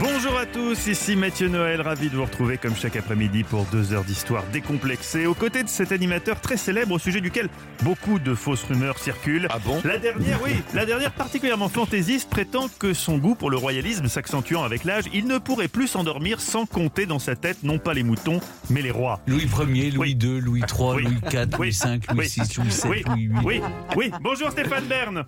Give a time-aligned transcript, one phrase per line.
[0.00, 3.92] Bonjour à tous, ici Mathieu Noël, ravi de vous retrouver comme chaque après-midi pour deux
[3.92, 7.50] heures d'histoire décomplexée, aux côtés de cet animateur très célèbre au sujet duquel
[7.82, 9.48] beaucoup de fausses rumeurs circulent.
[9.50, 9.80] Ah bon?
[9.84, 14.64] La dernière, oui, la dernière particulièrement fantaisiste prétend que son goût pour le royalisme s'accentuant
[14.64, 18.02] avec l'âge, il ne pourrait plus s'endormir sans compter dans sa tête non pas les
[18.02, 18.40] moutons,
[18.70, 19.20] mais les rois.
[19.26, 20.18] Louis Ier, Louis Oui.
[20.22, 21.02] II, Louis III, Oui.
[21.04, 21.68] Louis IV, Oui.
[21.68, 22.28] Louis V, Louis Oui.
[22.28, 23.40] VI, Louis VII, Oui, Louis VIII.
[23.44, 23.60] oui,
[23.96, 24.10] oui.
[24.22, 25.24] Bonjour Stéphane Bern.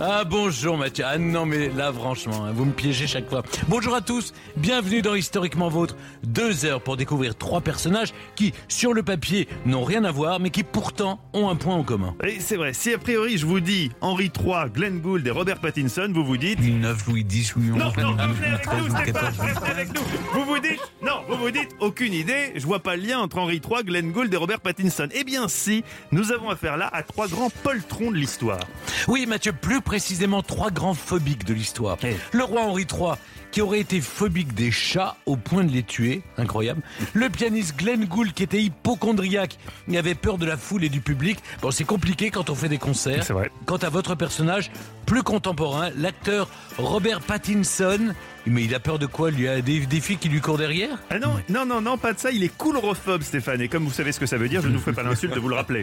[0.00, 1.04] Ah bonjour Mathieu.
[1.06, 3.42] Ah non mais là franchement, hein, vous me piégez chaque fois.
[3.68, 4.07] Bonjour à tous,
[4.56, 5.96] bienvenue dans Historiquement Vôtre.
[6.24, 10.50] Deux heures pour découvrir trois personnages qui, sur le papier, n'ont rien à voir, mais
[10.50, 12.14] qui pourtant ont un point en commun.
[12.24, 15.60] Et c'est vrai, si a priori je vous dis Henri III, Glenn Gould et Robert
[15.60, 18.96] Pattinson, vous vous dites Louis IX, Louis X, Louis XI, Non, non, revenez avec nous,
[18.96, 20.00] Stéphane, restez avec nous.
[20.32, 23.38] Vous vous dites, non, vous vous dites, aucune idée, je vois pas le lien entre
[23.38, 25.08] Henri III, Glenn Gould et Robert Pattinson.
[25.12, 28.60] Eh bien si, nous avons affaire là à trois grands poltrons de l'histoire.
[29.06, 31.98] Oui, Mathieu, plus précisément trois grands phobiques de l'histoire.
[32.04, 32.16] Eh.
[32.32, 33.14] Le roi Henri III,
[33.50, 36.82] qui aurait été phobique des chats au point de les tuer, incroyable.
[37.12, 41.00] Le pianiste Glenn Gould, qui était hypochondriaque, il avait peur de la foule et du
[41.00, 41.38] public.
[41.62, 43.24] Bon, c'est compliqué quand on fait des concerts.
[43.24, 43.50] C'est vrai.
[43.66, 44.70] Quant à votre personnage,
[45.06, 48.14] plus contemporain, l'acteur Robert Pattinson,
[48.46, 49.48] mais il a peur de quoi lui?
[49.48, 50.98] A des, des filles qui lui courent derrière?
[51.10, 53.92] Ah non, non, non, non, pas de ça, il est coulrophobe Stéphane, et comme vous
[53.92, 55.54] savez ce que ça veut dire, je ne vous ferai pas l'insulte de vous le
[55.56, 55.82] rappeler.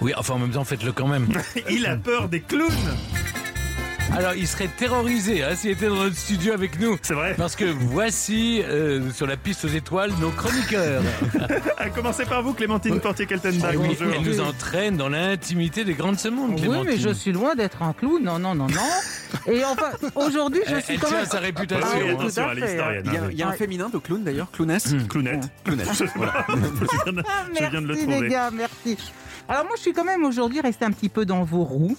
[0.00, 1.26] Oui, enfin en même temps, faites-le quand même.
[1.70, 2.70] Il a peur des clowns
[4.14, 6.96] Alors, il serait terrorisé hein, s'il était dans notre studio avec nous.
[7.02, 7.34] C'est vrai.
[7.36, 11.02] Parce que voici, euh, sur la piste aux étoiles, nos chroniqueurs.
[11.78, 16.18] À commencer par vous, Clémentine Portier-Kaltenbach, Ah oui, elle nous entraîne dans l'intimité des grandes
[16.18, 16.90] ce monde, Oui, Clémentine.
[16.90, 18.22] mais je suis loin d'être un clown.
[18.22, 19.52] Non, non, non, non.
[19.52, 21.26] Et enfin, aujourd'hui, je suis elle quand tient même.
[21.26, 21.86] sa réputation.
[21.92, 22.16] Ah oui, hein.
[22.18, 23.02] attention, à historienne.
[23.06, 23.28] Il y a, hein.
[23.32, 24.94] il y a un féminin de clown d'ailleurs, clownesse.
[25.08, 25.50] Clownette.
[25.64, 25.88] Clownette.
[26.16, 26.46] Voilà.
[26.48, 26.54] je,
[27.04, 27.22] viens de,
[27.54, 28.20] je viens de le Merci trouver.
[28.22, 28.96] les gars, merci.
[29.48, 31.96] Alors moi, je suis quand même aujourd'hui resté un petit peu dans vos roues.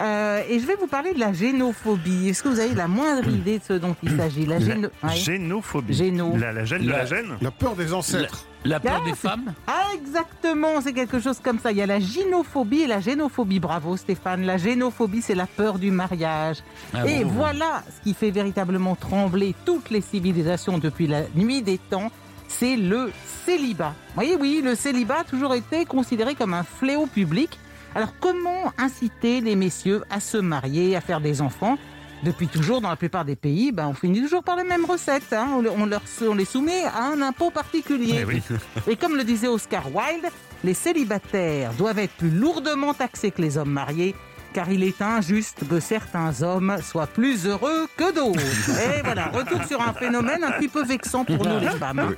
[0.00, 2.28] Euh, et je vais vous parler de la génophobie.
[2.28, 4.88] Est-ce que vous avez la moindre idée de ce dont il s'agit La géno...
[5.02, 5.16] La Ouais.
[5.16, 5.94] génophobie.
[5.94, 6.36] Géno.
[6.36, 8.44] La, la gêne de La- la gêne La peur des ancêtres.
[8.64, 11.70] La peur Ah, des femmes Ah, exactement, c'est quelque chose comme ça.
[11.72, 13.60] Il y a la gynophobie et la génophobie.
[13.60, 14.42] Bravo Stéphane.
[14.44, 16.58] La génophobie, c'est la peur du mariage.
[16.92, 17.30] Ah et bon.
[17.30, 22.10] voilà ce qui fait véritablement trembler toutes les civilisations depuis la nuit des temps,
[22.48, 23.12] c'est le
[23.44, 23.94] célibat.
[24.16, 27.58] Oui, oui, le célibat a toujours été considéré comme un fléau public.
[27.94, 31.78] Alors comment inciter les messieurs à se marier, à faire des enfants?
[32.22, 35.32] Depuis toujours, dans la plupart des pays, ben, on finit toujours par les mêmes recettes.
[35.32, 35.48] hein.
[35.56, 38.18] On, le- on leur, on les soumet à un impôt particulier.
[38.20, 38.42] Eh oui.
[38.88, 40.26] Et comme le disait Oscar Wilde,
[40.64, 44.14] les célibataires doivent être plus lourdement taxés que les hommes mariés,
[44.56, 48.40] car il est injuste que certains hommes soient plus heureux que d'autres.
[48.98, 52.14] Et voilà, retour sur un phénomène un petit peu vexant pour nous les femmes.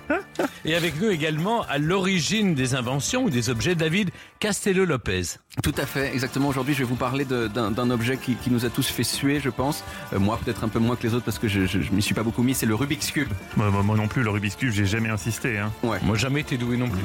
[0.64, 5.38] Et avec nous également, à l'origine des inventions ou des objets, David Castello-Lopez.
[5.64, 6.46] Tout à fait, exactement.
[6.46, 9.50] Aujourd'hui, je vais vous parler d'un objet qui, qui nous a tous fait suer, je
[9.50, 9.82] pense.
[10.12, 12.02] Euh, moi, peut-être un peu moins que les autres parce que je, je, je m'y
[12.02, 12.54] suis pas beaucoup mis.
[12.54, 13.32] C'est le Rubik's Cube.
[13.56, 15.58] Moi, moi- moi non plus, le Rubik's Cube, j'ai jamais insisté.
[15.58, 15.72] Hein.
[15.82, 17.02] Moi, jamais été doué non plus.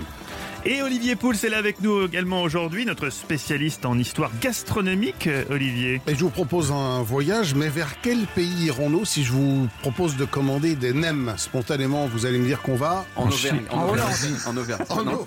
[0.65, 5.43] Et Olivier Pouls est là avec nous également aujourd'hui, notre spécialiste en histoire gastronomique, euh,
[5.49, 5.99] Olivier.
[6.07, 10.15] Et je vous propose un voyage, mais vers quel pays irons-nous si je vous propose
[10.15, 13.59] de commander des nems spontanément Vous allez me dire qu'on va En, Auvergne.
[13.71, 14.13] En, En Auvergne.
[14.13, 14.37] Hollande.
[14.47, 14.85] En Auvergne.
[14.89, 15.25] Oh Non.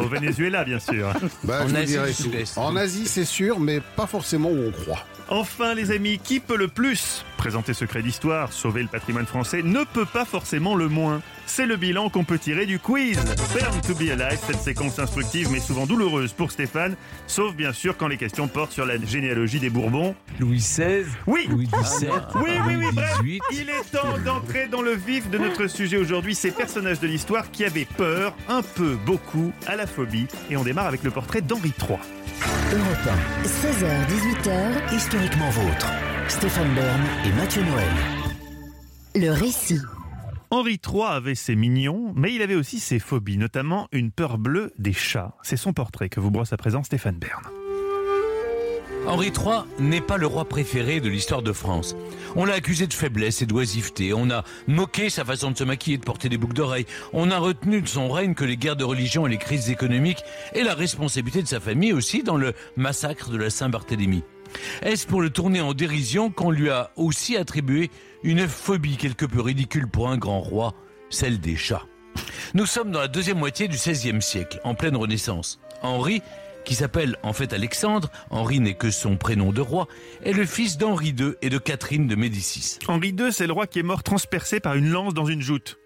[0.00, 1.14] non Au Venezuela, bien sûr.
[1.44, 1.96] Bah, En Asie.
[2.56, 5.06] En Asie, c'est sûr, mais pas forcément où on croit.
[5.30, 9.84] Enfin, les amis, qui peut le plus présenter secret d'histoire, sauver le patrimoine français, ne
[9.84, 11.22] peut pas forcément le moins.
[11.50, 13.16] C'est le bilan qu'on peut tirer du quiz.
[13.52, 16.94] Burn to be alive, cette séquence instructive mais souvent douloureuse pour Stéphane,
[17.26, 20.14] sauf bien sûr quand les questions portent sur la généalogie des Bourbons.
[20.38, 23.18] Louis XVI, Oui, Louis XVII, Oui, oui, oui, Louis bref.
[23.20, 23.40] XVIII.
[23.52, 27.50] Il est temps d'entrer dans le vif de notre sujet aujourd'hui, ces personnages de l'histoire
[27.50, 30.26] qui avaient peur, un peu, beaucoup, à la phobie.
[30.50, 31.98] Et on démarre avec le portrait d'Henri III.
[32.72, 34.50] Europe 16h-18h,
[34.92, 35.88] 1, historiquement vôtre.
[36.28, 37.88] Stéphane Bern et Mathieu Noël.
[39.16, 39.80] le récit.
[40.50, 44.72] Henri III avait ses mignons, mais il avait aussi ses phobies, notamment une peur bleue
[44.78, 45.36] des chats.
[45.42, 47.42] C'est son portrait que vous brosse à présent Stéphane Bern.
[49.06, 51.96] Henri III n'est pas le roi préféré de l'histoire de France.
[52.34, 55.94] On l'a accusé de faiblesse et d'oisiveté, on a moqué sa façon de se maquiller
[55.96, 58.76] et de porter des boucles d'oreilles, on a retenu de son règne que les guerres
[58.76, 60.24] de religion et les crises économiques
[60.54, 64.24] et la responsabilité de sa famille aussi dans le massacre de la Saint-Barthélemy.
[64.82, 67.90] Est-ce pour le tourner en dérision qu'on lui a aussi attribué
[68.22, 70.74] une phobie quelque peu ridicule pour un grand roi,
[71.10, 71.86] celle des chats?
[72.54, 75.60] Nous sommes dans la deuxième moitié du XVIe siècle, en pleine Renaissance.
[75.82, 76.22] Henri,
[76.64, 79.88] qui s'appelle en fait Alexandre, Henri n'est que son prénom de roi,
[80.22, 82.78] est le fils d'Henri II et de Catherine de Médicis.
[82.88, 85.78] Henri II, c'est le roi qui est mort transpercé par une lance dans une joute.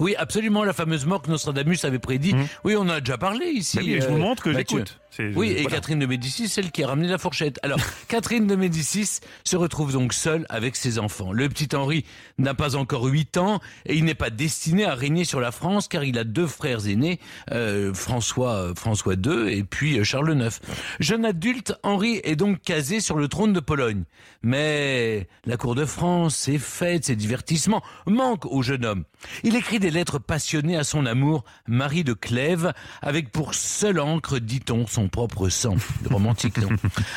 [0.00, 2.34] Oui, absolument, la fameuse mort que Nostradamus avait prédit.
[2.34, 2.46] Mhm.
[2.64, 3.76] Oui, on a déjà parlé ici.
[3.76, 4.98] Bah oui, je euh, vous montre que j'écoute.
[5.18, 5.76] Oui, et voilà.
[5.76, 7.58] Catherine de Médicis, celle qui a ramené la fourchette.
[7.62, 7.78] Alors,
[8.08, 11.32] Catherine de Médicis se retrouve donc seule avec ses enfants.
[11.32, 12.04] Le petit Henri
[12.38, 15.88] n'a pas encore 8 ans et il n'est pas destiné à régner sur la France
[15.88, 17.20] car il a deux frères aînés,
[17.50, 20.60] euh, François, François II et puis euh, Charles IX.
[21.00, 24.04] Jeune adulte, Henri est donc casé sur le trône de Pologne.
[24.42, 29.04] Mais la cour de France, ses fêtes, ses divertissements manquent au jeune homme.
[29.42, 32.72] Il écrit des lettres passionnées à son amour, Marie de Clèves,
[33.02, 35.76] avec pour seule encre, dit-on, son propre sang.
[36.10, 36.68] Romantique, non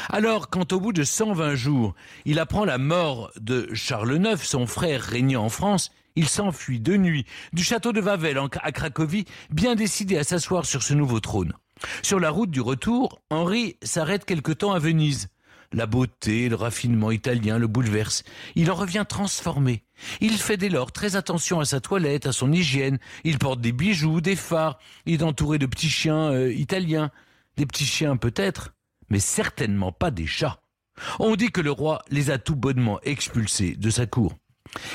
[0.09, 1.95] Alors, quand au bout de 120 jours,
[2.25, 6.97] il apprend la mort de Charles IX, son frère régnant en France, il s'enfuit de
[6.97, 11.53] nuit du château de en- à Cracovie, bien décidé à s'asseoir sur ce nouveau trône.
[12.01, 15.29] Sur la route du retour, Henri s'arrête quelque temps à Venise.
[15.71, 18.23] La beauté, le raffinement italien le bouleverse.
[18.55, 19.83] Il en revient transformé.
[20.19, 22.97] Il fait dès lors très attention à sa toilette, à son hygiène.
[23.23, 24.79] Il porte des bijoux, des phares.
[25.05, 27.11] Il est entouré de petits chiens euh, italiens.
[27.59, 28.73] Des petits chiens peut-être,
[29.09, 30.61] mais certainement pas des chats.
[31.19, 34.37] On dit que le roi les a tout bonnement expulsés de sa cour.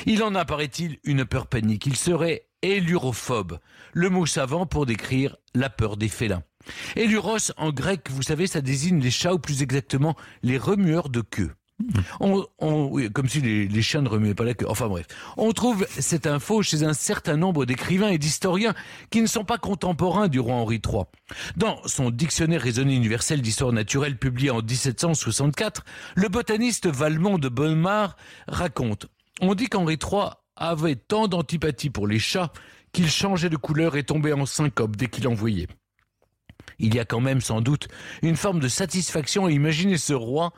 [0.07, 1.85] Il en a, paraît-il, une peur panique.
[1.85, 3.59] Il serait élurophobe,
[3.93, 6.43] le mot savant pour décrire la peur des félins.
[6.97, 11.21] Éluros, en grec, vous savez, ça désigne les chats, ou plus exactement, les remueurs de
[11.21, 11.53] queue.
[12.21, 12.45] On,
[13.13, 14.67] comme si les, les chiens ne remuaient pas la queue.
[14.69, 15.07] Enfin bref,
[15.37, 18.75] on trouve cette info chez un certain nombre d'écrivains et d'historiens
[19.11, 21.05] qui ne sont pas contemporains du roi Henri III.
[21.57, 25.85] Dans son dictionnaire raisonné universel d'histoire naturelle publié en 1764,
[26.15, 28.17] le botaniste Valmont de Bonnemar
[28.47, 29.07] raconte
[29.41, 32.53] On dit qu'Henri III avait tant d'antipathie pour les chats
[32.93, 35.67] qu'il changeait de couleur et tombait en syncope dès qu'il en voyait.
[36.79, 37.89] Il y a quand même sans doute
[38.23, 40.53] une forme de satisfaction à imaginer ce roi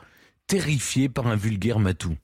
[0.47, 2.15] terrifié par un vulgaire matou.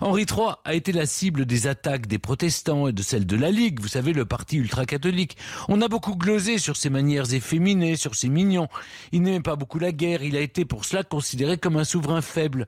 [0.00, 3.50] Henri III a été la cible des attaques des protestants et de celles de la
[3.50, 5.36] Ligue, vous savez, le parti ultra-catholique.
[5.68, 8.68] On a beaucoup glosé sur ses manières efféminées, sur ses mignons.
[9.12, 12.22] Il n'aimait pas beaucoup la guerre, il a été pour cela considéré comme un souverain
[12.22, 12.66] faible.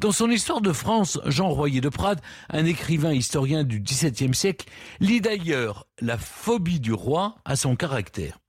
[0.00, 4.66] Dans son histoire de France, Jean Royer de Prade, un écrivain historien du XVIIe siècle,
[5.00, 8.41] lit d'ailleurs la phobie du roi à son caractère.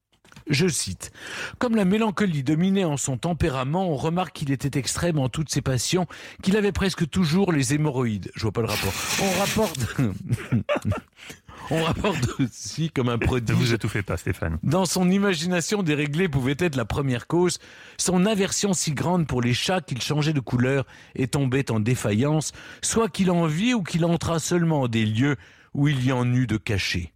[0.49, 1.11] Je cite.
[1.59, 5.61] Comme la mélancolie dominait en son tempérament, on remarque qu'il était extrême en toutes ses
[5.61, 6.07] passions,
[6.41, 8.31] qu'il avait presque toujours les hémorroïdes.
[8.35, 8.93] Je vois pas le rapport.
[9.21, 9.79] On rapporte,
[11.71, 14.57] on rapporte aussi comme un Ne vous étouffez pas, Stéphane.
[14.63, 17.59] Dans son imagination déréglée pouvait être la première cause,
[17.97, 20.85] son aversion si grande pour les chats qu'il changeait de couleur
[21.15, 22.51] et tombait en défaillance,
[22.81, 25.37] soit qu'il en vit ou qu'il entra seulement en des lieux
[25.73, 27.13] où il y en eut de cachés.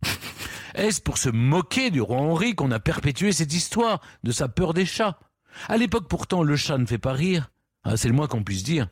[0.78, 4.76] Est-ce pour se moquer du roi Henri qu'on a perpétué cette histoire de sa peur
[4.76, 5.18] des chats?
[5.68, 7.50] À l'époque pourtant, le chat ne fait pas rire.
[7.84, 8.88] Ah, c'est le moins qu'on puisse dire.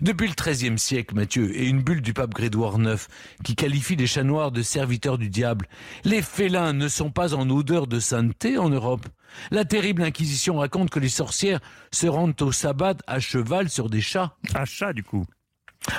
[0.00, 3.06] Depuis le XIIIe siècle, Mathieu, et une bulle du pape Grégoire IX
[3.44, 5.68] qui qualifie les chats noirs de serviteurs du diable,
[6.04, 9.04] les félins ne sont pas en odeur de sainteté en Europe.
[9.50, 11.60] La terrible Inquisition raconte que les sorcières
[11.92, 14.38] se rendent au sabbat à cheval sur des chats.
[14.54, 15.26] Un chat, du coup.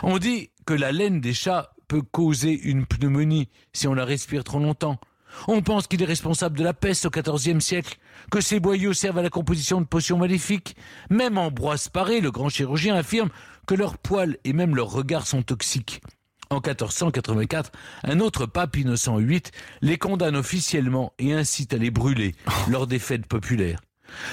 [0.02, 4.44] On dit que la laine des chats peut causer une pneumonie si on la respire
[4.44, 5.00] trop longtemps.
[5.48, 7.98] On pense qu'il est responsable de la peste au XIVe siècle,
[8.32, 10.76] que ces boyaux servent à la composition de potions maléfiques.
[11.10, 13.30] Même Ambroise Paré, le grand chirurgien, affirme
[13.66, 16.02] que leurs poils et même leurs regards sont toxiques.
[16.50, 17.72] En 1484,
[18.06, 19.42] un autre pape Innocent VIII
[19.82, 22.36] les condamne officiellement et incite à les brûler
[22.70, 23.82] lors des fêtes populaires.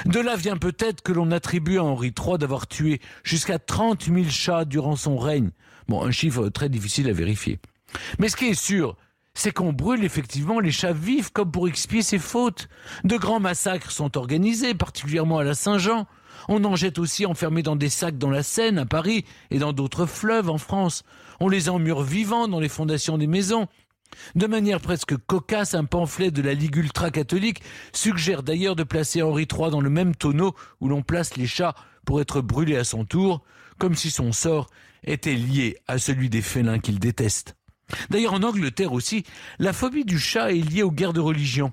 [0.06, 4.25] De là vient peut-être que l'on attribue à Henri III d'avoir tué jusqu'à 30 000
[4.28, 5.50] chats durant son règne.
[5.88, 7.58] Bon, un chiffre très difficile à vérifier.
[8.20, 8.96] Mais ce qui est sûr,
[9.34, 12.68] c'est qu'on brûle effectivement les chats vifs comme pour expier ses fautes.
[13.02, 16.06] De grands massacres sont organisés, particulièrement à la Saint-Jean.
[16.48, 19.72] On en jette aussi enfermés dans des sacs dans la Seine, à Paris, et dans
[19.72, 21.02] d'autres fleuves en France.
[21.40, 23.66] On les emmure vivants dans les fondations des maisons.
[24.36, 27.62] De manière presque cocasse, un pamphlet de la Ligue ultra-catholique
[27.92, 31.74] suggère d'ailleurs de placer Henri III dans le même tonneau où l'on place les chats
[32.06, 33.42] pour être brûlés à son tour,
[33.78, 34.68] comme si son sort
[35.02, 37.56] était lié à celui des félins qu'il déteste.
[38.10, 39.24] D'ailleurs, en Angleterre aussi,
[39.58, 41.72] la phobie du chat est liée aux guerres de religion.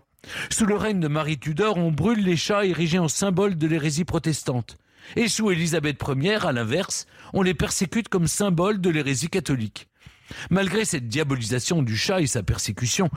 [0.49, 4.05] Sous le règne de Marie Tudor, on brûle les chats érigés en symbole de l'hérésie
[4.05, 4.77] protestante.
[5.15, 9.87] Et sous Élisabeth Ier, à l'inverse, on les persécute comme symbole de l'hérésie catholique.
[10.49, 13.09] Malgré cette diabolisation du chat et sa persécution,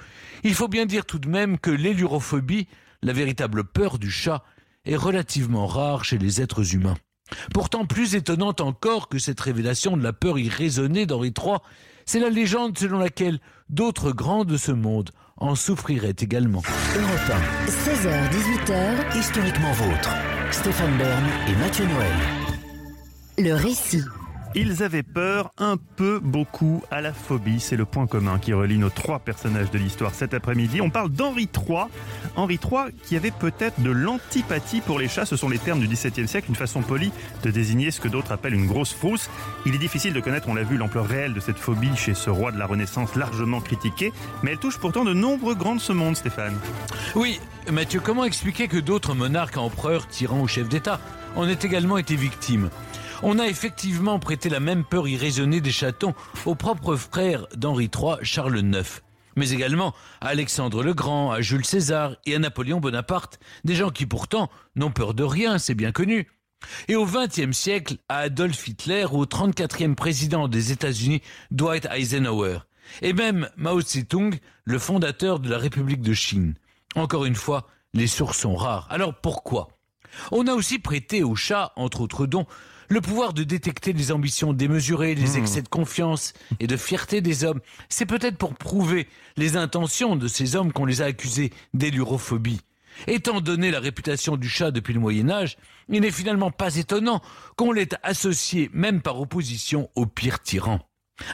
[0.42, 2.66] il faut bien dire tout de même que l'élurophobie,
[3.02, 4.42] la véritable peur du chat,
[4.84, 6.96] est relativement rare chez les êtres humains.
[7.52, 11.58] Pourtant, plus étonnante encore que cette révélation de la peur irraisonnée d'Henri III,
[12.06, 16.62] c'est la légende selon laquelle d'autres grands de ce monde en souffriraient également.
[16.96, 18.72] Europe 16h, 18h,
[19.14, 20.10] 1, historiquement vôtre.
[20.50, 22.12] Stéphane Bern et Mathieu Noël.
[23.38, 24.04] Le récit.
[24.56, 27.58] Ils avaient peur un peu beaucoup à la phobie.
[27.58, 30.80] C'est le point commun qui relie nos trois personnages de l'histoire cet après-midi.
[30.80, 31.86] On parle d'Henri III.
[32.36, 35.26] Henri III qui avait peut-être de l'antipathie pour les chats.
[35.26, 37.10] Ce sont les termes du XVIIe siècle, une façon polie
[37.42, 39.28] de désigner ce que d'autres appellent une grosse frousse.
[39.66, 42.30] Il est difficile de connaître, on l'a vu, l'ampleur réelle de cette phobie chez ce
[42.30, 44.12] roi de la Renaissance largement critiqué.
[44.44, 46.56] Mais elle touche pourtant de nombreux grands de ce monde, Stéphane.
[47.16, 47.40] Oui,
[47.72, 51.00] Mathieu, comment expliquer que d'autres monarques, empereurs, tyrans ou chefs d'État
[51.34, 52.70] en aient également été victimes?
[53.22, 56.14] On a effectivement prêté la même peur irraisonnée des chatons
[56.46, 59.02] aux propres frères d'Henri III, Charles IX,
[59.36, 63.90] mais également à Alexandre le Grand, à Jules César et à Napoléon Bonaparte, des gens
[63.90, 66.28] qui pourtant n'ont peur de rien, c'est bien connu.
[66.88, 72.60] Et au XXe siècle, à Adolf Hitler ou au 34e président des États-Unis, Dwight Eisenhower.
[73.02, 76.54] Et même Mao Zedong, le fondateur de la République de Chine.
[76.94, 78.86] Encore une fois, les sources sont rares.
[78.90, 79.68] Alors pourquoi?
[80.30, 82.46] On a aussi prêté aux chats, entre autres dons,
[82.88, 87.44] le pouvoir de détecter les ambitions démesurées, les excès de confiance et de fierté des
[87.44, 92.60] hommes, c'est peut-être pour prouver les intentions de ces hommes qu'on les a accusés d'élurophobie.
[93.06, 95.56] Étant donné la réputation du chat depuis le Moyen Âge,
[95.88, 97.22] il n'est finalement pas étonnant
[97.56, 100.80] qu'on l'ait associé, même par opposition, au pire tyran.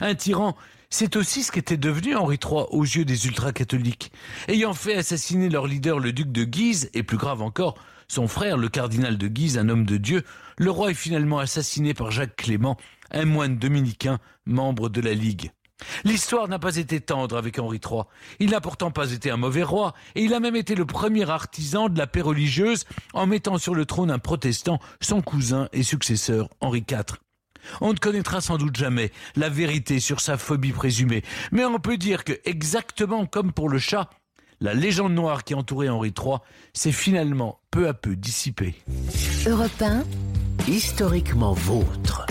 [0.01, 0.57] Un tyran,
[0.89, 4.11] c'est aussi ce qu'était devenu Henri III aux yeux des ultra-catholiques,
[4.49, 7.77] ayant fait assassiner leur leader le duc de Guise, et plus grave encore,
[8.11, 10.25] son frère, le cardinal de Guise, un homme de Dieu,
[10.59, 12.77] le roi est finalement assassiné par Jacques Clément,
[13.13, 15.53] un moine dominicain, membre de la Ligue.
[16.03, 18.03] L'histoire n'a pas été tendre avec Henri III.
[18.41, 21.31] Il n'a pourtant pas été un mauvais roi, et il a même été le premier
[21.31, 25.85] artisan de la paix religieuse en mettant sur le trône un protestant, son cousin et
[25.85, 27.17] successeur Henri IV.
[27.81, 31.97] On ne connaîtra sans doute jamais la vérité sur sa phobie présumée, mais on peut
[31.97, 34.11] dire que, exactement comme pour le chat,
[34.61, 36.37] la légende noire qui entourait Henri III
[36.73, 38.75] s'est finalement peu à peu dissipée.
[39.47, 40.05] Europe 1,
[40.69, 42.27] Historiquement vôtre.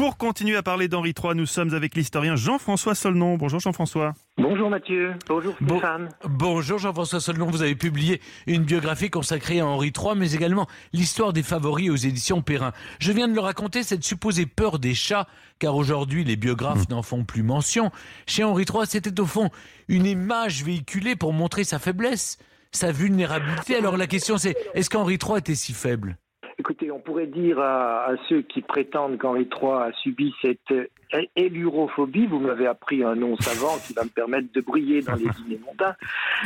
[0.00, 3.36] Pour continuer à parler d'Henri III, nous sommes avec l'historien Jean-François Solnon.
[3.36, 4.14] Bonjour Jean-François.
[4.38, 6.08] Bonjour Mathieu, bonjour Bon- Stéphane.
[6.24, 11.34] Bonjour Jean-François Solon, vous avez publié une biographie consacrée à Henri III, mais également l'histoire
[11.34, 12.72] des favoris aux éditions Perrin.
[12.98, 15.26] Je viens de le raconter, cette supposée peur des chats,
[15.58, 17.90] car aujourd'hui les biographes n'en font plus mention.
[18.26, 19.50] Chez Henri III, c'était au fond
[19.88, 22.38] une image véhiculée pour montrer sa faiblesse,
[22.72, 23.76] sa vulnérabilité.
[23.76, 26.16] Alors la question c'est, est-ce qu'Henri III était si faible?
[26.60, 30.86] Écoutez, on pourrait dire à, à ceux qui prétendent qu'Henri III a subi cette euh,
[31.34, 35.24] élurophobie, vous m'avez appris un nom savant qui va me permettre de briller dans les
[35.42, 35.96] dîners mondains,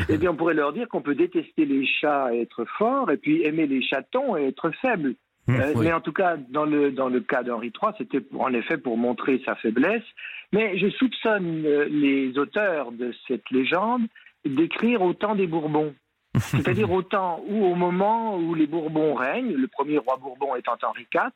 [0.09, 3.17] eh bien on pourrait leur dire qu'on peut détester les chats et être fort, et
[3.17, 5.17] puis aimer les chatons et être faible.
[5.49, 5.87] Euh, oui.
[5.87, 8.97] Mais en tout cas, dans le, dans le cas d'Henri III, c'était en effet pour
[8.97, 10.05] montrer sa faiblesse.
[10.53, 14.03] Mais je soupçonne euh, les auteurs de cette légende
[14.45, 15.93] d'écrire au temps des Bourbons.
[16.39, 20.77] C'est-à-dire au temps où, au moment où les Bourbons règnent, le premier roi Bourbon étant
[20.83, 21.31] Henri IV,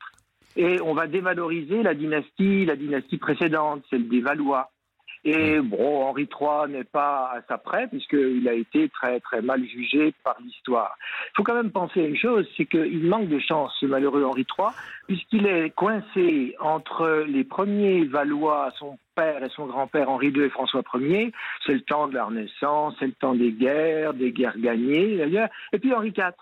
[0.57, 4.71] et on va dévaloriser la dynastie, la dynastie précédente, celle des Valois.
[5.25, 9.65] Et bon, Henri III n'est pas à sa près, puisqu'il a été très très mal
[9.67, 10.97] jugé par l'histoire.
[11.27, 14.25] Il faut quand même penser à une chose, c'est qu'il manque de chance, ce malheureux
[14.25, 14.69] Henri III,
[15.07, 20.51] puisqu'il est coincé entre les premiers Valois, son père et son grand-père Henri II et
[20.51, 21.33] François Ier.
[21.67, 25.49] C'est le temps de la Renaissance, c'est le temps des guerres, des guerres gagnées, d'ailleurs,
[25.73, 26.33] et puis Henri IV.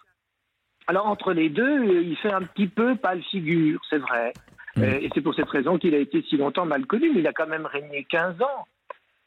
[0.89, 4.33] Alors entre les deux, il fait un petit peu pâle figure, c'est vrai.
[4.79, 7.27] Euh, Et c'est pour cette raison qu'il a été si longtemps mal connu, mais il
[7.27, 8.67] a quand même régné 15 ans.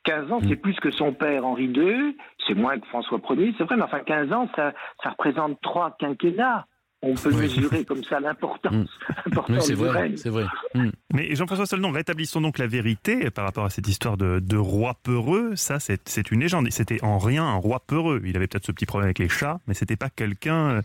[0.06, 2.15] 15 ans, c'est plus que son père Henri II,
[2.48, 5.96] c'est moins que François Ier, c'est vrai, mais enfin 15 ans, ça, ça représente trois
[6.00, 6.65] quinquennats.
[7.01, 7.44] On peut Oui.
[7.44, 8.74] mesurer comme ça l'importance,
[9.08, 10.46] Oui, l'importance c'est vrai, c'est vrai.
[10.75, 10.89] Hmm.
[11.13, 14.96] Mais Jean-François Solnon, rétablissons donc la vérité par rapport à cette histoire de, de roi
[15.03, 15.56] peureux.
[15.56, 16.68] Ça, c'est c'est une légende.
[16.72, 18.22] C'était en rien un roi peureux.
[18.25, 20.82] Il avait peut-être ce petit problème avec les chats, mais c'était pas quelqu'un euh,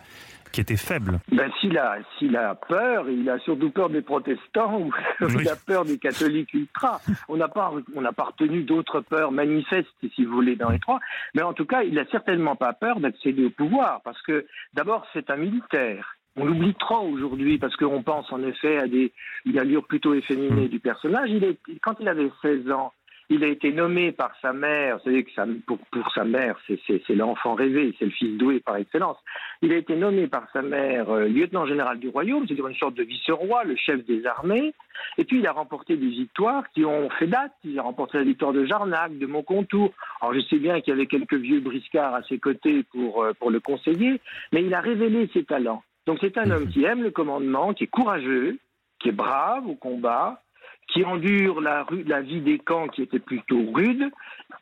[0.54, 1.18] qui était faible.
[1.32, 5.34] Ben, s'il a, s'il a peur, il a surtout peur des protestants ou Oui.
[5.40, 7.00] il a peur des catholiques ultra.
[7.28, 10.78] On n'a pas, on n'a pas retenu d'autres peurs manifestes, si vous voulez, dans les
[10.78, 11.00] trois.
[11.34, 15.04] Mais en tout cas, il a certainement pas peur d'accéder au pouvoir parce que d'abord,
[15.12, 16.16] c'est un militaire.
[16.36, 19.12] On l'oublie trop aujourd'hui parce qu'on pense en effet à des,
[19.44, 21.30] une allure plutôt efféminée du personnage.
[21.30, 22.92] Il est, quand il avait 16 ans,
[23.30, 25.30] il a été nommé par sa mère, vous savez que
[25.66, 29.16] pour, pour sa mère, c'est- l'enfant rêvé, c'est le fils doué par excellence.
[29.62, 32.94] Il a été nommé par sa mère euh, lieutenant général du royaume, c'est-à-dire une sorte
[32.94, 34.74] de vice-roi, le chef des armées.
[35.18, 37.52] Et puis il a remporté des victoires qui ont fait date.
[37.64, 39.92] Il a remporté la victoire de Jarnac, de Montcontour.
[40.20, 43.32] Alors je sais bien qu'il y avait quelques vieux briscards à ses côtés pour, euh,
[43.38, 44.20] pour le conseiller,
[44.52, 45.82] mais il a révélé ses talents.
[46.06, 48.58] Donc c'est un homme qui aime le commandement, qui est courageux,
[48.98, 50.42] qui est brave au combat,
[50.88, 51.84] qui endure la,
[52.22, 54.10] vie des camps qui était plutôt rude,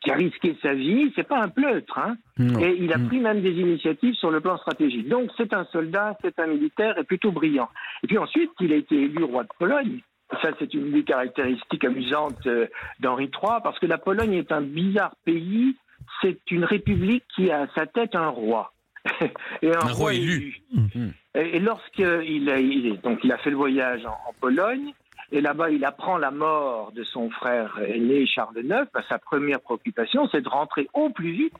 [0.01, 2.15] qui a risqué sa vie, c'est pas un pleutre, hein.
[2.39, 3.07] Et il a Mm.
[3.07, 5.07] pris même des initiatives sur le plan stratégique.
[5.07, 7.69] Donc c'est un soldat, c'est un militaire et plutôt brillant.
[8.03, 9.99] Et puis ensuite, il a été élu roi de Pologne.
[10.41, 12.65] Ça, c'est une des caractéristiques amusantes euh,
[12.99, 15.75] d'Henri III, parce que la Pologne est un bizarre pays.
[16.21, 18.71] C'est une république qui a à sa tête un roi.
[19.61, 20.57] et un, Un roi élu.
[20.73, 21.13] Mhm.
[21.35, 24.93] Et, et lorsqu'il a, il est- donc il a fait le voyage en, en Pologne,
[25.31, 29.61] et là-bas il apprend la mort de son frère aîné Charles IX, bah, sa première
[29.61, 31.53] préoccupation c'est de rentrer au plus vite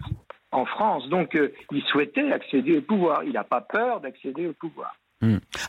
[0.52, 1.08] en France.
[1.10, 3.24] Donc euh, il souhaitait accéder au pouvoir.
[3.24, 4.96] Il n'a pas peur d'accéder au pouvoir.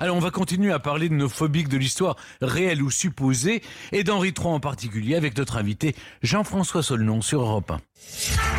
[0.00, 4.02] Alors on va continuer à parler de nos phobiques de l'histoire, réelles ou supposées, et
[4.02, 7.78] d'Henri III en particulier, avec notre invité Jean-François Solnon sur Europe 1.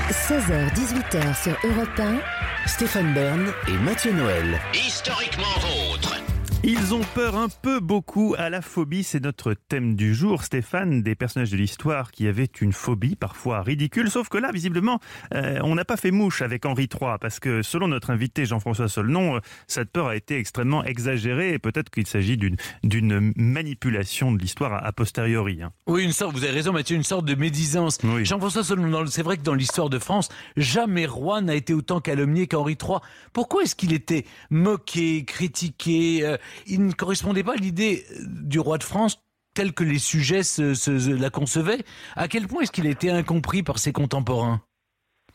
[0.10, 2.68] 16h-18h sur Europe 1.
[2.68, 4.60] Stéphane Bern et Mathieu Noël.
[4.74, 6.16] Historiquement vôtre.
[6.64, 10.44] Ils ont peur un peu beaucoup à la phobie, c'est notre thème du jour.
[10.44, 15.00] Stéphane, des personnages de l'histoire qui avaient une phobie parfois ridicule, sauf que là, visiblement,
[15.34, 18.88] euh, on n'a pas fait mouche avec Henri III, parce que selon notre invité Jean-François
[18.90, 24.40] Solnon, euh, cette peur a été extrêmement exagérée, et peut-être qu'il s'agit d'une manipulation de
[24.40, 25.62] l'histoire a, a posteriori.
[25.64, 25.72] hein.
[25.88, 27.98] Oui, une sorte, vous avez raison Mathieu, une sorte de médisance.
[28.04, 28.26] Oui.
[28.26, 32.48] Jean-François Solnon, c'est vrai que dans l'histoire de France, jamais roi n'a été autant calomnié
[32.48, 32.98] qu'Henri III.
[33.34, 36.38] Pourquoi est-ce qu'il était moqué, critiqué euh,
[36.76, 39.22] Il ne correspondait pas à l'idée euh, du roi de France
[39.54, 41.84] telle que les sujets se, se- se- la concevaient.
[42.16, 44.62] À quel point est-ce qu'il a été incompris par ses contemporains?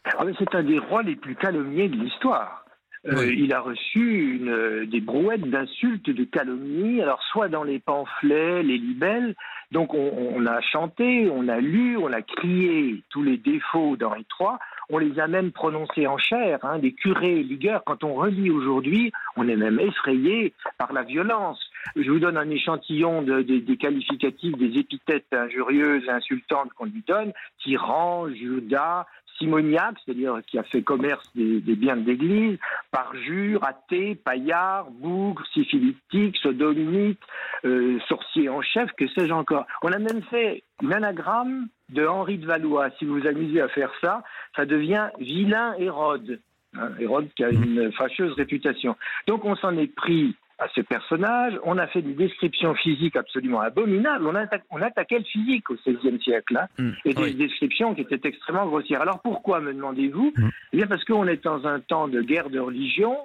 [0.04, 2.64] Ah, c'est un des rois les plus calomniés de l'histoire.
[3.06, 3.32] Euh.
[3.32, 8.62] Il a reçu une, euh, des brouettes d'insultes, de calomnies, alors soit dans les pamphlets,
[8.62, 9.34] les libelles,
[9.72, 14.26] donc on, on a chanté, on a lu, on a crié tous les défauts d'Henri
[14.38, 14.50] III,
[14.90, 17.84] on les a même prononcés en chair, hein, des curés ligueurs.
[17.84, 21.60] Quand on relit aujourd'hui, on est même effrayé par la violence.
[21.96, 26.84] Je vous donne un échantillon de- de- des qualificatifs, des épithètes injurieuses et insultantes qu'on
[26.86, 27.32] lui donne.
[27.62, 29.06] Tyran, Judas,
[29.40, 32.58] simoniaque, c'est-à-dire qui a fait commerce des, des biens de l'Église,
[32.90, 37.20] parjure, athée, paillard, bougre, syphilitique, sodomite,
[37.64, 39.66] euh, sorcier en chef, que sais-je encore.
[39.82, 42.90] On a même fait une anagramme de Henri de Valois.
[42.98, 44.22] Si vous vous amusez à faire ça,
[44.56, 46.40] ça devient vilain Hérode.
[46.76, 48.96] Hein, Hérode qui a une fâcheuse réputation.
[49.26, 53.60] Donc on s'en est pris à ce personnage, on a fait des descriptions physiques absolument
[53.62, 56.56] abominables, on, atta- on attaquait le physique au XVIe siècle.
[56.58, 57.34] hein Hmm, et des oui.
[57.34, 59.00] descriptions qui étaient extrêmement grossières.
[59.00, 60.32] Alors pourquoi, me demandez-vous?
[60.36, 60.50] Mhm.
[60.72, 63.16] Eh bien parce qu'on est dans un temps de guerre de religion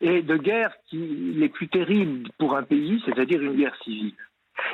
[0.00, 0.98] et de guerre qui
[1.36, 4.14] les plus terribles pour un pays, c'est-à-dire une guerre civile.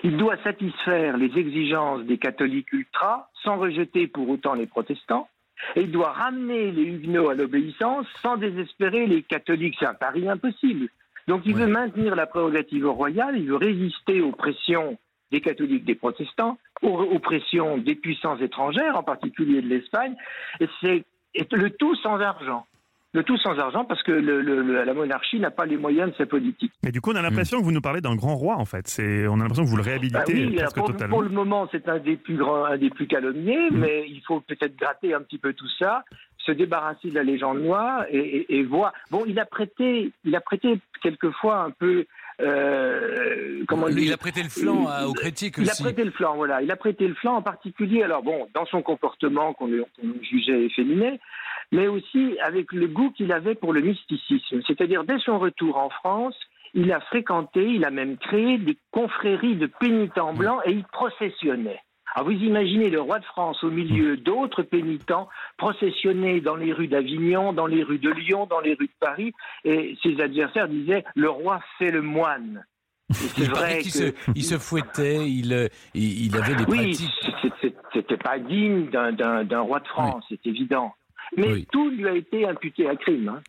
[0.04, 5.28] Il doit satisfaire les exigences des catholiques ultras sans rejeter pour autant les protestants.
[5.76, 9.76] Et il doit ramener les huguenots à l'obéissance sans désespérer les catholiques.
[9.78, 10.88] C'est un pari impossible.
[11.28, 14.98] Donc il veut maintenir la prérogative royale, il veut résister aux pressions
[15.30, 20.14] des catholiques, des protestants, aux, aux pressions des puissances étrangères, en particulier de l'Espagne,
[20.61, 21.04] et c'est
[21.52, 22.66] le tout sans argent.
[23.12, 26.12] Le tout sans argent parce que le- le- le- la monarchie n'a pas les moyens
[26.12, 26.72] de sa politique.
[26.85, 28.87] Mais du coup, on a l'impression que vous nous parlez d'un grand roi, en fait.
[28.87, 31.14] C'est, on a l'impression que vous le réhabilitez Ah oui, alors presque pour, totalement.
[31.16, 34.38] pour le moment, c'est un des plus grands, un des plus calomniés, mais il faut
[34.40, 36.04] peut-être gratter un petit peu tout ça,
[36.46, 38.92] se débarrasser de la légende noire et, et- et voir.
[39.11, 42.07] Bon, il a prêté, il a prêté quelquefois un peu.
[42.40, 45.83] euh, comment il dire a prêté le flanc à- aux critiques Il a aussi.
[45.83, 46.62] prêté le flanc, voilà.
[46.62, 50.64] Il a prêté le flanc en particulier, alors bon, dans son comportement qu'on qu'on jugeait
[50.64, 51.20] efféminé,
[51.72, 54.61] mais aussi avec le goût qu'il avait pour le mysticisme.
[54.66, 56.37] C'est-à-dire, dès son retour en France,
[56.72, 61.81] il a fréquenté, il a même créé des confréries de pénitents blancs et il processionnait.
[62.14, 66.88] Alors vous imaginez le roi de France au milieu d'autres pénitents processionner dans les rues
[66.88, 69.33] d'Avignon, dans les rues de Lyon, dans les rues de Paris,
[69.64, 72.64] et ses adversaires disaient le roi fait le moine.
[73.11, 77.70] C'est vrai qu'il que se, il se fouettait, il, euh, il, avait des oui, pratiques.
[77.92, 80.94] c'était pas digne d'un- roi de France, c'est évident.
[81.37, 81.66] Mais Oui.
[81.73, 83.29] tout lui a été imputé à crime.
[83.29, 83.40] hein.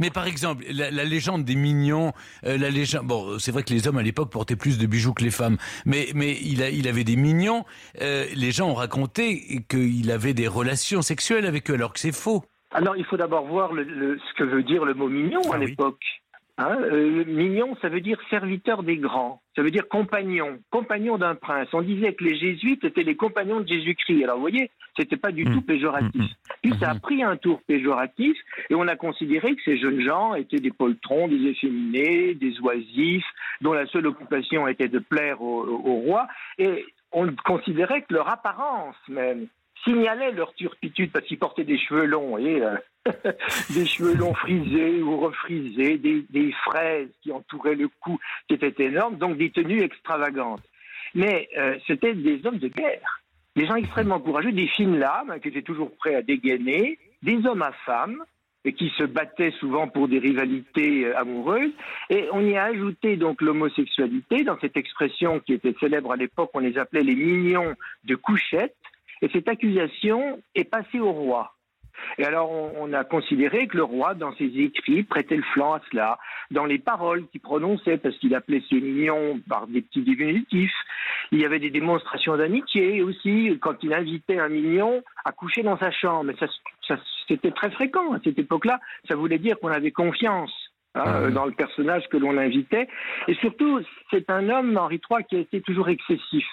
[0.00, 2.12] Mais par exemple, la, la légende des mignons,
[2.44, 3.06] euh, la légende.
[3.06, 5.56] Bon, c'est vrai que les hommes à l'époque portaient plus de bijoux que les femmes,
[5.86, 7.64] mais mais il a, il avait des mignons.
[8.02, 12.12] euh, les gens ont raconté qu'il avait des relations sexuelles avec eux, alors que c'est
[12.12, 12.44] faux.
[12.70, 15.54] Alors, il faut d'abord voir le- le- ce que veut dire le mot mignon Ah
[15.54, 15.66] à oui.
[15.68, 16.02] l'époque.
[16.60, 21.36] Hein, euh, mignon, ça veut dire serviteur des grands, ça veut dire compagnon, compagnon d'un
[21.36, 21.68] prince.
[21.72, 24.24] On disait que les jésuites étaient les compagnons de Jésus-Christ.
[24.24, 24.68] Alors, vous voyez,
[24.98, 25.52] c'était pas du Mm.
[25.54, 26.20] tout péjoratif.
[26.20, 26.26] Mm,
[26.62, 28.36] Puis ça a pris un tour péjoratif
[28.70, 33.24] et on a considéré que ces jeunes gens étaient des poltrons, des efféminés, des oisifs,
[33.60, 36.26] dont la seule occupation était de plaire au, au roi.
[36.58, 39.46] Et on considérait que leur apparence même
[39.84, 42.76] signalait leur turpitude parce qu'ils portaient des cheveux longs et euh,
[43.70, 48.84] des cheveux longs frisés ou refrisés, des, des fraises qui entouraient le cou qui étaient
[48.84, 50.62] énormes, donc des tenues extravagantes.
[51.14, 53.22] Mais euh, c'était des hommes de guerre.
[53.56, 57.62] des gens extrêmement courageux, des fines lames qui étaient toujours prêts à dégainer, des hommes
[57.62, 58.22] à femmes
[58.64, 61.72] et qui se battaient souvent pour des rivalités euh, amoureuses.
[62.10, 66.50] Et on y a ajouté donc l'homosexualité dans cette expression qui était célèbre à l'époque,
[66.54, 68.76] on les appelait les mignons de couchette.
[69.22, 71.54] Et cette accusation est passée au roi.
[72.18, 75.80] Et alors, on, a considéré que le roi, dans ses écrits, prêtait le flanc à
[75.90, 76.18] cela,
[76.50, 80.74] dans les paroles qu'il prononçait, parce qu'il appelait ses mignons par des petits diminutifs.
[81.32, 85.78] Il y avait des démonstrations d'amitié aussi, quand il invitait un mignon à coucher dans
[85.78, 86.32] sa chambre.
[86.38, 86.46] Ça,
[86.86, 88.80] ça c'était très fréquent à cette époque-là.
[89.06, 90.52] Ça voulait dire qu'on avait confiance.
[90.94, 92.88] Hein, dans le personnage que l'on invitait.
[93.28, 96.44] Et surtout, c'est un homme, Henri III, qui a été toujours excessif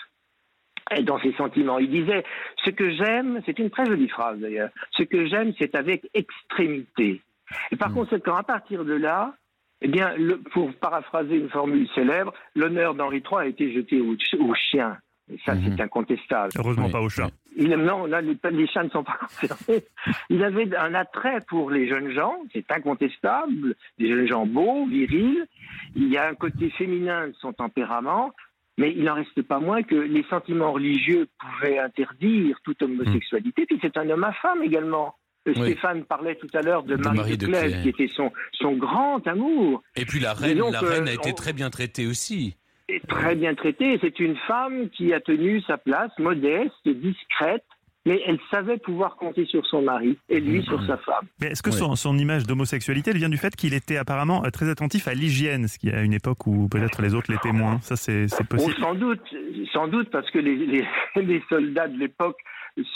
[1.03, 1.79] dans ses sentiments.
[1.79, 2.23] Il disait
[2.63, 7.21] Ce que j'aime, c'est une très jolie phrase d'ailleurs, ce que j'aime, c'est avec extrémité.
[7.71, 9.33] Et par conséquent, à partir de là,
[9.81, 14.15] eh bien, le, pour paraphraser une formule célèbre, l'honneur d'Henri III a été jeté au,
[14.39, 14.97] au chien.
[15.31, 16.51] Et ça, c'est incontestable.
[16.55, 17.31] Heureusement pas au chat.
[17.57, 19.83] Il, non, là, les, les chats ne sont pas concernés.
[20.29, 25.45] Il avait un attrait pour les jeunes gens, c'est incontestable, des jeunes gens beaux, virils.
[25.95, 28.33] Il y a un côté féminin de son tempérament.
[28.77, 33.65] Mais il n'en reste pas moins que les sentiments religieux pouvaient interdire toute homosexualité.
[33.65, 35.15] Puis c'est un homme à femme également.
[35.47, 35.71] Euh, Oui.
[35.71, 38.73] Stéphane parlait tout à l'heure de, De Marie, Marie de Clèves, qui était son, son
[38.75, 39.81] grand amour.
[39.95, 42.57] Et puis la reine, donc, la euh, reine a été on- très bien traitée aussi.
[42.89, 43.97] Et très bien traitée.
[44.01, 47.63] C'est une femme qui a tenu sa place, modeste, discrète,
[48.05, 51.25] mais elle savait pouvoir compter sur son mari et lui sur sa femme.
[51.41, 51.75] Mais est-ce que Ouais.
[51.77, 55.13] son, son image d'homosexualité elle vient du fait qu'il était apparemment euh, très attentif à
[55.13, 58.45] l'hygiène, ce qui à une époque où peut-être les autres l'étaient moins Ça, c'est Bon,
[58.45, 58.75] possible.
[58.79, 59.21] sans doute,
[59.73, 62.37] sans doute parce que les, les, les soldats de l'époque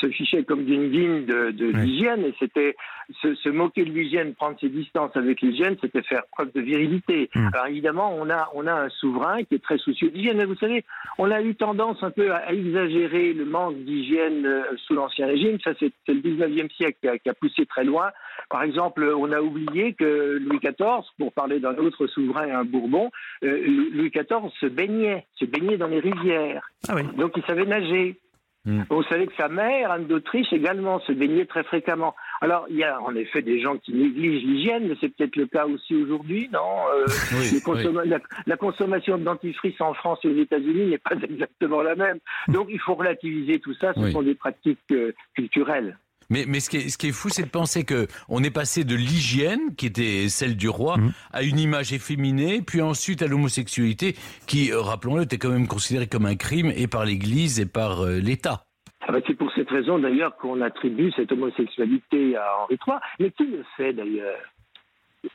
[0.01, 1.81] se fichaient comme d'une digne de, de Oui.
[1.85, 2.75] l'hygiène et c'était
[3.21, 7.29] se, se moquer de l'hygiène, prendre ses distances avec l'hygiène, c'était faire preuve de virilité.
[7.33, 7.47] Mm.
[7.53, 10.37] Alors évidemment, on a on a un souverain qui est très soucieux d'hygiène.
[10.37, 10.83] Mais vous savez,
[11.17, 15.27] on a eu tendance un peu à, à exagérer le manque d'hygiène euh, sous l'ancien
[15.27, 15.57] régime.
[15.63, 18.11] Ça, c'est c'est le 19e siècle qui a, qui a poussé très loin.
[18.49, 23.11] Par exemple, on a oublié que Louis XIV, pour parler d'un autre souverain, un Bourbon,
[23.43, 26.67] euh, Louis XIV se baignait, se baignait dans les rivières.
[26.87, 27.03] Ah oui.
[27.17, 28.17] Donc il savait nager.
[28.65, 28.81] Mm.
[28.89, 32.13] On savait que sa mère, Anne d'Autriche, également se baignait très fréquemment.
[32.41, 35.45] Alors il y a en effet des gens qui négligent l'hygiène, mais c'est peut-être le
[35.47, 36.59] cas aussi aujourd'hui, non
[36.93, 41.81] Euh, Oui, la, la consommation de dentifrice en France et aux États-Unis n'est pas exactement
[41.81, 42.19] la même.
[42.49, 43.93] Donc il faut relativiser tout ça.
[43.93, 44.11] Ce Oui.
[44.11, 45.97] sont des pratiques euh, culturelles.
[46.29, 48.51] Mais, mais ce, qui est, ce qui est fou, c'est de penser que on est
[48.51, 51.11] passé de l'hygiène, qui était celle du roi, Mhm.
[51.33, 54.15] à une image efféminée, puis ensuite à l'homosexualité,
[54.45, 58.01] qui, euh, rappelons-le, était quand même considérée comme un crime et par l'Église et par
[58.05, 58.65] euh, l'État.
[59.07, 62.97] Ah bah, c'est pour cette raison d'ailleurs qu'on attribue cette homosexualité à Henri III.
[63.19, 64.37] Mais qui le fait d'ailleurs?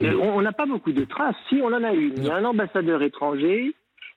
[0.02, 1.34] Euh, On on n'a pas beaucoup de traces.
[1.48, 2.14] Si, on en a une.
[2.18, 3.74] Il y a un ambassadeur étranger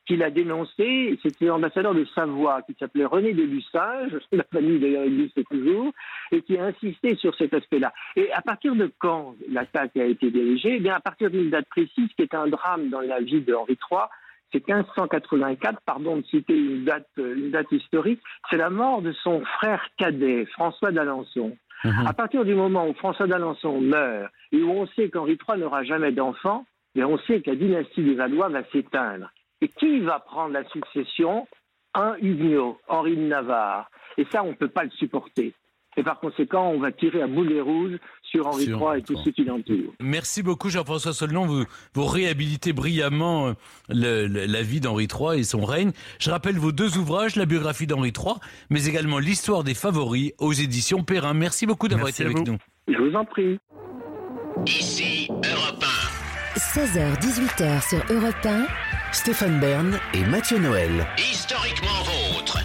[0.07, 1.19] qui l'a dénoncé.
[1.21, 4.17] C'était l'ambassadeur de Savoie qui s'appelait René de Lussage.
[4.31, 5.91] La famille d'ailleurs existe toujours.
[6.31, 7.93] Et qui a insisté sur cet aspect-là.
[8.15, 10.75] Et à partir de quand l'attaque a été dirigée?
[10.75, 13.53] Eh bien, à partir d'une date précise qui est un drame dans la vie de
[13.53, 14.01] Henri III.
[14.53, 19.11] C'est 1584, pardon de citer une date, euh, une date historique, c'est la mort de
[19.11, 21.57] son frère cadet, François d'Alençon.
[21.83, 25.83] À partir du moment où François d'Alençon meurt et où on sait qu'Henri III n'aura
[25.83, 26.65] jamais d'enfant,
[26.95, 29.29] mais on sait que la dynastie des Valois va s'éteindre.
[29.61, 31.47] Et qui va prendre la succession?
[31.93, 33.89] Un Huguenot, Henri de Navarre.
[34.17, 35.53] Et ça, on ne peut pas le supporter.
[35.99, 39.17] Et par conséquent, on va tirer à boulet rouge sur Henri Sur III et tout
[39.17, 39.93] ce qui l'entoure.
[39.99, 41.63] Merci beaucoup Jean-François Solnon, vous,
[41.95, 43.53] vous réhabilitez brillamment euh,
[43.89, 45.91] le- le- la vie d'Henri III et son règne.
[46.19, 48.35] Je rappelle vos deux ouvrages, la biographie d'Henri III,
[48.69, 51.33] mais également l'histoire des favoris aux éditions Perrin.
[51.33, 52.43] Merci beaucoup d'avoir été avec vous.
[52.43, 52.57] nous.
[52.87, 53.57] Je vous en prie.
[54.67, 56.59] Ici Europe 1.
[56.59, 58.67] 16h-18h sur Europe 1.
[59.11, 61.07] Stéphane Bern et Mathieu Noël.
[61.17, 62.59] Historiquement vôtre.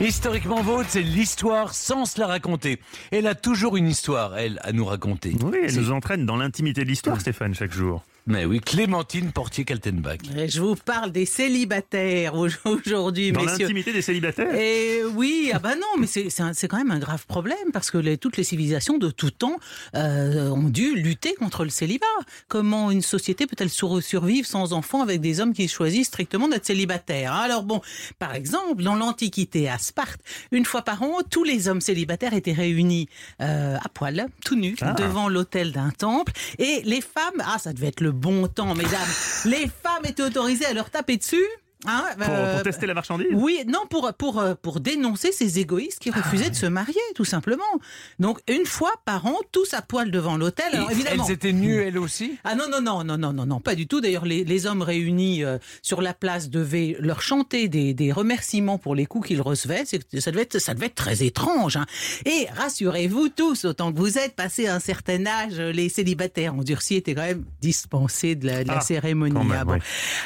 [0.00, 2.78] Historiquement vôtre, c'est l'histoire sans se la raconter.
[3.10, 5.34] Elle a toujours une histoire, elle, à nous raconter.
[5.42, 8.04] Oui, elle nous entraîne dans l'intimité de l'histoire, Stéphane, chaque jour.
[8.30, 10.18] Mais oui, Clémentine Portier-Kaltenbach.
[10.48, 13.60] Je vous parle des célibataires au- aujourd'hui, Dans messieurs.
[13.60, 14.54] l'intimité des célibataires?
[14.54, 17.72] Et oui, ah bah non, mais c'est c'est un- c'est quand même un grave problème
[17.72, 19.56] parce que les- toutes les civilisations de tout temps
[19.94, 22.04] euh, ont dû lutter contre le célibat.
[22.48, 26.66] Comment une société peut-elle sur- survivre sans enfants avec des hommes qui choisissent strictement d'être
[26.66, 27.80] célibataires Alors bon,
[28.18, 30.20] par exemple, dans l'Antiquité à Sparte,
[30.52, 33.08] une fois par an, tous les hommes célibataires étaient réunis
[33.40, 34.92] euh, à poil, tout nus, Ah.
[34.92, 39.08] devant l'autel d'un temple, et les femmes, ah ça devait être le bon temps, mesdames,
[39.44, 41.46] les femmes étaient autorisées à leur taper dessus
[41.86, 43.28] Hein, Pour, euh, pour tester la marchandise?
[43.32, 47.24] Oui, non, pour, pour, euh, pour dénoncer ces égoïstes qui refusaient de se marier, tout
[47.24, 47.62] simplement.
[48.18, 50.66] Donc, une fois par an, tous à poil devant l'hôtel.
[50.72, 51.24] Alors, évidemment.
[51.28, 52.36] Elles étaient nues, elles aussi?
[52.42, 54.00] Ah non, non, non, non, non, non, non, pas du tout.
[54.00, 58.78] D'ailleurs, les, les hommes réunis euh, sur la place devaient leur chanter des, des remerciements
[58.78, 59.84] pour les coups qu'ils recevaient.
[59.86, 61.76] C'est- Ça devait, être, ça devait être très étrange.
[61.76, 61.86] hein.
[62.26, 67.14] Et rassurez-vous tous, autant que vous êtes, passé un certain âge, les célibataires endurcis étaient
[67.14, 69.32] quand même dispensés de la, de la Ah, cérémonie.
[69.34, 69.72] quand même, Ah bon.
[69.74, 69.78] oui.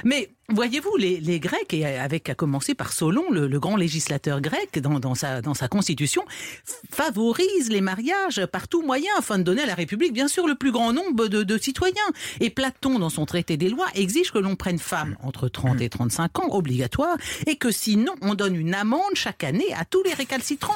[0.04, 4.40] Mais voyez-vous, les, les Grecs, et avec à commencer par Solon, le, le grand législateur
[4.40, 6.22] grec, dans, dans sa, dans sa constitution,
[6.66, 10.46] f- favorise les mariages par tout moyen afin de donner à la République, bien sûr,
[10.46, 11.94] le plus grand nombre de, de citoyens.
[12.40, 15.88] Et Platon, dans son traité des lois, exige que l'on prenne femme entre 30 et
[15.88, 20.14] 35 ans, obligatoire, et que sinon, on donne une amende chaque année à tous les
[20.14, 20.72] récalcitrants.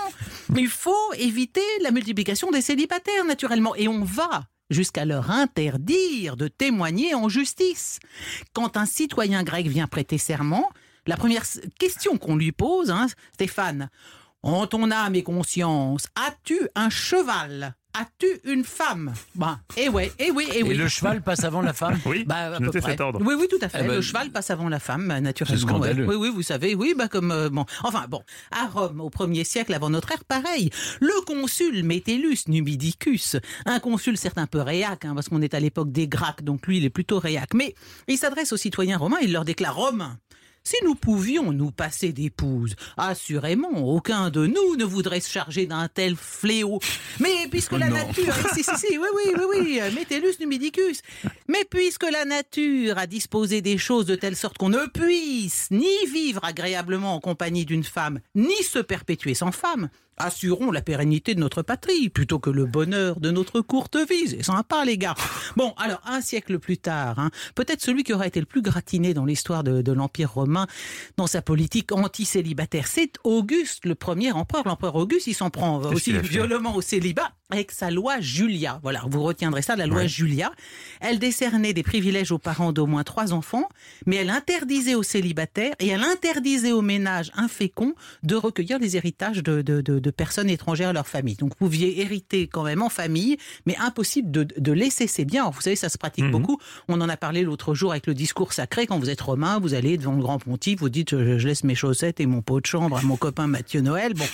[0.57, 3.74] Il faut éviter la multiplication des célibataires, naturellement.
[3.76, 7.98] Et on va jusqu'à leur interdire de témoigner en justice.
[8.52, 10.70] Quand un citoyen grec vient prêter serment,
[11.07, 11.44] la première
[11.79, 13.90] question qu'on lui pose, hein, Stéphane,
[14.42, 17.74] en ton âme et conscience, as-tu un cheval?
[17.99, 19.15] As-tu une femme?
[19.35, 20.75] Ben, eh ouais, eh oui, eh Et oui.
[20.77, 21.99] le cheval passe avant la femme?
[22.05, 22.81] Oui, Bah, à peu près.
[22.83, 23.21] cet ordre.
[23.25, 23.79] Oui, oui, tout à fait.
[23.83, 25.57] Eh ben, le cheval passe avant la femme, euh, naturellement.
[25.59, 26.07] C'est scandaleux.
[26.07, 26.15] ouais.
[26.17, 27.65] Oui, oui, vous savez, oui, bah comme euh, bon.
[27.85, 30.69] Enfin bon, à Rome, au 1er siècle avant notre ère, pareil.
[31.01, 35.61] Le consul Metellus Numidicus, un consul certes un peu réac, hein, parce qu'on est à
[35.61, 37.55] l'époque des Gracques, donc lui, il est plutôt réac.
[37.55, 37.75] Mais
[38.09, 40.19] il s'adresse aux citoyens romains, il leur déclare Romains.
[40.66, 45.87] Si nous pouvions nous passer d'épouse, assurément, aucun de nous ne voudrait se charger d'un
[45.87, 46.81] tel fléau.
[47.20, 47.94] Mais puisque la Non.
[47.94, 51.02] nature, si, si, si, oui, oui, oui, oui, euh, Metellus numidicus.
[51.46, 55.87] Mais puisque la nature a disposé des choses de telle sorte qu'on ne puisse ni
[56.12, 61.40] vivre agréablement en compagnie d'une femme, ni se perpétuer sans femme, assurons la pérennité de
[61.40, 64.29] notre patrie plutôt que le bonheur de notre courte vie.
[64.29, 65.14] C'est sympa, les gars.
[65.57, 69.14] Bon, alors, un siècle plus tard, hein, peut-être celui qui aura été le plus gratiné
[69.14, 70.66] dans l'histoire de, de l'Empire romain
[71.16, 74.66] dans sa politique anti-célibataire, c'est Auguste, le premier empereur.
[74.66, 78.81] L'empereur Auguste, il s'en prend aussi violemment au célibat avec sa loi Julia.
[78.83, 80.09] Voilà, vous retiendrez ça, la loi Ouais.
[80.09, 80.51] Julia.
[81.01, 83.69] Elle décernait des privilèges aux parents d'au moins trois enfants,
[84.05, 89.43] mais elle interdisait aux célibataires et elle interdisait aux ménages inféconds de recueillir les héritages
[89.43, 91.37] de, de, de- de personnes étrangères à leur famille.
[91.37, 95.43] Donc vous pouviez hériter quand même en famille, mais impossible de, laisser ses biens.
[95.43, 96.33] Alors, vous savez, ça se pratique Mhm.
[96.33, 96.59] beaucoup.
[96.89, 98.87] On en a parlé l'autre jour avec le discours sacré.
[98.87, 101.63] Quand vous êtes romain, vous allez devant le grand pontife, vous dites je, je laisse
[101.65, 104.15] mes chaussettes et mon pot de chambre à mon copain Mathieu Noël.
[104.15, 104.27] Bon,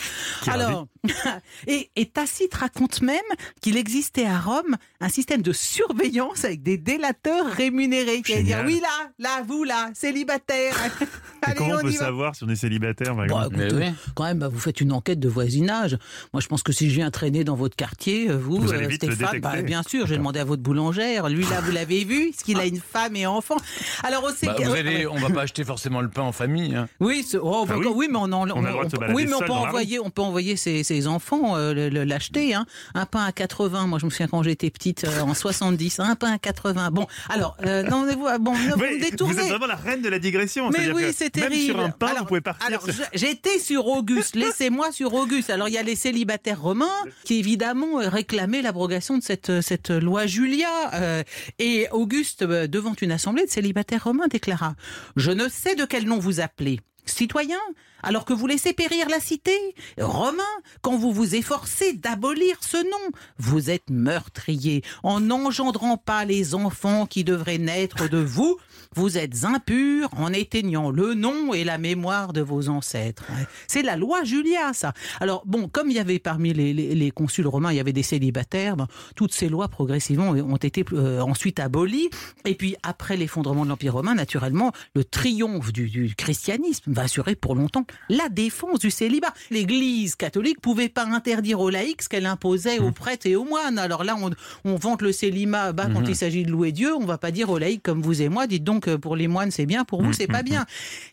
[0.47, 0.89] alors,
[1.67, 3.21] et, et Tacite raconte même
[3.61, 8.81] qu'il existait à Rome un système de surveillance avec des délateurs rémunérés qui dire oui
[8.81, 10.75] là, là, vous là, célibataire.
[11.43, 13.85] Allez, comment on peut savoir si on est célibataire par oui.
[14.15, 15.99] quand même, bah, vous faites une enquête de voisinage.
[16.33, 18.87] Moi, je pense que si je viens traîner dans votre quartier, euh, vous, Vous allez
[18.87, 19.57] vite le Stéphane, détecter.
[19.57, 21.29] bah, bien sûr, j'ai demandé à votre boulangère.
[21.29, 23.57] Lui, là, vous l'avez vu Est-ce qu'il a une femme et enfant
[24.05, 26.77] Alors, aussi, Bah, vous allez, on va pas acheter forcément le pain en famille.
[26.77, 26.89] hein.
[27.01, 27.87] oui, oh, Ah bah, oui.
[27.93, 29.51] oui, mais on, en- On a le droit de se balader oui, mais on peut
[29.53, 32.55] envoyer, on peut envoyer ses, ses enfants euh, l'acheter.
[32.55, 32.67] Hein.
[32.95, 33.87] Un pain à 80.
[33.87, 36.91] Moi, je me souviens quand j'étais petite, euh, en 70, un pain à 80.
[36.91, 39.41] Bon, alors, euh, non, mais vous, bon, ne vous me vous détournez.
[39.43, 40.71] êtes vraiment la reine de la digression.
[40.71, 41.65] Mais oui, c'est Même terrible.
[41.73, 42.67] sur un pain, Alors- vous pouvez partir.
[42.67, 44.35] Alors, j'étais sur Auguste.
[44.37, 45.51] Laissez-moi sur Auguste.
[45.51, 46.87] Alors, il y a les célibataires romains
[47.25, 50.69] qui, évidemment, euh, réclamaient l'abrogation de cette, euh, cette loi Julia.
[50.95, 51.23] Euh,
[51.59, 54.75] et Auguste, devant une assemblée de célibataires romains, déclara
[55.17, 56.81] Je ne sais de quel nom vous appelez.
[57.05, 57.59] Citoyen,
[58.03, 59.57] alors que vous laissez périr la cité
[59.99, 60.43] Romain,
[60.83, 64.83] quand vous vous efforcez d'abolir ce nom, vous êtes meurtrier.
[65.03, 68.57] En n'engendrant pas les enfants qui devraient naître de vous,
[68.95, 73.25] vous êtes impur en éteignant le nom et la mémoire de vos ancêtres.
[73.67, 74.93] C'est la loi Julia, ça.
[75.21, 77.93] Alors, bon, comme il y avait parmi les, les- les consuls romains, il y avait
[77.93, 82.11] des célibataires, ben, toutes ces lois progressivement ont été euh, ensuite abolies.
[82.45, 87.35] Et puis, après l'effondrement de l'Empire romain, naturellement, le triomphe du, du christianisme va assurer
[87.35, 89.33] pour longtemps la défense du célibat.
[89.51, 93.79] L'Église catholique pouvait pas interdire aux laïcs ce qu'elle imposait aux prêtres et aux moines.
[93.79, 94.31] Alors là, on,
[94.65, 96.95] on vante le célibat bas quand il s'agit de louer Dieu.
[96.95, 99.29] On va pas dire aux laïcs comme vous et moi, dites donc euh, pour les
[99.29, 100.67] moines c'est bien, pour vous c'est pas bien.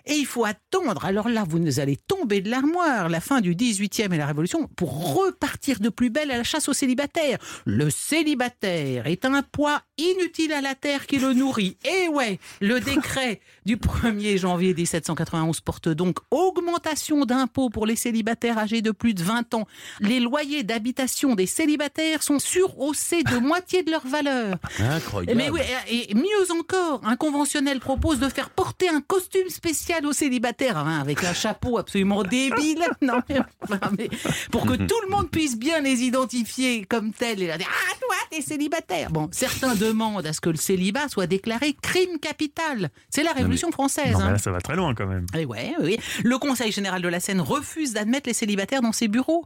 [0.05, 1.05] Et il faut attendre.
[1.05, 5.15] Alors là, vous allez tomber de l'armoire, la fin du 18e et la Révolution, pour
[5.15, 7.38] repartir de plus belle à la chasse aux célibataires.
[7.65, 11.78] Le célibataire est un poids inutile à la terre qui le nourrit.
[11.86, 18.58] Et ouais, le décret du 1er janvier 1791 porte donc augmentation d'impôts pour les célibataires
[18.58, 19.68] âgés de plus de 20 ans.
[20.00, 24.58] Les loyers d'habitation des célibataires sont surhaussés de moitié de leur valeur.
[24.80, 25.38] Incroyable.
[25.38, 30.14] Mais oui, et mieux encore, un conventionnel propose de faire porter un costume spécial aux
[30.14, 34.10] célibataires, hein, avec un chapeau absolument débile, non, mais, enfin, mais
[34.52, 38.16] pour que tout le monde puisse bien les identifier comme tels et dire Ah, toi,
[38.30, 39.10] t'es célibataire.
[39.12, 42.89] Bon, certains demandent à ce que le célibat soit déclaré crime capital.
[43.10, 44.13] C'est la Révolution française.
[44.13, 44.32] Non, mais hein.
[44.34, 45.25] là, ça va très loin quand même.
[45.38, 45.97] Eh ouais, oui.
[46.23, 49.45] Le Conseil général de la Seine refuse d'admettre les célibataires dans ses bureaux.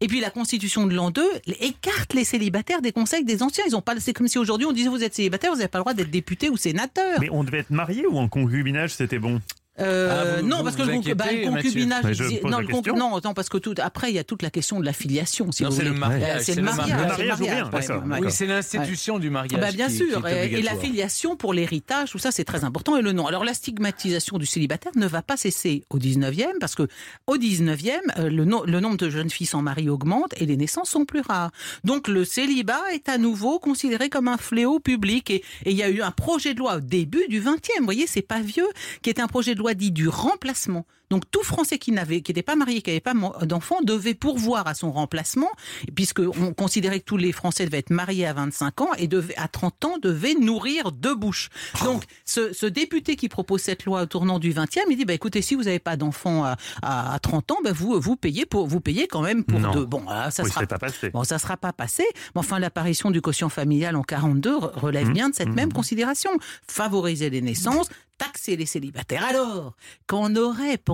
[0.00, 1.22] Et puis la Constitution de l'an 2
[1.60, 3.64] écarte les célibataires des conseils des anciens.
[3.66, 3.98] Ils ont pas.
[4.00, 6.10] C'est comme si aujourd'hui on disait vous êtes célibataire, vous n'avez pas le droit d'être
[6.10, 7.20] député ou sénateur.
[7.20, 9.40] Mais on devait être marié ou en concubinage, c'était bon?
[9.80, 12.60] Euh, Ah, vous- non, vous parce que vous le, inquiétez, bah, concubinage, pose non, la
[12.60, 15.50] le non, parce que tout, après il y a toute la question de la filiation.
[15.50, 16.00] Si Non, vous c'est le voulez.
[16.00, 16.86] mariage, Euh, c'est le mariage.
[17.16, 19.60] c'est Le mariage ouais, Oui, c'est l'institution du mariage.
[19.60, 22.44] Bah, bien qui- sûr, qui est et- et, la filiation pour l'héritage, tout ça c'est
[22.44, 23.26] très important, et le nom.
[23.26, 26.86] Alors la stigmatisation du célibataire ne va pas cesser au 19e, parce que
[27.26, 30.56] au 19e, euh, le, no- le nombre de jeunes filles sans mari augmente et les
[30.56, 31.50] naissances sont plus rares.
[31.82, 35.82] Donc le célibat est à nouveau considéré comme un fléau public, et et il y
[35.82, 38.66] a eu un projet de loi au début du 20e, vous voyez, c'est pas vieux,
[39.02, 40.84] qui est un projet de loi dit du remplacement.
[41.10, 43.12] Donc tout Français qui n'avait, qui n'était pas marié, qui n'avait pas
[43.42, 45.50] d'enfant, devait pourvoir à son remplacement,
[45.94, 49.48] puisque on considérait que tous les Français devaient être mariés à 25 ans et à
[49.48, 51.50] 30 ans devaient nourrir deux bouches.
[51.84, 55.12] Donc ce, ce député qui propose cette loi au tournant du 20e, il dit bah
[55.12, 58.46] écoutez si vous n'avez pas d'enfant à, à, à 30 ans, bah, vous vous payez
[58.46, 59.72] pour vous payez quand même pour Non.
[59.72, 59.84] deux.
[59.84, 61.10] Bon, ah, ça Oui, sera pas passé.
[61.10, 62.04] Bon, ça sera pas passé.
[62.34, 65.12] Mais enfin, l'apparition du quotient familial en 42 re- relève Mmh.
[65.12, 65.54] bien de cette Mmh.
[65.54, 66.30] même considération.
[66.66, 69.24] Favoriser les naissances, taxer les célibataires.
[69.24, 69.74] Alors,
[70.06, 70.93] qu'on aurait pensé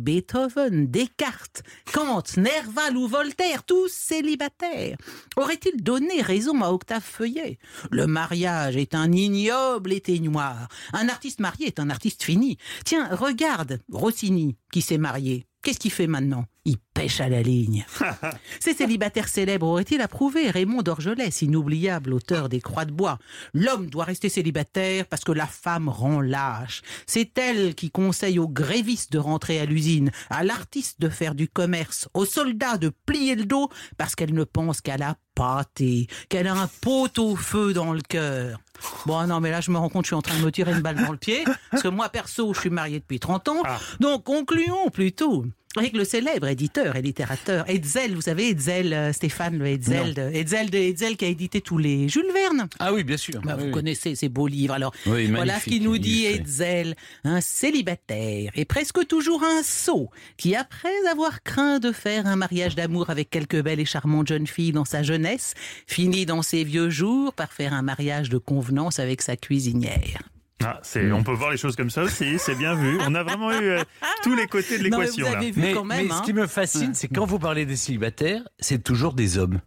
[0.00, 4.96] Beethoven, Descartes, Kant, Nerval ou Voltaire, tous célibataires,
[5.36, 7.58] aurait-il donné raison à Octave Feuillet?
[7.90, 10.68] Le mariage est un ignoble éteignoir.
[10.92, 12.58] Un artiste marié est un artiste fini.
[12.84, 15.46] Tiens, regarde Rossini, qui s'est marié.
[15.68, 16.46] Qu'est-ce qu'il fait maintenant?
[16.64, 17.84] Il pêche à la ligne.
[18.60, 23.18] Ces célibataires célèbres auraient-ils approuvé Raymond d'Orgelès, inoubliable auteur des Croix de bois?
[23.52, 26.80] L'homme doit rester célibataire parce que la femme rend lâche.
[27.06, 31.48] C'est elle qui conseille aux grévistes de rentrer à l'usine, à l'artiste de faire du
[31.48, 36.48] commerce, aux soldats de plier le dos parce qu'elle ne pense qu'à la pâté, qu'elle
[36.48, 38.58] a un pot au feu dans le cœur.
[39.06, 40.72] Bon, non, mais là, je me rends compte, je suis en train de me tirer
[40.72, 43.62] une balle dans le pied, parce que moi, perso, je suis marié depuis 30 ans.
[43.64, 43.78] Ah.
[44.00, 45.44] Donc, concluons plutôt
[45.78, 51.16] avec le célèbre éditeur et littérateur Hetzel, vous savez, Hetzel, euh, Stéphane, Hetzel, de, Hetzel
[51.16, 52.68] qui a édité tous les Jules Verne.
[52.78, 53.40] Ah oui, bien sûr.
[53.42, 53.72] Bah, Oui, vous oui.
[53.72, 54.74] connaissez ces beaux livres.
[54.74, 56.26] Alors, Oui, voilà ce qu'il nous dit.
[56.26, 62.36] Hetzel, un célibataire et presque toujours un sot qui, après avoir craint de faire un
[62.36, 65.54] mariage d'amour avec quelques belles et charmantes jeunes filles dans sa jeunesse,
[65.86, 70.22] finit dans ses vieux jours par faire un mariage de convenance avec sa cuisinière.
[70.64, 72.98] Ah, c'est, on peut voir les choses comme ça aussi, c'est bien vu.
[73.06, 73.82] On a vraiment eu euh,
[74.24, 76.06] tous les côtés de mais l'équation Mais, quand même.
[76.06, 76.18] mais hein.
[76.18, 79.60] ce qui me fascine, c'est quand vous parlez des célibataires, c'est toujours des hommes.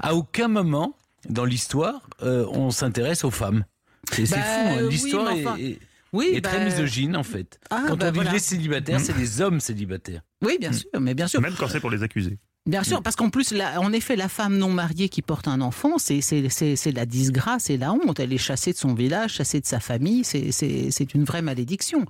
[0.00, 0.96] À aucun moment
[1.28, 3.64] dans l'histoire, euh, on s'intéresse aux femmes.
[4.10, 4.88] C'est c'est Bah, fou, hein.
[4.88, 5.78] l'histoire mais enfin, est, est-
[6.14, 7.60] oui, est très bah, misogyne en fait.
[7.68, 8.32] Ah, quand bah, on dit voilà.
[8.32, 10.22] les célibataires, c'est des hommes célibataires.
[10.42, 11.42] Oui, bien sûr, mais bien sûr.
[11.42, 12.38] Même quand c'est pour les accuser.
[12.68, 15.60] Bien sûr, parce qu'en plus, la- en effet, la femme non mariée qui porte un
[15.62, 18.20] enfant, c'est c'est- c'est- c'est la disgrâce et la honte.
[18.20, 20.22] Elle est chassée de son village, chassée de sa famille.
[20.22, 22.04] C'est- C'est c'est une vraie malédiction.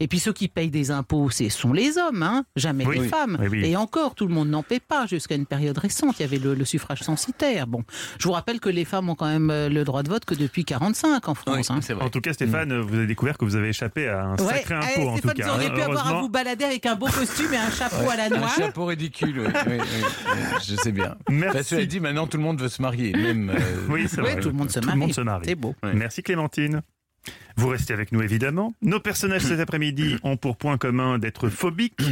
[0.00, 3.08] Et puis ceux qui payent des impôts, ce sont les hommes, hein, jamais Oui, les
[3.08, 3.36] femmes.
[3.40, 3.64] Oui, oui.
[3.66, 6.16] Et encore, tout le monde n'en paie pas jusqu'à une période récente.
[6.18, 7.66] Il y avait le, le suffrage censitaire.
[7.66, 7.82] Bon,
[8.18, 10.34] je vous rappelle que les femmes ont quand même euh, le droit de vote que
[10.34, 11.70] depuis 45 en France.
[11.70, 11.80] hein.
[12.00, 14.74] En tout cas, Stéphane, vous avez découvert que vous avez échappé à un Ouais, sacré
[14.74, 15.44] impôt allez, en tout Stéphane, cas.
[15.46, 18.08] vous auriez hein, pu avoir à vous balader avec un beau costume et un chapeau
[18.10, 18.48] à la Un noix.
[18.56, 21.16] chapeau ridicule, oui, oui, oui, oui, je sais bien.
[21.28, 21.64] Merci.
[21.64, 23.50] Cela dit, maintenant tout le monde veut se marier, même.
[23.50, 23.54] euh,
[23.88, 24.40] Oui, c'est Oui, vrai.
[24.40, 24.98] tout le monde se Tout marie.
[25.00, 25.44] le monde se marie.
[25.46, 25.74] C'est beau.
[25.82, 25.92] Ouais.
[25.94, 26.82] Merci Clémentine.
[27.56, 28.74] Vous restez avec nous évidemment.
[28.82, 32.02] Nos personnages cet après-midi ont pour point commun d'être phobiques.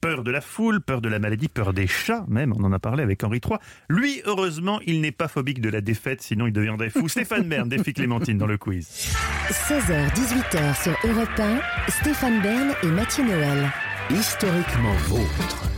[0.00, 2.78] Peur de la foule, peur de la maladie, peur des chats même, on en a
[2.78, 3.58] parlé avec Henri III.
[3.90, 7.06] Lui, heureusement, il n'est pas phobique de la défaite, sinon il deviendrait fou.
[7.08, 9.14] Stéphane Bern défie Clémentine dans le quiz.
[9.50, 13.70] 16h-18h sur Europe 1, Stéphane Bern et Mathieu Noël.
[14.10, 15.69] Historiquement vôtre.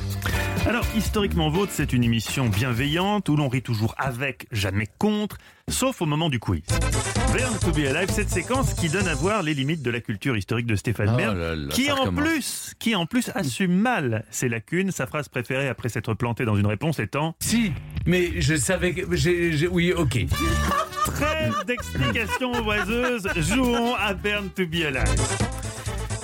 [0.67, 5.37] Alors, historiquement vôtre, c'est une émission bienveillante où l'on rit toujours avec, jamais contre,
[5.69, 6.63] sauf au moment du quiz.
[7.35, 10.37] Bern to be alive, cette séquence qui donne à voir les limites de la culture
[10.37, 12.25] historique de Stéphane Oh Bern, qui en recommence.
[12.25, 14.93] plus, qui en plus assume mal ses lacunes.
[14.93, 17.73] Sa phrase préférée après s'être planté dans une réponse étant Si,
[18.07, 19.17] mais je savais que.
[19.17, 20.27] j'ai- j'ai- oui, ok.
[21.07, 25.03] Trêve d'explications oiseuses, jouons à Bern to be alive.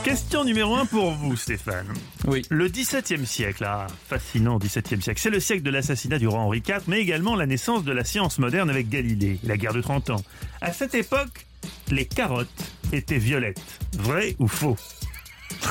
[0.05, 1.87] Question numéro 1 pour vous, Stéphane.
[2.27, 2.43] Oui.
[2.51, 6.63] Le XVIIe siècle, ah, fascinant XVIIe siècle, c'est le siècle de l'assassinat du roi Henri
[6.67, 10.11] IV, mais également la naissance de la science moderne avec Galilée, la guerre de 30
[10.11, 10.23] ans.
[10.61, 11.47] À cette époque,
[11.91, 12.49] les carottes
[12.93, 13.61] étaient violettes.
[13.99, 14.77] Vrai ou faux?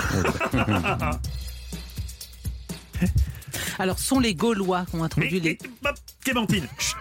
[3.80, 5.58] Alors, sont les Gaulois qui ont introduit les...
[5.84, 6.98] mais- hop, Clémentine, chut.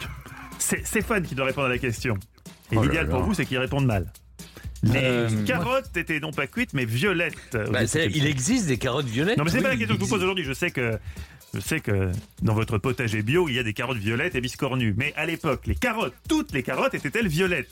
[0.59, 2.15] c'est Stéphane qui doit répondre à la question.
[2.73, 4.11] Et Oh l'idéal pour vous, c'est qu'il réponde mal.
[4.83, 7.35] Les Euh, carottes étaient non pas cuites, mais violettes.
[7.55, 9.37] au Bah, il existe des carottes viettes.
[9.38, 10.44] Non, mais c'est oui, pas la question que je vous pose aujourd'hui.
[10.44, 10.98] Je sais que
[11.55, 12.11] Je sais que
[12.42, 14.94] dans votre potager bio, il y a des carottes violettes et biscornues.
[14.96, 17.71] Mais à l'époque, les carottes, toutes les carottes étaient-elles violettes?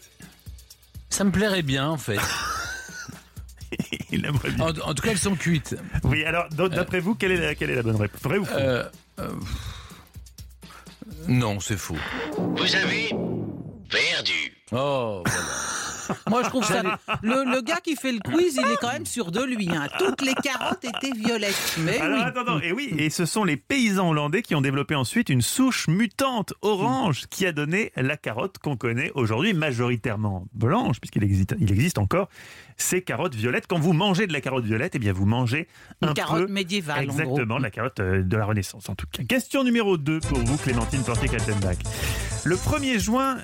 [1.11, 2.19] Ça me plairait bien, en fait.
[4.11, 4.65] Il aimerait bien.
[4.67, 5.77] En, en tout cas, elles sont cuites.
[6.05, 8.21] Oui, alors d- d'après vous, quelle est, la, quelle est la bonne réponse?
[8.23, 8.55] Vrai ou faux?
[8.57, 8.85] Euh,
[9.19, 9.29] euh,
[11.29, 11.97] non, c'est faux.
[12.39, 13.09] Vous avez
[13.91, 14.53] perdu.
[14.73, 15.49] Oh, voilà.
[16.29, 16.83] Moi, je trouve ça.
[17.23, 19.69] Le, le gars qui fait le quiz, il est quand même sûr de lui.
[19.75, 19.89] hein.
[19.99, 21.77] Toutes les carottes étaient violettes.
[21.81, 22.25] Mais Alors oui.
[22.25, 25.43] attends, attends, et oui, et ce sont les paysans hollandais qui ont développé ensuite une
[25.43, 31.55] souche mutante orange qui a donné la carotte qu'on connaît aujourd'hui majoritairement blanche, puisqu'il existe,
[31.61, 32.29] il existe encore
[32.77, 33.67] ces carottes violettes.
[33.69, 35.69] Quand vous mangez de la carotte violette, eh bien vous mangez
[36.03, 37.59] un Une carotte peu médiévale, en Exactement, gros.
[37.59, 39.23] la carotte euh, de la Renaissance en tout cas.
[39.25, 41.77] Question numéro 2 pour vous, Clémentine Portier-Kaltenbach.
[42.45, 43.39] Le 1er juin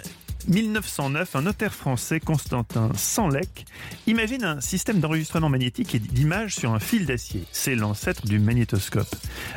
[0.49, 3.66] 1909, un notaire français, Constantin Sanlec,
[4.07, 7.45] imagine un système d'enregistrement magnétique et d'images sur un fil d'acier.
[7.53, 9.14] C'est l'ancêtre du magnétoscope.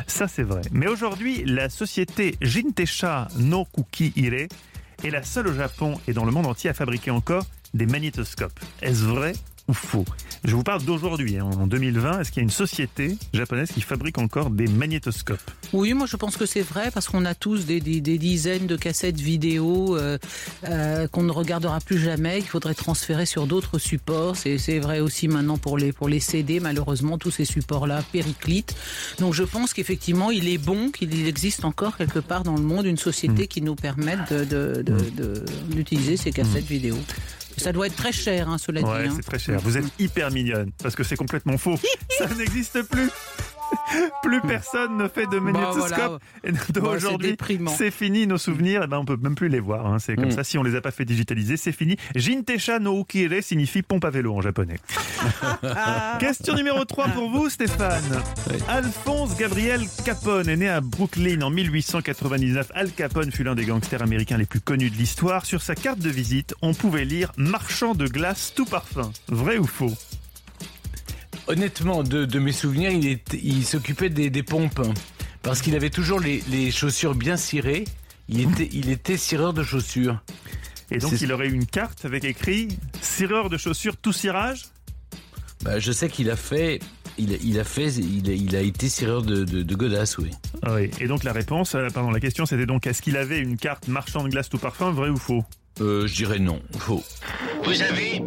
[0.07, 0.61] Ça, c'est vrai.
[0.71, 4.47] Mais aujourd'hui, la société Jintesha no Kuki Ire
[5.03, 8.59] est la seule au Japon et dans le monde entier à fabriquer encore des magnétoscopes.
[8.81, 9.33] Est-ce vrai
[9.67, 10.05] ou faux
[10.43, 12.19] Je vous parle d'aujourd'hui, hein, en 2020.
[12.19, 15.39] Est-ce qu'il y a une société japonaise qui fabrique encore des magnétoscopes
[15.71, 18.67] Oui, moi je pense que c'est vrai parce qu'on a tous des, des- des dizaines
[18.67, 20.17] de cassettes vidéo euh,
[20.67, 24.35] euh, qu'on ne regardera plus jamais, qu'il faudrait transférer sur d'autres supports.
[24.35, 28.75] C'est vrai aussi maintenant pour les, pour les CD, malheureusement, tous ces supports-là périclitent.
[29.19, 32.85] Donc je pense qu'effectivement, il est bon qu'il existe encore quelque part dans le monde
[32.85, 36.97] une société qui nous permette de- de- de- de- d'utiliser ces cassettes vidéo.
[37.57, 39.09] Ça doit être très cher, hein, cela Ouais, dit.
[39.09, 39.13] hein.
[39.15, 39.59] c'est très cher.
[39.61, 41.77] Vous êtes hyper mignonne parce que c'est complètement faux.
[42.17, 43.09] Ça n'existe plus.
[44.23, 45.89] Plus personne ne fait de magnétoscope.
[45.89, 46.51] Bah, voilà.
[46.51, 47.37] Bon, c'est aujourd'hui,
[47.77, 48.81] c'est fini nos souvenirs.
[48.83, 49.85] Eh ben, on peut même plus les voir.
[49.85, 49.99] hein.
[49.99, 50.31] C'est comme Mm.
[50.31, 50.43] ça.
[50.43, 51.97] Si on les a pas fait digitaliser, c'est fini.
[52.15, 54.77] Jintesha no ukire signifie pompe à vélo en japonais.
[56.19, 58.01] Question numéro 3 pour vous, Stéphane.
[58.67, 62.71] Alphonse Gabriel Capone est né à Brooklyn en 1899.
[62.73, 65.45] Al Capone fut l'un des gangsters américains les plus connus de l'histoire.
[65.45, 69.11] Sur sa carte de visite, on pouvait lire marchand de glace tout parfum.
[69.29, 69.93] Vrai ou faux?
[71.47, 74.81] Honnêtement, de, de mes souvenirs, il, est- il s'occupait des, des pompes.
[75.41, 77.83] Parce qu'il avait toujours les, les chaussures bien cirées.
[78.29, 80.21] Il était, il était cireur de chaussures.
[80.91, 82.69] Et donc, C'est- il aurait eu une carte avec écrit
[83.01, 84.63] cireur de chaussures tout cirage
[85.63, 86.79] Bah, je sais qu'il a fait.
[87.17, 87.87] Il, a- il a fait.
[87.93, 90.31] Il a, il a été cireur de, de, de godasses, oui.
[90.61, 90.89] Ah Oui.
[91.01, 93.89] Et donc, la réponse, euh, pardon, la question, c'était donc est-ce qu'il avait une carte
[93.89, 95.43] marchand de glace tout parfum, vrai ou faux?
[95.81, 96.61] Euh, je dirais non.
[96.77, 97.03] Faux.
[97.65, 98.21] Vous avez.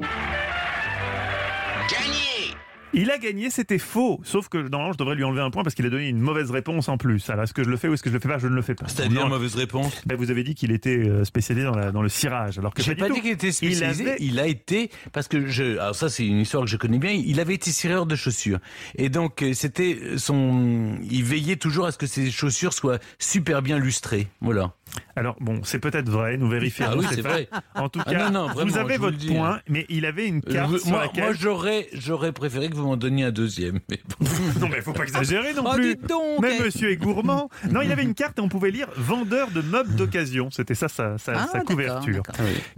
[2.95, 4.21] Il a gagné, c'était faux.
[4.25, 6.51] Sauf que normalement, je devrais lui enlever un point parce qu'il a donné une mauvaise
[6.51, 7.29] réponse en plus.
[7.29, 8.39] Alors, est-ce que je le fais ou est-ce que je le fais pas?
[8.39, 8.87] Je ne le fais pas.
[8.89, 10.01] C'est-à-dire mauvaise réponse?
[10.07, 12.83] Ben, vous avez dit qu'il était euh, spécialisé dans, la- dans le cirage, alors que
[12.83, 14.11] J'ai pas, pas dit qu'il était spécialisé.
[14.13, 15.79] avait- Il a été parce que je.
[15.79, 17.11] Alors ça, c'est une histoire que je connais bien.
[17.11, 18.59] Il avait été cireur de chaussures
[18.97, 20.97] et donc euh, c'était son.
[21.11, 24.29] Il veillait toujours à ce que ses chaussures soient super bien lustrées.
[24.41, 24.73] Voilà.
[25.17, 26.93] Alors bon, c'est peut-être vrai, nous vérifierons.
[26.95, 27.49] Ah oui, c'est vrai.
[27.75, 29.61] En tout Ah cas, non, non, vraiment, vous avez vous votre dis, point, hein.
[29.69, 31.25] mais il avait une Euh, carte sur moi, laquelle.
[31.25, 33.81] moi, j'aurais, j'aurais préféré que vous m'en donniez un deuxième.
[33.91, 34.27] Mais bon.
[34.61, 35.97] Non mais faut pas exagérer non Oh, plus.
[35.97, 36.63] dites donc Mais eh.
[36.63, 37.51] monsieur est gourmand.
[37.71, 40.51] Non, il avait une carte et on pouvait lire vendeur de meubles d'occasion.
[40.51, 42.23] C'était ça sa, sa- Ah, sa d'accord, couverture.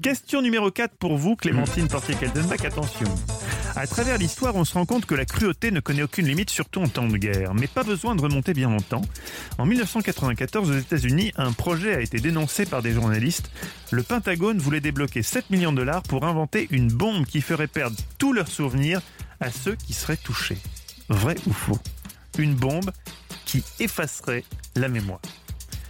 [0.02, 2.64] Question numéro 4 pour vous, Clémentine Portier-Keltenbach.
[2.64, 3.06] Attention.
[3.76, 6.80] À travers l'histoire, on se rend compte que la cruauté ne connaît aucune limite, surtout
[6.80, 7.54] en temps de guerre.
[7.54, 9.02] Mais pas besoin de remonter bien longtemps.
[9.58, 13.50] En 1994, aux États-Unis, un projet a été dénoncé par des journalistes.
[13.90, 17.96] Le Pentagone voulait débloquer 7 millions de dollars pour inventer une bombe qui ferait perdre
[18.16, 19.02] tous leurs souvenirs
[19.40, 20.58] à ceux qui seraient touchés.
[21.10, 21.78] Vrai ou faux?
[22.38, 22.90] Une bombe
[23.44, 24.44] qui effacerait
[24.76, 25.20] la mémoire.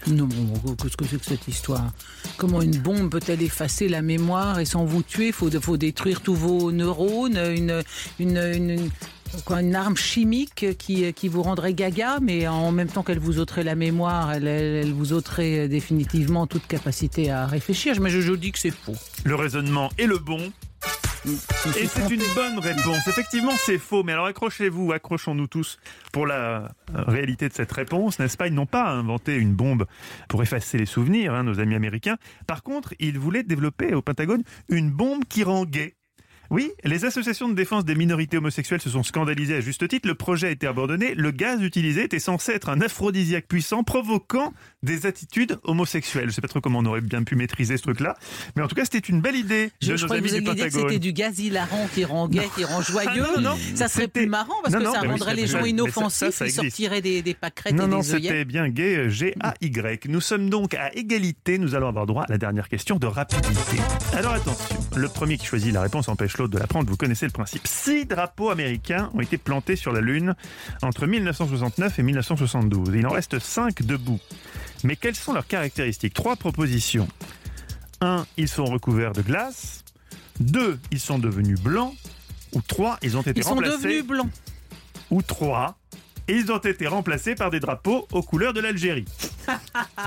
[0.07, 1.93] Non, bon, qu'est-ce que c'est que cette histoire?
[2.37, 5.29] Comment une bombe peut-elle effacer la mémoire et sans vous tuer?
[5.29, 7.39] Il faut, faut détruire tous vos neurones,
[9.45, 13.39] quoi, une arme chimique qui, qui vous rendrait gaga, mais en même temps qu'elle vous
[13.39, 18.01] ôterait la mémoire, elle, elle, vous ôterait définitivement toute capacité à réfléchir.
[18.01, 18.97] Mais je, je dis que c'est faux.
[19.25, 20.53] Le raisonnement est le bon.
[21.25, 23.07] Suis Et c'est une bonne réponse.
[23.09, 24.03] Effectivement, c'est faux.
[24.03, 25.79] Mais alors accrochez-vous, accrochons-nous tous
[26.13, 26.69] pour la euh,
[27.07, 28.47] réalité de cette réponse, n'est-ce pas?
[28.47, 29.87] Ils n'ont pas inventé une bombe
[30.29, 32.17] pour effacer les souvenirs, hein, nos amis américains.
[32.47, 35.98] Par contre, ils voulaient développer au Pentagone une bombe qui rend gay.
[36.51, 40.09] Oui, les associations de défense des minorités homosexuelles se sont scandalisées à juste titre.
[40.09, 41.15] Le projet a été abandonné.
[41.15, 46.31] Le gaz utilisé était censé être un aphrodisiaque puissant provoquant des attitudes homosexuelles.
[46.31, 48.17] Je sais pas trop comment on aurait bien pu maîtriser ce truc-là.
[48.57, 50.43] Mais en tout cas, c'était une belle idée Je, de je nos amis vous du
[50.45, 50.71] Pentagone.
[50.89, 53.25] c'était du gaz hilarant qui rend gay, qui rend joyeux.
[53.27, 55.59] Ah non, non, ça serait plus marrant parce que ça oui, rendrait les gens.
[55.59, 58.45] Mais ça- ça, inoffensifs, ça ils sortiraient des, des pâquerettes Non, et non, des c'était
[58.47, 60.07] bien gay, G-A-Y.
[60.09, 61.59] Nous sommes donc à égalité.
[61.59, 63.77] Nous allons avoir droit à la dernière question de rapidité.
[64.15, 67.33] Alors attention, le premier qui choisit la réponse empêche De la Prante, vous connaissez le
[67.33, 67.67] principe.
[67.67, 70.37] Six drapeaux américains ont été plantés sur la Lune
[70.83, 72.91] entre 1969 et 1972.
[72.95, 74.21] Il en reste cinq debout.
[74.85, 76.15] Mais quelles sont leurs caractéristiques?
[76.15, 77.09] Trois propositions.
[78.01, 79.83] Un, ils sont recouverts de glace.
[80.39, 81.95] Deux, ils sont devenus blancs.
[82.55, 83.77] Ou trois, ils ont été Ils sont remplacés.
[83.77, 84.31] devenus blancs.
[85.11, 85.23] Ou
[86.29, 89.05] trois, ils ont été remplacés par des drapeaux aux couleurs de l'Algérie.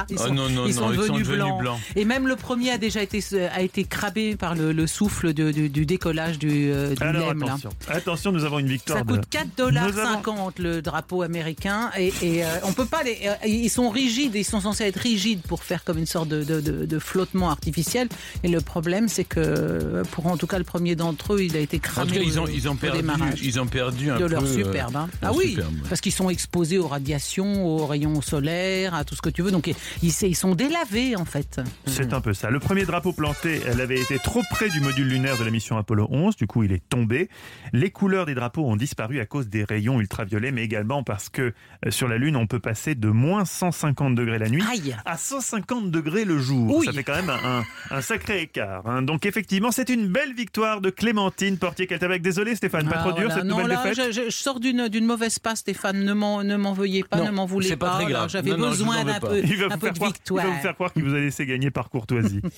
[0.10, 1.60] Ils Oh sont, non, non, ils non, sont ils sont devenus devenus blancs.
[1.62, 1.80] blancs.
[1.96, 5.52] Et même le premier a déjà été, a été crabé par le, le souffle de-
[5.52, 7.46] du, du décollage du, euh, du Alors LEM, là.
[7.48, 9.12] attention, attention, nous avons une victoire Ça de...
[9.14, 13.18] coûte 4 dollars avons- 50 le drapeau américain et, et, euh, on peut pas les,
[13.26, 16.44] euh, ils sont rigides, ils sont censés être rigides pour faire comme une sorte de,
[16.44, 18.08] de- de- de flottement artificiel.
[18.44, 21.56] Et le problème, c'est que euh, pour en tout cas le premier d'entre eux, il
[21.56, 23.68] a été En cramé tout cas, ils au- ont, ils ont perdu, démarrage ils ont
[23.68, 24.32] perdu un de peu.
[24.32, 24.96] leur euh, superbe.
[24.96, 25.10] hein.
[25.22, 29.16] leur Ah oui, superbe, parce qu'ils sont exposés aux radiations, aux rayons solaires, à tout
[29.16, 29.52] ce que tu veux.
[29.52, 29.76] Donc ils,
[30.22, 31.60] ils sont délavés en fait.
[31.86, 32.50] C'est un peu ça.
[32.50, 35.78] Le premier drapeau planté, elle avait été trop près du module lunaire de la mission
[35.78, 37.30] Apollo 11, du coup il est tombé.
[37.74, 41.54] Les couleurs des drapeaux ont disparu à cause des rayons ultraviolets, mais également parce que
[41.86, 44.96] euh, sur la Lune, on peut passer de moins 150 degrés la nuit Aïe.
[45.06, 46.76] à 150 degrés le jour.
[46.78, 46.86] Oui.
[46.86, 48.86] Ça fait quand même un, un sacré écart.
[48.88, 49.02] hein.
[49.02, 52.22] Donc effectivement, c'est une belle victoire de Clémentine Portier-Caltavec.
[52.22, 54.60] Désolé Stéphane, pas Ah, trop dur cette non, nouvelle là, défaite je, je- je sors
[54.60, 56.01] d'une mauvaise passe, Stéphane.
[56.02, 58.00] Ne m'en ne m'en veuillez pas, Non, ne m'en voulez pas.
[58.28, 60.46] J'avais besoin d'un peu, Il va, un vous peu faire de croire, il victoire.
[60.46, 62.42] va vous faire croire qu'il vous a laissé gagner par courtoisie.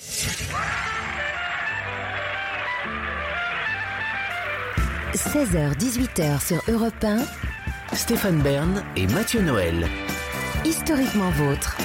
[5.14, 7.18] 16h-18h sur Europe 1,
[7.96, 9.88] Stéphane Bern et Mathieu Noël.
[10.66, 11.78] historiquement vôtre.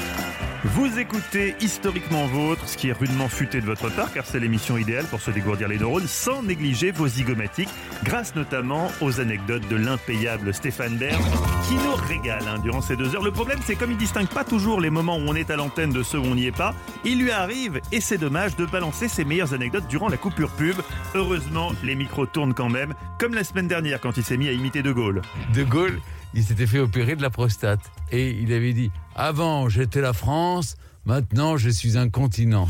[0.75, 4.77] Vous écoutez Historiquement Vôtre, ce qui est rudement futé de votre part, car c'est l'émission
[4.77, 7.71] idéale pour se dégourdir les neurones, sans négliger vos zygomatiques,
[8.05, 11.23] grâce notamment aux anecdotes de l'impayable Stéphane Bern,
[11.67, 13.25] qui nous régale hein, durant ces deux heures.
[13.25, 15.91] Le problème, c'est comme il distingue pas toujours les moments où on est à l'antenne
[15.91, 19.09] de ceux où on n'y est pas, il lui arrive, et c'est dommage, de balancer
[19.09, 20.77] ses meilleures anecdotes durant la coupure pub.
[21.15, 24.53] Heureusement, les micros tournent quand même, comme la semaine dernière quand il s'est mis à
[24.53, 25.23] imiter De Gaulle.
[25.55, 25.99] De Gaulle,
[26.35, 27.81] il s'était fait opérer de la prostate.
[28.13, 32.69] Et il avait dit Avant, j'étais la France, maintenant, je suis un continent.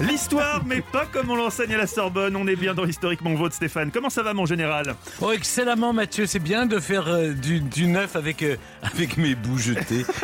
[0.00, 2.36] L'histoire, mais pas comme on l'enseigne à la Sorbonne.
[2.36, 3.90] On est bien dans Historiquement Vôtre, Stéphane.
[3.90, 4.94] Comment ça va, mon général?
[5.22, 6.26] Oh, excellemment, Mathieu.
[6.26, 10.04] C'est bien de faire euh, du, du neuf avec, euh, avec mes bouts jetés.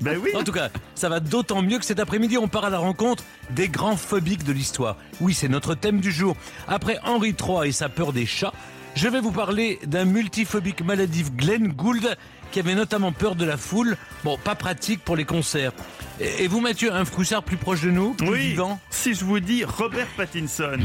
[0.00, 0.30] Ben oui.
[0.34, 3.24] En tout cas, ça va d'autant mieux que cet après-midi, on part à la rencontre
[3.50, 4.96] des grands phobiques de l'histoire.
[5.20, 6.36] Oui, c'est notre thème du jour.
[6.68, 8.52] Après Henri III et sa peur des chats,
[9.00, 12.18] je vais vous parler d'un multiphobique maladif, Glenn Gould,
[12.52, 13.96] qui avait notamment peur de la foule.
[14.24, 15.72] Bon, pas pratique pour les concerts.
[16.20, 19.24] Et et vous, Mathieu, un froussard plus proche de nous, plus Oui, vivant si je
[19.24, 20.76] vous dis Robert Pattinson.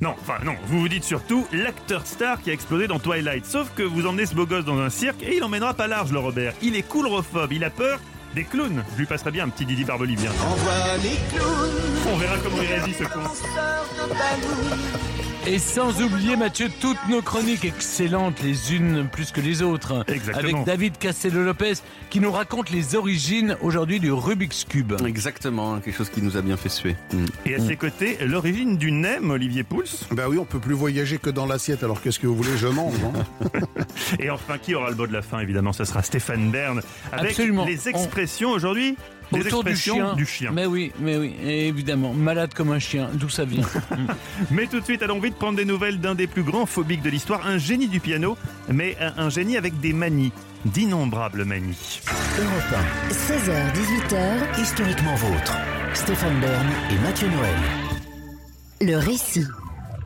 [0.00, 3.46] Non, enfin non, vous vous dites surtout l'acteur star qui a explosé dans Twilight.
[3.46, 6.10] Sauf que vous emmenez ce beau gosse dans un cirque et il emmènera pas large,
[6.10, 6.54] le Robert.
[6.60, 8.00] Il est coulrophobe, il a peur
[8.34, 8.82] des clowns.
[8.94, 10.32] Je lui passerai bien un petit Didi Barbolivien.
[12.12, 13.20] On verra comment il réagit ce con.
[15.46, 20.02] Et sans oublier, Mathieu, toutes nos chroniques excellentes, les unes plus que les autres.
[20.08, 20.38] Exactement.
[20.38, 21.74] Avec David Castello-Lopez,
[22.08, 24.94] qui nous raconte les origines aujourd'hui du Rubik's Cube.
[25.06, 26.96] Exactement, quelque chose qui nous a bien fait suer.
[27.12, 27.24] Mm.
[27.44, 29.84] Et à ses côtés, l'origine du NEM, Olivier Pouls.
[30.12, 32.68] Ben oui, on peut plus voyager que dans l'assiette, alors qu'est-ce que vous voulez, je
[32.68, 32.94] mange.
[33.04, 33.60] hein
[34.18, 36.80] Et enfin, qui aura le mot de la fin Évidemment, ce sera Stéphane Bern.
[37.12, 37.66] Avec Absolument.
[37.66, 38.96] les expressions aujourd'hui.
[39.32, 40.14] Les Autour du chien.
[40.14, 40.50] du chien.
[40.52, 42.12] Mais oui, mais oui, évidemment.
[42.12, 43.64] Malade comme un chien, d'où ça vient
[44.50, 47.10] Mais tout de suite, allons vite prendre des nouvelles d'un des plus grands phobiques de
[47.10, 48.36] l'histoire, un génie du piano,
[48.68, 50.32] mais un, un génie avec des manies,
[50.64, 52.00] d'innombrables manies.
[52.38, 54.16] Europe 16h-18h,
[54.58, 55.56] 1, historiquement vôtre.
[55.94, 57.54] Stéphane Bern et Mathieu Noël.
[58.80, 59.46] le récit.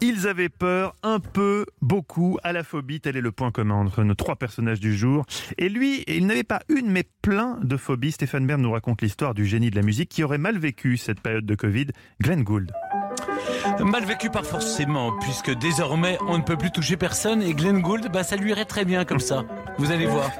[0.01, 4.05] Ils avaient peur un peu, beaucoup, à la phobie, tel est le point commun entre
[4.05, 5.27] nos trois personnages du jour.
[5.59, 8.13] Et lui, il n'avait pas une, mais plein de phobies.
[8.13, 11.21] Stéphane Bern nous raconte l'histoire du génie de la musique qui aurait mal vécu cette
[11.21, 11.89] période de Covid,
[12.21, 12.71] Glenn Gould.
[13.81, 18.09] Mal vécu par forcément, puisque désormais on ne peut plus toucher personne et Glenn Gould,
[18.13, 19.45] bah, ça lui irait très bien comme ça.
[19.79, 20.31] Vous allez voir.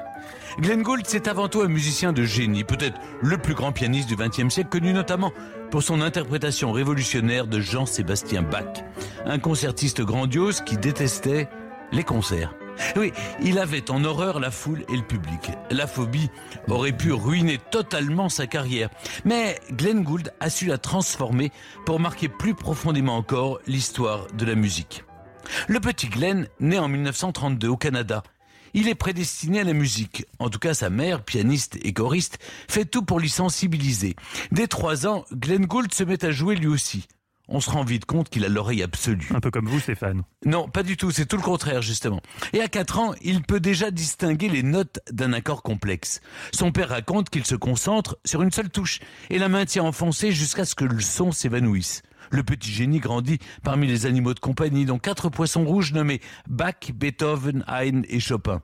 [0.61, 4.17] Glenn Gould, c'est avant tout un musicien de génie, peut-être le plus grand pianiste du
[4.17, 5.33] XXe siècle, connu notamment
[5.71, 8.85] pour son interprétation révolutionnaire de Jean-Sébastien Bach.
[9.25, 11.49] Un concertiste grandiose qui détestait
[11.93, 12.55] les concerts.
[12.97, 15.53] Oui, il avait en horreur la foule et le public.
[15.71, 16.29] La phobie
[16.69, 18.91] aurait pu ruiner totalement sa carrière.
[19.25, 21.53] Mais Glenn Gould a su la transformer
[21.87, 25.05] pour marquer plus profondément encore l'histoire de la musique.
[25.69, 28.23] Le petit Glenn, né en 1932 au Canada,
[28.79, 30.25] il est prédestiné à la musique.
[30.39, 34.15] En tout cas, sa mère, pianiste et choriste, fait tout pour l'y sensibiliser.
[34.53, 37.09] Dès trois ans, Glenn Gould se met à jouer lui aussi.
[37.49, 39.27] On se rend vite compte qu'il a l'oreille absolue.
[39.35, 40.23] Un peu comme vous, Stéphane.
[40.45, 42.21] Non, pas du tout, c'est tout le contraire justement.
[42.53, 46.21] Et à 4 ans, il peut déjà distinguer les notes d'un accord complexe.
[46.53, 50.65] Son père raconte qu'il se concentre sur une seule touche et la maintient enfoncée jusqu'à
[50.65, 52.03] ce que le son s'évanouisse.
[52.31, 56.93] Le petit génie grandit parmi les animaux de compagnie, dont quatre poissons rouges nommés Bach,
[56.95, 58.63] Beethoven, Haydn et Chopin.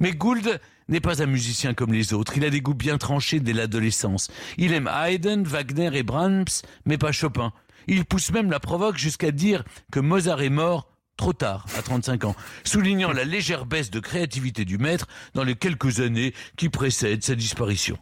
[0.00, 2.36] Mais Gould n'est pas un musicien comme les autres.
[2.36, 4.28] Il a des goûts bien tranchés dès l'adolescence.
[4.58, 6.44] Il aime Haydn, Wagner et Brahms,
[6.84, 7.52] mais pas Chopin.
[7.86, 12.24] Il pousse même la provoque jusqu'à dire que Mozart est mort trop tard, à 35
[12.24, 17.22] ans, soulignant la légère baisse de créativité du maître dans les quelques années qui précèdent
[17.22, 17.98] sa disparition.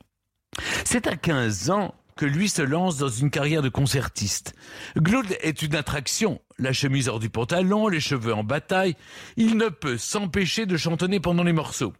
[0.85, 4.55] C'est à 15 ans que lui se lance dans une carrière de concertiste.
[4.97, 6.41] Gould est une attraction.
[6.63, 8.95] La chemise hors du pantalon, les cheveux en bataille,
[9.37, 11.93] il ne peut s'empêcher de chantonner pendant les morceaux.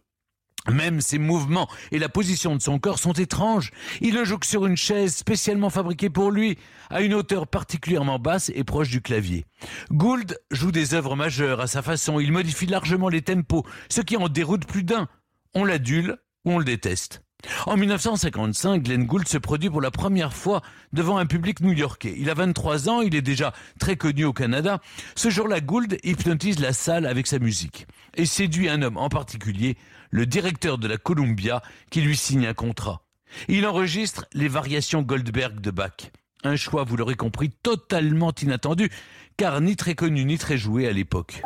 [0.71, 3.71] Même ses mouvements et la position de son corps sont étranges.
[3.99, 6.57] Il le joue sur une chaise spécialement fabriquée pour lui,
[6.89, 9.43] à une hauteur particulièrement basse et proche du clavier.
[9.91, 12.21] Gould joue des œuvres majeures à sa façon.
[12.21, 15.09] Il modifie largement les tempos, ce qui en déroute plus d'un.
[15.53, 17.21] On l'adule ou on le déteste.
[17.65, 22.15] En 1955, Glenn Gould se produit pour la première fois devant un public new-yorkais.
[22.17, 24.79] Il a 23 ans, il est déjà très connu au Canada.
[25.15, 29.77] Ce jour-là, Gould hypnotise la salle avec sa musique et séduit un homme en particulier,
[30.11, 33.01] le directeur de la Columbia, qui lui signe un contrat.
[33.47, 36.11] Il enregistre les variations Goldberg de Bach.
[36.43, 38.89] Un choix, vous l'aurez compris, totalement inattendu,
[39.37, 41.41] car ni très connu ni très joué à l'époque.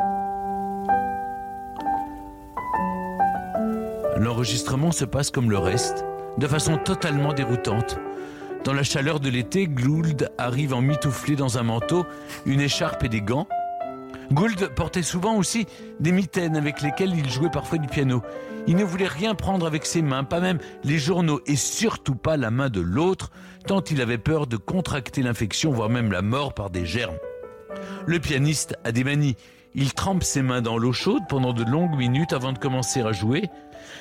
[4.18, 6.04] L'enregistrement se passe comme le reste,
[6.38, 7.98] de façon totalement déroutante.
[8.64, 12.04] Dans la chaleur de l'été, Gould arrive en mitouflé dans un manteau,
[12.44, 13.46] une écharpe et des gants.
[14.32, 15.66] Gould portait souvent aussi
[16.00, 18.22] des mitaines avec lesquelles il jouait parfois du piano.
[18.66, 22.36] Il ne voulait rien prendre avec ses mains, pas même les journaux et surtout pas
[22.36, 23.30] la main de l'autre,
[23.66, 27.16] tant il avait peur de contracter l'infection, voire même la mort par des germes.
[28.06, 29.36] Le pianiste a des manies.
[29.74, 33.12] Il trempe ses mains dans l'eau chaude pendant de longues minutes avant de commencer à
[33.12, 33.48] jouer.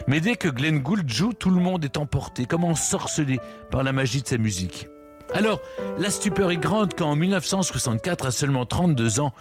[0.08, 3.40] Mais dès que Glenn Gould joue, tout le monde est emporté, comme ensorcelé
[3.72, 4.88] par la magie de sa musique.
[5.34, 5.60] Alors,
[6.00, 9.34] la stupeur est grande quand en 1964, à seulement 32 ans,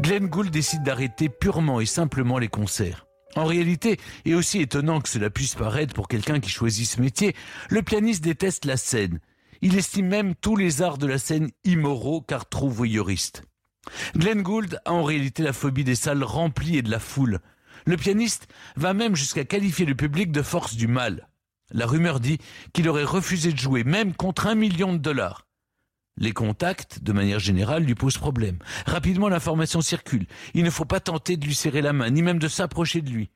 [0.00, 3.06] Glenn Gould décide d'arrêter purement et simplement les concerts.
[3.36, 7.36] En réalité, et aussi étonnant que cela puisse paraître pour quelqu'un qui choisit ce métier,
[7.70, 9.20] le pianiste déteste la scène.
[9.60, 13.42] Il estime même tous les arts de la scène immoraux car trop voyeuristes.
[14.16, 17.40] Glenn Gould a en réalité la phobie des salles remplies et de la foule.
[17.86, 21.28] Le pianiste va même jusqu'à qualifier le public de force du mal.
[21.70, 22.38] La rumeur dit
[22.72, 25.46] qu'il aurait refusé de jouer, même contre un million de dollars.
[26.16, 28.58] Les contacts, de manière générale, lui posent problème.
[28.86, 30.26] Rapidement, l'information circule.
[30.54, 33.10] Il ne faut pas tenter de lui serrer la main, ni même de s'approcher de
[33.10, 33.30] lui.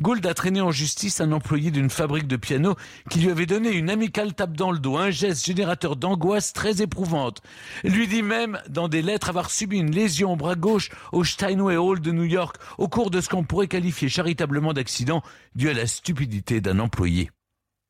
[0.00, 2.76] Gould a traîné en justice un employé d'une fabrique de piano
[3.10, 6.82] qui lui avait donné une amicale tape dans le dos, un geste générateur d'angoisse très
[6.82, 7.42] éprouvante.
[7.84, 11.76] Lui dit même, dans des lettres, avoir subi une lésion au bras gauche au Steinway
[11.76, 15.22] Hall de New York au cours de ce qu'on pourrait qualifier charitablement d'accident
[15.54, 17.30] dû à la stupidité d'un employé.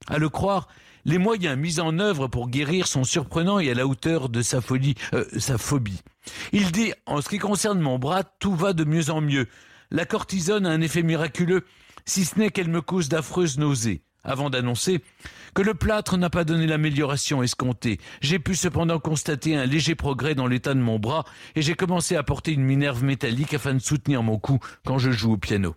[0.08, 0.68] À le croire,
[1.04, 4.60] les moyens mis en œuvre pour guérir sont surprenants et à la hauteur de sa
[4.60, 6.00] folie, euh, sa phobie.
[6.52, 9.48] Il dit, en ce qui concerne mon bras, tout va de mieux en mieux.
[9.92, 11.66] La cortisone a un effet miraculeux,
[12.06, 14.02] si ce n'est qu'elle me cause d'affreuses nausées.
[14.24, 15.02] Avant d'annoncer
[15.54, 20.34] que le plâtre n'a pas donné l'amélioration escomptée, j'ai pu cependant constater un léger progrès
[20.34, 21.26] dans l'état de mon bras
[21.56, 25.10] et j'ai commencé à porter une minerve métallique afin de soutenir mon cou quand je
[25.10, 25.74] joue au piano.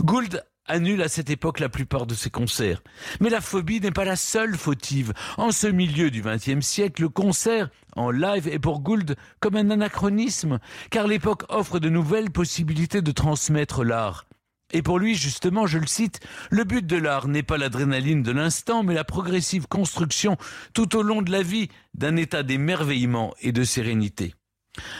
[0.00, 2.82] Gould annule à cette époque la plupart de ses concerts.
[3.20, 5.12] Mais la phobie n'est pas la seule fautive.
[5.36, 9.70] En ce milieu du XXe siècle, le concert en live est pour Gould comme un
[9.70, 10.58] anachronisme,
[10.90, 14.26] car l'époque offre de nouvelles possibilités de transmettre l'art.
[14.72, 18.32] Et pour lui, justement, je le cite, le but de l'art n'est pas l'adrénaline de
[18.32, 20.36] l'instant, mais la progressive construction
[20.72, 24.34] tout au long de la vie d'un état d'émerveillement et de sérénité.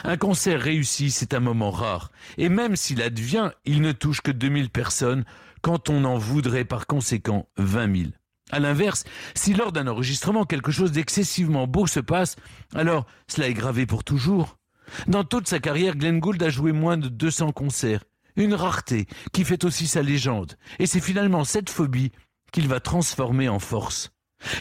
[0.04, 2.12] Un concert réussi, c'est un moment rare.
[2.38, 5.24] Et même s'il advient, il ne touche que 2000 personnes,
[5.64, 8.10] quand on en voudrait par conséquent 20 000.
[8.50, 9.04] À l'inverse,
[9.34, 12.36] si lors d'un enregistrement quelque chose d'excessivement beau se passe,
[12.74, 14.58] alors cela est gravé pour toujours.
[15.06, 18.04] Dans toute sa carrière, Glenn Gould a joué moins de 200 concerts.
[18.36, 20.58] Une rareté qui fait aussi sa légende.
[20.78, 22.12] Et c'est finalement cette phobie
[22.52, 24.10] qu'il va transformer en force.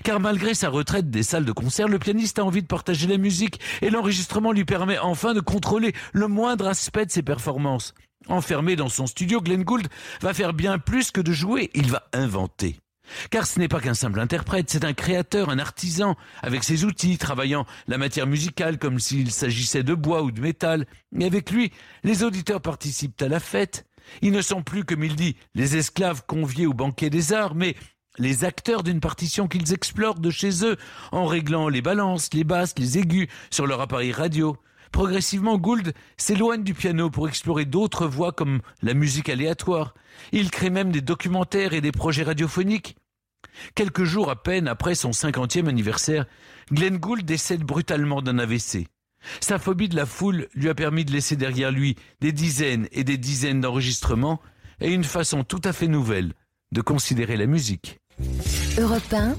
[0.06, 3.18] Car malgré sa retraite des salles de concert, le pianiste a envie de partager la
[3.18, 7.94] musique et l'enregistrement lui permet enfin de contrôler le moindre aspect de ses performances.
[8.28, 9.88] Enfermé dans son studio, Glenn Gould
[10.22, 12.78] va faire bien plus que de jouer, il va inventer.
[13.30, 17.18] Car ce n'est pas qu'un simple interprète, c'est un créateur, un artisan, avec ses outils,
[17.18, 20.86] travaillant la matière musicale comme s'il s'agissait de bois ou de métal.
[21.20, 21.72] Et avec lui,
[22.04, 23.86] les auditeurs participent à la fête.
[24.22, 27.76] Ils ne sont plus, comme il dit, les esclaves conviés au banquet des arts, mais
[28.18, 30.78] les acteurs d'une partition qu'ils explorent de chez eux,
[31.12, 34.58] en réglant les balances, les basses, les aigus sur leur appareil radio.
[34.94, 39.96] Progressivement, Gould s'éloigne du piano pour explorer d'autres voies comme la musique aléatoire.
[40.32, 42.96] Il crée même des documentaires et des projets radiophoniques.
[43.74, 46.26] Quelques jours à peine après son cinquantième anniversaire,
[46.72, 48.88] Glenn Gould décède brutalement d'un AVC.
[49.40, 53.04] Sa phobie de la foule lui a permis de laisser derrière lui des dizaines et
[53.04, 54.40] des dizaines d'enregistrements
[54.80, 56.34] et une façon tout à fait nouvelle
[56.72, 58.00] de considérer la musique.
[58.78, 59.36] Europe 1,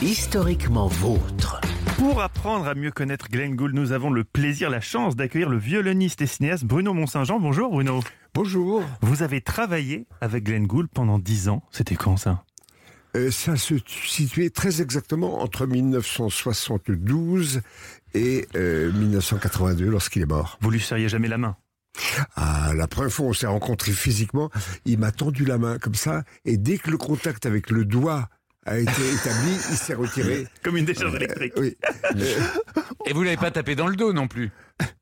[0.00, 1.60] Historiquement vôtre.
[1.96, 5.56] Pour apprendre à mieux connaître Glenn Gould, nous avons le plaisir, la chance d'accueillir le
[5.56, 7.40] violoniste et cinéaste Bruno Mont-Saint-Jean.
[7.40, 8.00] Bonjour Bruno.
[8.34, 8.84] Bonjour.
[9.00, 11.62] Vous avez travaillé avec Glenn Gould pendant 10 ans.
[11.70, 12.44] C'était quand ça?
[13.16, 17.62] Euh, ça se situait très exactement entre 1972
[18.12, 20.58] et euh, 1982 lorsqu'il est mort.
[20.60, 21.56] Vous lui serriez jamais la main?
[22.36, 24.50] Ah, la première fois on s'est rencontrés physiquement,
[24.84, 28.28] il m'a tendu la main comme ça, et dès que le contact avec le doigt
[28.66, 30.46] a été établi, il s'est retiré.
[30.62, 31.52] Comme une décharge électrique.
[31.56, 31.76] Oui.
[32.16, 32.34] Euh,
[33.06, 34.50] Et vous l'avez pas tapé dans le dos non plus?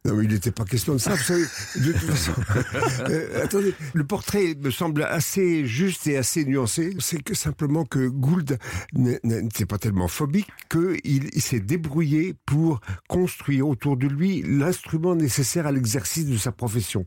[0.05, 1.45] non, mais il n'était pas question de ça, vous savez.
[1.77, 2.33] De toute façon,
[3.11, 6.95] Euh, attendez, le portrait me semble assez juste et assez nuancé.
[7.01, 8.59] C'est que simplement que Gould
[8.93, 15.67] n'était pas tellement phobique qu'il il s'est débrouillé pour construire autour de lui l'instrument nécessaire
[15.67, 17.07] à l'exercice de sa profession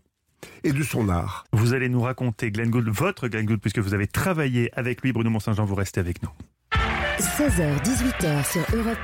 [0.64, 1.46] et de son art.
[1.54, 5.14] Vous allez nous raconter Glenn Gould, votre Glenn Gould, puisque vous avez travaillé avec lui.
[5.14, 6.30] Bruno Mont-Saint-Jean, vous restez avec nous.
[7.20, 8.98] 16h, 18h sur Europe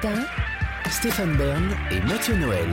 [0.85, 2.69] 1, Stéphane Bern et Mathieu Noël.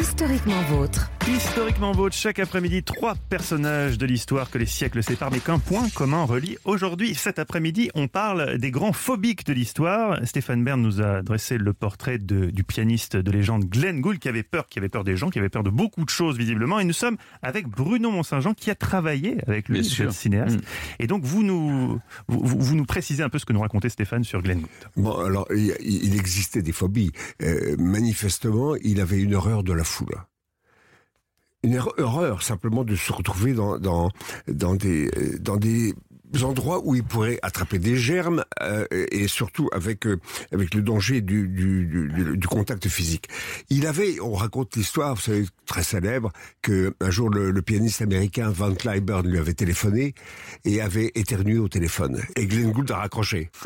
[0.00, 1.10] Historiquement vôtre.
[1.28, 5.88] Historiquement vôtre, chaque après-midi, trois personnages de l'histoire que les siècles séparent, mais qu'un point
[5.94, 6.56] commun relie.
[6.64, 10.18] Aujourd'hui, cet après-midi, on parle des grands phobiques de l'histoire.
[10.26, 14.28] Stéphane Bern nous a dressé le portrait de- du pianiste de légende Glenn Gould, qui
[14.28, 16.80] avait peur, qui avait peur des gens, qui avait peur de beaucoup de choses, visiblement.
[16.80, 20.56] Et nous sommes avec Bruno Mont-Saint-Jean, qui a travaillé avec lui, ce cinéaste.
[20.56, 20.62] Mm.
[21.00, 23.88] Et donc, vous nous, vous, vous- vous nous précisez un peu ce que nous racontait
[23.90, 24.70] Stéphane sur Glenn Gould.
[24.96, 27.12] Bon, alors, il, il existait des phobies.
[27.42, 29.81] Euh, manifestement, il avait une horreur de la
[31.62, 35.94] Une horreur simplement de se retrouver dans, dans, des, euh, dans des
[36.42, 40.18] endroits où il pourrait attraper des germes euh, et surtout avec, euh,
[40.52, 43.28] avec le danger du, du, du, du- du contact physique.
[43.70, 48.02] Il avait, on raconte l'histoire, vous savez, très célèbre, que un jour le, le pianiste
[48.02, 50.14] américain Van Cliburn lui avait téléphoné
[50.64, 52.20] et avait éternué au téléphone.
[52.36, 53.50] Et Glenn Gould a raccroché.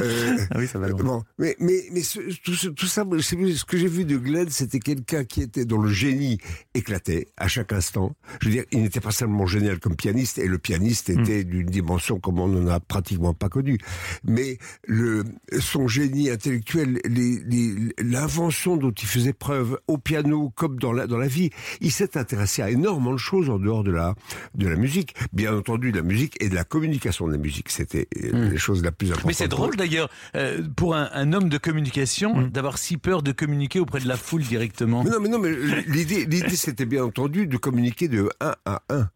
[0.00, 0.88] Euh, Ah oui, ça va.
[0.88, 4.48] Bon, mais mais mais ce- tout, ce- tout ça, ce que j'ai vu de Glenn,
[4.50, 6.38] c'était quelqu'un qui était dont le génie
[6.74, 8.14] éclatait à chaque instant.
[8.40, 11.66] Je veux dire, il n'était pas seulement génial comme pianiste, et le pianiste était d'une
[11.66, 13.78] dimension comme on n'en a pratiquement pas connu.
[14.24, 15.24] Mais le
[15.60, 21.06] son génie intellectuel, les- les- l'invention dont il faisait preuve au piano comme dans la
[21.06, 21.50] dans la vie,
[21.80, 24.14] il s'est intéressé à énormément de choses en dehors de la
[24.54, 25.14] de la musique.
[25.32, 28.58] Bien entendu, de la musique et de la communication de la musique, c'était euh, les
[28.58, 29.26] choses la plus importante.
[29.26, 33.32] Mais c'est drôle d'ailleurs, euh, pour un, un homme de communication, d'avoir si peur de
[33.32, 35.04] communiquer auprès de la foule directement.
[35.04, 35.52] Mais non, mais non, mais
[35.86, 39.08] l'idée, l'idée, c'était bien entendu de communiquer de 1 à 1.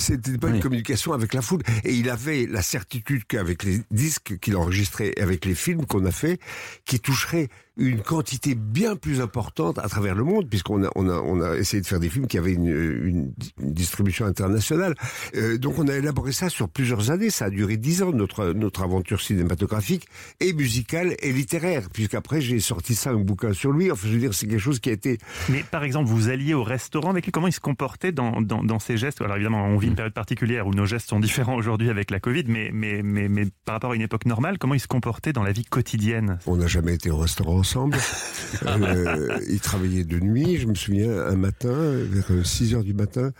[0.00, 0.54] C'était pas Oui.
[0.56, 1.62] une communication avec la foule.
[1.84, 6.04] Et il avait la certitude qu'avec les disques qu'il enregistrait, et avec les films qu'on
[6.06, 6.38] a fait,
[6.84, 11.14] qui toucheraient une quantité bien plus importante à travers le monde, puisqu'on a, on a,
[11.14, 14.94] on a essayé de faire des films qui avaient une, une, une distribution internationale.
[15.36, 17.30] Euh, donc on a élaboré ça sur plusieurs années.
[17.30, 20.06] Ça a duré dix ans, notre, notre aventure cinématographique
[20.40, 23.90] et musicale et littéraire, puisqu'après j'ai sorti ça, un bouquin sur lui.
[23.90, 25.18] Enfin, je veux dire, c'est quelque chose qui a été
[25.48, 28.62] Mais par exemple, vous alliez au restaurant avec lui, comment il se comportait dans, dans,
[28.64, 29.20] dans ses gestes?
[29.20, 32.20] Alors évidemment, on vit une période particulière où nos gestes sont différents aujourd'hui avec la
[32.20, 35.32] Covid, mais, mais, mais, mais par rapport à une époque normale, comment il se comportait
[35.32, 36.38] dans la vie quotidienne?
[36.46, 37.98] On n'a jamais été au restaurant ensemble.
[38.64, 40.56] Euh, il travaillait de nuit.
[40.56, 43.32] Je me souviens, un matin, vers 6 heures du matin,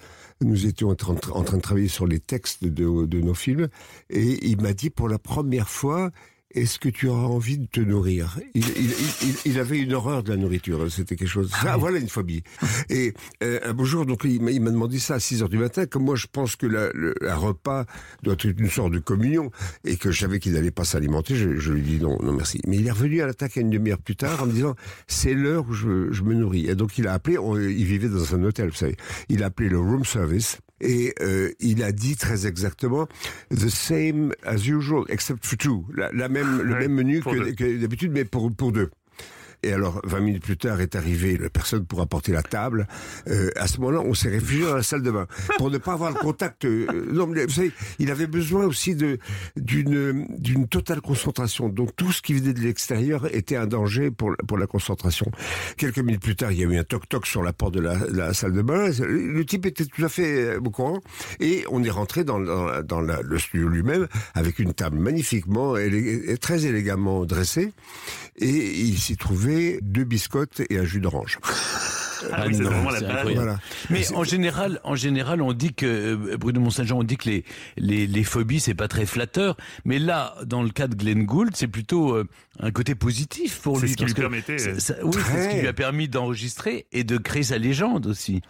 [0.42, 3.68] nous étions en train, en train de travailler sur les textes de, de nos films.
[4.10, 6.10] Et il m'a dit pour la première fois,
[6.54, 8.90] est-ce que tu auras envie de te nourrir il, il,
[9.22, 10.90] il, il avait une horreur de la nourriture.
[10.90, 11.50] C'était quelque chose.
[11.50, 12.42] Ça, voilà une phobie.
[12.90, 15.48] Et euh, un beau jour, donc il m'a il m'a demandé ça à 6 heures
[15.48, 15.84] du matin.
[15.86, 17.84] Comme moi, je pense que la, le, un repas
[18.22, 19.50] doit être une sorte de communion
[19.84, 22.60] et que je savais qu'il n'allait pas s'alimenter, je, je lui dis non, non merci.
[22.66, 24.74] Mais il est revenu à l'attaque une demi-heure plus tard en me disant
[25.06, 26.66] c'est l'heure où je, je me nourris.
[26.68, 27.36] Et donc il a appelé.
[27.38, 28.96] on- il vivait dans un hôtel, vous savez.
[29.28, 30.58] Il a appelé le room service.
[30.80, 33.08] Et euh, il a dit très exactement
[33.50, 37.76] the same as usual except for two, la, la même le même menu que, que
[37.80, 38.90] d'habitude, mais pour pour deux.
[39.62, 42.86] Et alors, 20 minutes plus tard est arrivé la personne pour apporter la table.
[43.26, 45.94] Euh, à ce moment-là, on s'est réfugié dans la salle de bain pour ne pas
[45.94, 46.64] avoir le contact.
[46.64, 49.18] euh, non, mais vous savez, il avait besoin aussi d'une
[49.56, 51.68] d'une totale concentration.
[51.68, 55.30] Donc tout ce qui venait de l'extérieur était un danger pour pour la concentration.
[55.76, 57.80] Quelques minutes plus tard, il y a eu un toc toc sur la porte de
[57.80, 58.90] la, salle de bain.
[59.00, 61.00] Le type était tout à fait euh, au courant
[61.40, 66.66] et on est rentré dans dans, le studio lui-même avec une table magnifiquement élé- très
[66.66, 67.72] élégamment dressée
[68.36, 69.47] et il s'y trouvait
[69.82, 71.38] deux biscottes et un jus d'orange.
[72.32, 73.14] Ah oui, c'est non, vraiment la c'est base.
[73.16, 73.44] incroyable.
[73.44, 73.60] Voilà.
[73.90, 77.28] Mais C'est- en général, en général, on dit que euh, Bruno Mont-Saint-Jean, on dit que
[77.30, 77.44] les
[77.76, 79.56] les, les phobies c'est pas très flatteur.
[79.84, 82.24] Mais là, dans le cas de Glenn Gould, c'est plutôt euh,
[82.58, 83.92] un côté positif pour C'est lui.
[83.92, 86.86] ce qui lui permettait, ça- euh, ça- oui, c'est ce qui lui a permis d'enregistrer
[86.90, 88.42] et de créer sa légende aussi.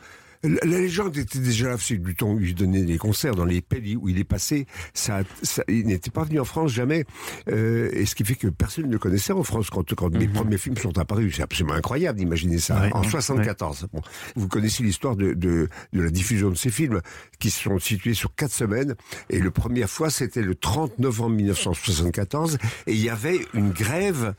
[0.45, 3.45] La, la légende était déjà là, c'est du temps où il donnait des concerts dans
[3.45, 4.67] les pays où il est passé.
[4.95, 7.05] Ça, ça- il n'était pas venu en France jamais,
[7.51, 10.29] euh, et ce qui fait que personne ne le connaissait en France quand, quand mes
[10.29, 11.35] premiers films sont apparus.
[11.37, 12.81] C'est absolument incroyable d'imaginer ça.
[12.81, 13.89] Ouais, en ouais, 74.
[13.93, 14.01] Bon.
[14.37, 17.01] Vous connaissez l'histoire de, de, de la diffusion de ces films
[17.39, 18.95] qui sont situés sur quatre semaines,
[19.31, 24.35] et le première fois c'était le 30 novembre 1974, et il y avait une grève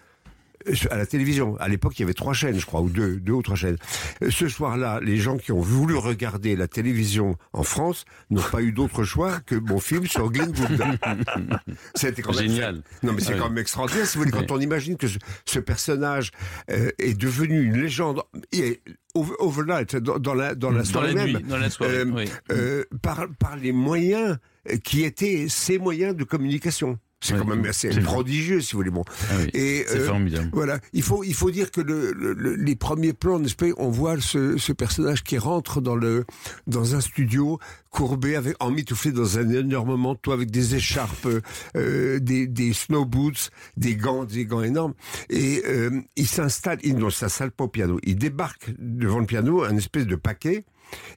[0.92, 1.56] à la télévision.
[1.58, 3.78] À l'époque, il y avait trois chaînes, je crois, ou deux, deux ou trois chaînes.
[4.24, 8.62] Euh, Ce soir-là, les gens qui ont voulu regarder la télévision en France n'ont pas
[8.62, 10.84] eu d'autre choix que mon film sur Glenn Gould.
[11.96, 12.82] C'était quand même Génial.
[13.04, 13.40] Non, mais c'est Ah oui.
[13.42, 14.06] quand même extraordinaire.
[14.06, 16.32] Si vous voulez, quand on imagine que ce, ce personnage
[16.72, 18.82] euh, est devenu une légende, il est
[19.14, 21.98] over- overnight, dans, dans la dans la Dans soirée nuit, même, dans la soirée.
[22.00, 22.26] euh, oui.
[22.52, 24.38] euh, par par les moyens
[24.70, 27.00] euh, qui étaient ses moyens de communication.
[27.22, 27.40] C'est Oui.
[27.42, 28.92] quand même assez prodigieux, si vous voulez.
[28.92, 29.04] Bon.
[29.30, 30.50] Ah oui, Et euh, formidable.
[30.54, 33.66] voilà, il faut il faut dire que le, le- le- les premiers plans, n'est-ce pas,
[33.78, 36.26] on voit ce, ce personnage qui rentre dans le
[36.68, 37.60] dans un studio
[37.90, 41.28] courbé avec emmitouflé dans un énorme manteau avec des écharpes,
[41.76, 44.94] euh, des des snow boots, des gants, des gants énormes,
[45.30, 49.64] et euh, il s'installe, il ne s'installe pas au piano, il débarque devant le piano,
[49.66, 50.64] un espèce de paquet,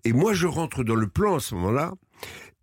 [0.05, 1.93] et moi je rentre dans le plan à ce moment-là.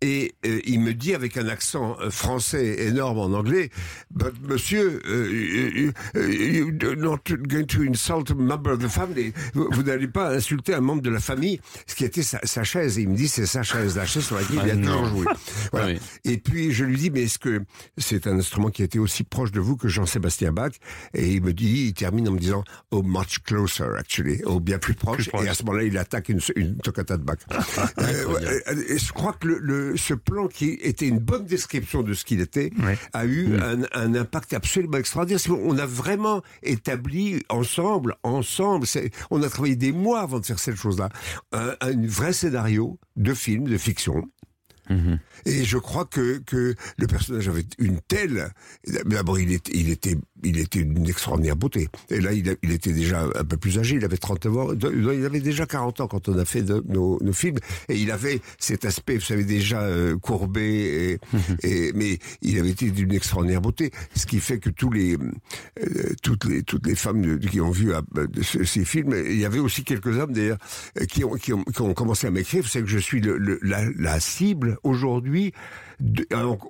[0.02, 3.68] Et euh, il me dit avec un accent euh, français énorme en anglais,
[4.10, 9.32] But monsieur, euh, you, you- you're not going to insult a member of the family.
[9.54, 12.98] Vous, n'allez pas insulter un membre de la famille, ce qui était sa, sa chaise.
[12.98, 14.92] Et il me dit, c'est sa chaise, la chaise sur laquelle il Ah a non.
[15.02, 15.26] toujours joué.
[15.72, 15.86] Voilà.
[15.88, 15.98] Oui.
[16.24, 17.60] Et puis je lui dis, mais est-ce que
[17.98, 20.72] c'est un instrument qui été aussi proche de vous que Jean-Sébastien Bach?
[21.12, 24.78] Et il me dit, il termine en me disant, oh much closer actually, oh bien
[24.78, 25.16] plus proche.
[25.18, 25.44] Plus proche.
[25.44, 27.38] Et à ce moment-là, il attaque une, une toccata de Bach.
[27.98, 32.14] Euh, et je crois que le, le- ce plan qui était une bonne description de
[32.14, 32.98] ce qu'il était Ouais.
[33.12, 35.40] a eu un, un impact absolument extraordinaire.
[35.50, 38.86] On a vraiment établi ensemble, ensemble,
[39.30, 41.08] on a travaillé des mois avant de faire cette chose-là,
[41.52, 44.28] un, un vrai scénario de film, de fiction.
[45.46, 48.50] Et je crois que, que le personnage avait une telle.
[49.04, 51.88] D'abord, il était, il était d'une extraordinaire beauté.
[52.10, 53.96] Et là, il, a- il était déjà un peu plus âgé.
[53.96, 54.68] Il avait 39 ans.
[54.72, 57.58] Non, Il avait déjà 40 ans quand on a fait de- nos, nos films.
[57.88, 61.18] Et il avait cet aspect, vous savez, déjà euh, courbé.
[61.62, 63.90] Et, et- mais il avait été d'une extraordinaire beauté.
[64.14, 67.70] Ce qui fait que tous les, euh, toutes les, toutes les femmes de- qui ont
[67.70, 70.58] vu euh, de ces films, il y avait aussi quelques hommes d'ailleurs
[71.00, 72.66] euh, qui ont, qui ont, qui ont commencé à m'écrire.
[72.68, 75.89] C'est que je suis le, le- la, la cible aujourd'hui, euh,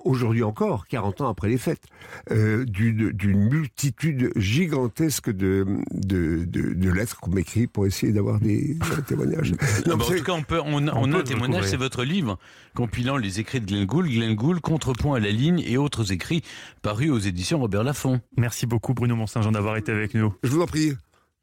[0.05, 1.83] aujourd'hui encore, 40 ans après les fêtes,
[2.31, 8.75] euh, d'une multitude gigantesque de, de, de, de lettres qu'on m'écrit pour essayer d'avoir des,
[8.75, 9.53] des témoignages.
[9.87, 11.65] Non, bah, en tout cas, on, peut, on, a- on on a peut un témoignage,
[11.65, 12.37] c'est votre livre,
[12.75, 16.43] compilant les écrits de Glenn Gould, Glenn Gould, Contrepoint à la ligne et autres écrits
[16.81, 18.21] parus aux éditions Robert Laffont.
[18.37, 20.33] Merci beaucoup Bruno Mont-Saint-Jean d'avoir été avec nous.
[20.43, 20.93] je vous en prie.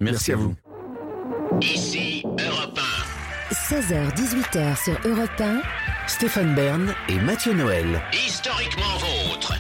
[0.01, 0.55] Merci, à vous.
[1.63, 2.79] Ici Europe
[3.51, 5.61] 16h-18h sur Europe 1.
[6.09, 8.03] Stéphane Bern et Mathieu Noël.
[8.13, 8.17] 1.
[8.17, 9.53] Historiquement vôtre.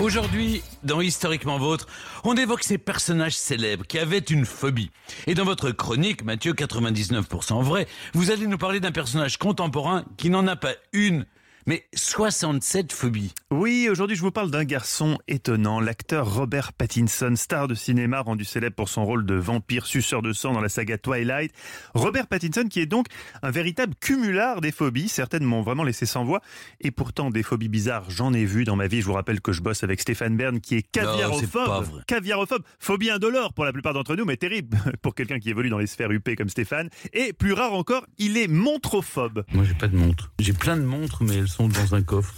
[0.00, 1.88] Aujourd'hui, dans Historiquement Vôtre,
[2.22, 4.90] on évoque ces personnages célèbres qui avaient une phobie.
[5.26, 10.30] Et dans votre chronique, Mathieu, 99% vrai, vous allez nous parler d'un personnage contemporain qui
[10.30, 11.26] n'en a pas une,
[11.66, 13.32] mais 67 phobies.
[13.50, 18.44] Oui, aujourd'hui je vous parle d'un garçon étonnant, l'acteur Robert Pattinson, star de cinéma rendu
[18.44, 21.52] célèbre pour son rôle de vampire suceur de sang dans la saga Twilight.
[21.94, 23.06] Robert Pattinson qui est donc
[23.42, 26.40] un véritable cumulard des phobies, certaines m'ont vraiment laissé sans voix,
[26.80, 29.52] et pourtant des phobies bizarres j'en ai vu dans ma vie, je vous rappelle que
[29.52, 31.84] je bosse avec Stéphane Bern qui est caviarophobe.
[31.84, 32.02] vrai.
[32.06, 35.78] Caviarophobe, phobie indolore pour la plupart d'entre nous, mais terrible pour quelqu'un qui évolue dans
[35.78, 39.44] les sphères UP comme Stéphane, et plus rare encore, il est montrophobe.
[39.52, 40.32] Moi, j'ai pas de montre.
[40.38, 42.34] J'ai plein de montres, mais elles sont dans un coffre.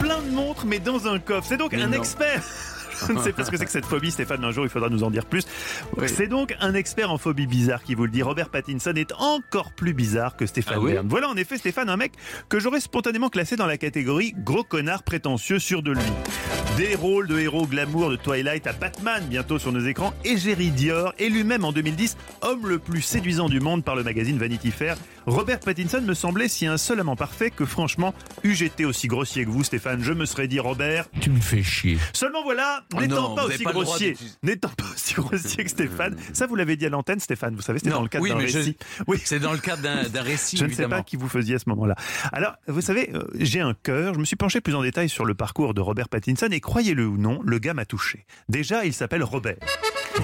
[0.00, 1.46] plein de montres, mais dans un coffre.
[1.48, 1.98] C'est donc Mais un non.
[1.98, 2.42] expert.
[3.06, 4.88] Je ne sais pas ce que c'est que cette phobie, Stéphane, un jour il faudra
[4.88, 5.44] nous en dire plus.
[5.96, 6.08] Oui.
[6.08, 8.22] C'est donc un expert en phobie bizarre qui vous le dit.
[8.22, 11.06] Robert Pattinson est encore plus bizarre que Stéphane Ah oui Bern.
[11.08, 12.12] Voilà en effet Stéphane, un mec
[12.48, 16.00] que j'aurais spontanément classé dans la catégorie gros connard prétentieux sûr de lui.
[16.76, 21.12] Des rôles de héros glamour de Twilight à Batman bientôt sur nos écrans, Égérie Dior,
[21.18, 24.96] élu même en 2010 homme le plus séduisant du monde par le magazine Vanity Fair.
[25.28, 28.14] Robert Pattinson me semblait si insolemment parfait que franchement,
[28.44, 31.62] eût été aussi grossier que vous Stéphane, je me serais dit Robert, Tu me fais
[31.62, 31.98] chier.
[32.14, 36.46] Seulement voilà, Oh n'étant pas aussi pas grossier, n'étant pas aussi grossier que Stéphane, ça
[36.46, 38.56] vous l'avez dit à l'antenne Stéphane, vous savez, c'était dans le cadre oui, d'un je-
[38.58, 38.76] récit.
[39.06, 39.18] Oui.
[39.24, 41.68] C'est dans le cadre d'un récit, Je ne sais pas qui vous faisiez à ce
[41.68, 41.94] moment-là.
[42.32, 44.14] Alors, vous savez, euh, j'ai un cœur.
[44.14, 47.06] Je me suis penché plus en détail sur le parcours de Robert Pattinson et croyez-le
[47.06, 48.24] ou non, le gars m'a touché.
[48.48, 49.56] Déjà, il s'appelle Robert.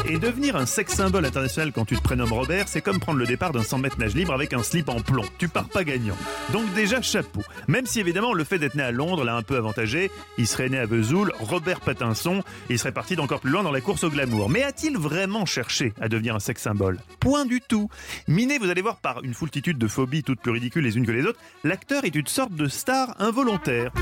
[0.06, 3.26] Et devenir un sex symbole international quand tu te prénommes Robert, c'est comme prendre le
[3.26, 5.24] départ d'un 100 mètres nage libre avec un slip en plomb.
[5.38, 6.16] Tu pars pas gagnant.
[6.52, 7.42] Donc déjà, chapeau.
[7.68, 10.68] Même si évidemment le fait d'être né à Londres l'a un peu avantagé, il serait
[10.68, 14.10] né à Vesoul, Robert Pattinson, il serait parti d'encore plus loin dans la course au
[14.10, 14.50] glamour.
[14.50, 16.98] Mais a-t-il vraiment cherché à devenir un sex symbole?
[17.20, 17.88] Point du tout.
[18.28, 21.12] Miné, vous allez voir par une foultitude de phobies toutes plus ridicules les unes que
[21.12, 23.92] les autres, l'acteur est une sorte de star involontaire.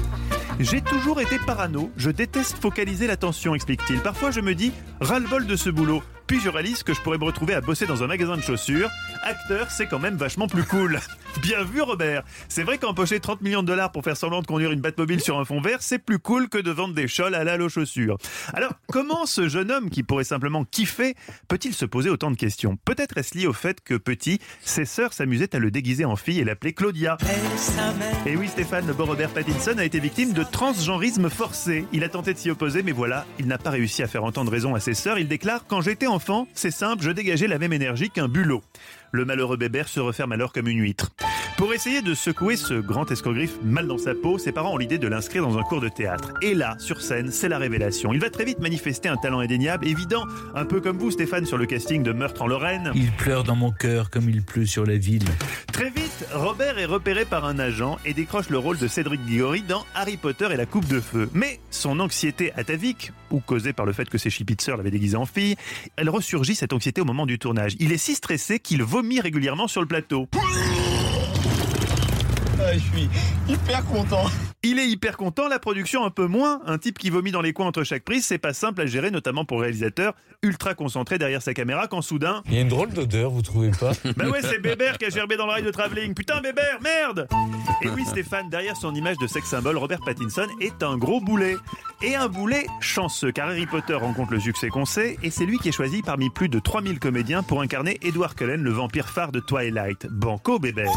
[0.63, 4.01] J'ai toujours été parano, je déteste focaliser l'attention, explique-t-il.
[4.01, 6.05] Parfois je me dis, ras-le-bol de ce boulot.
[6.33, 8.89] Puis je réalise que je pourrais me retrouver à bosser dans un magasin de chaussures.
[9.23, 10.99] Acteur, c'est quand même vachement plus cool.
[11.43, 14.73] Bien vu Robert C'est vrai qu'empocher 30 millions de dollars pour faire semblant de conduire
[14.73, 17.45] une Batmobile sur un fond vert, c'est plus cool que de vendre des chols à
[17.45, 18.17] la aux chaussures.
[18.55, 21.17] Alors, comment ce jeune homme qui pourrait simplement kiffer
[21.49, 22.79] peut-il se poser autant de questions?
[22.83, 26.41] Peut-être est-ce lié au fait que petit, ses sœurs s'amusaient à le déguiser en fille
[26.41, 27.19] et l'appelaient Claudia.
[28.25, 31.85] Et oui Stéphane, le beau Robert Pattinson a été victime de transgenrisme forcé.
[31.93, 34.51] Il a tenté de s'y opposer, mais voilà, il n'a pas réussi à faire entendre
[34.51, 35.19] raison à ses sœurs.
[35.19, 38.63] Il déclare Quand j'étais enfant, c'est simple, je dégageais la même énergie qu'un bulot.
[39.11, 41.11] Le malheureux bébert se referme alors comme une huître.
[41.57, 44.99] Pour essayer de secouer ce grand escogriffe mal dans sa peau, ses parents ont l'idée
[44.99, 46.33] de l'inscrire dans un cours de théâtre.
[46.41, 48.13] Et là, sur scène, c'est la révélation.
[48.13, 51.59] Il va très vite manifester un talent indéniable, évident, un peu comme vous Stéphane sur
[51.59, 52.93] le casting de Meurtre en Lorraine.
[52.95, 55.25] Il pleure dans mon cœur comme il pleut sur la ville.
[55.73, 59.63] Très vite, Robert est repéré par un agent et décroche le rôle de Cédric Diggory
[59.63, 61.29] dans Harry Potter et la Coupe de Feu.
[61.35, 65.27] Mais son anxiété atavique, ou causée par le fait que ses chipitzeurs l'avaient déguisé en
[65.27, 65.57] fille,
[65.97, 67.75] elle ressurgit cette anxiété au moment du tournage.
[67.81, 70.29] Il est si stressé qu'il vomit régulièrement sur le plateau.
[72.61, 73.09] Ah, je suis
[73.49, 74.27] hyper content.
[74.65, 76.61] Il est hyper content, la production un peu moins.
[76.67, 79.11] Un type qui vomit dans les coins entre chaque prise, c'est pas simple à gérer,
[79.11, 82.45] notamment pour le réalisateur, ultra concentré derrière sa caméra, quand soudain.
[82.47, 85.09] Il y a une drôle d'odeur, vous trouvez pas Bah ouais, c'est Bébert qui a
[85.09, 86.15] gerbé dans le rail de travelling.
[86.15, 87.27] Putain, Bébert, merde
[87.83, 91.57] Et oui, Stéphane, derrière son image de sex symbole, Robert Pattinson est un gros boulet.
[92.01, 95.59] Et un boulet chanceux, car Harry Potter rencontre le succès qu'on sait, et c'est lui
[95.59, 99.33] qui est choisi parmi plus de 3000 comédiens pour incarner Edward Cullen, le vampire phare
[99.33, 100.07] de Twilight.
[100.09, 100.93] Banco, Bébert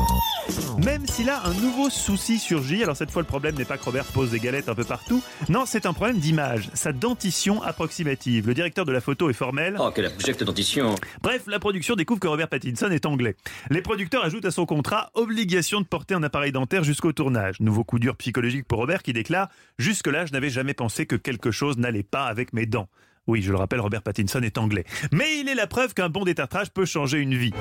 [0.83, 3.83] Même si là, un nouveau souci surgit, alors cette fois le problème n'est pas que
[3.83, 8.47] Robert pose des galettes un peu partout, non, c'est un problème d'image, sa dentition approximative.
[8.47, 9.75] Le directeur de la photo est formel.
[9.79, 13.35] Oh, quelle abjecte dentition Bref, la production découvre que Robert Pattinson est anglais.
[13.69, 17.59] Les producteurs ajoutent à son contrat obligation de porter un appareil dentaire jusqu'au tournage.
[17.59, 21.51] Nouveau coup dur psychologique pour Robert qui déclare Jusque-là, je n'avais jamais pensé que quelque
[21.51, 22.87] chose n'allait pas avec mes dents.
[23.27, 24.85] Oui, je le rappelle, Robert Pattinson est anglais.
[25.11, 27.53] Mais il est la preuve qu'un bon détartrage peut changer une vie.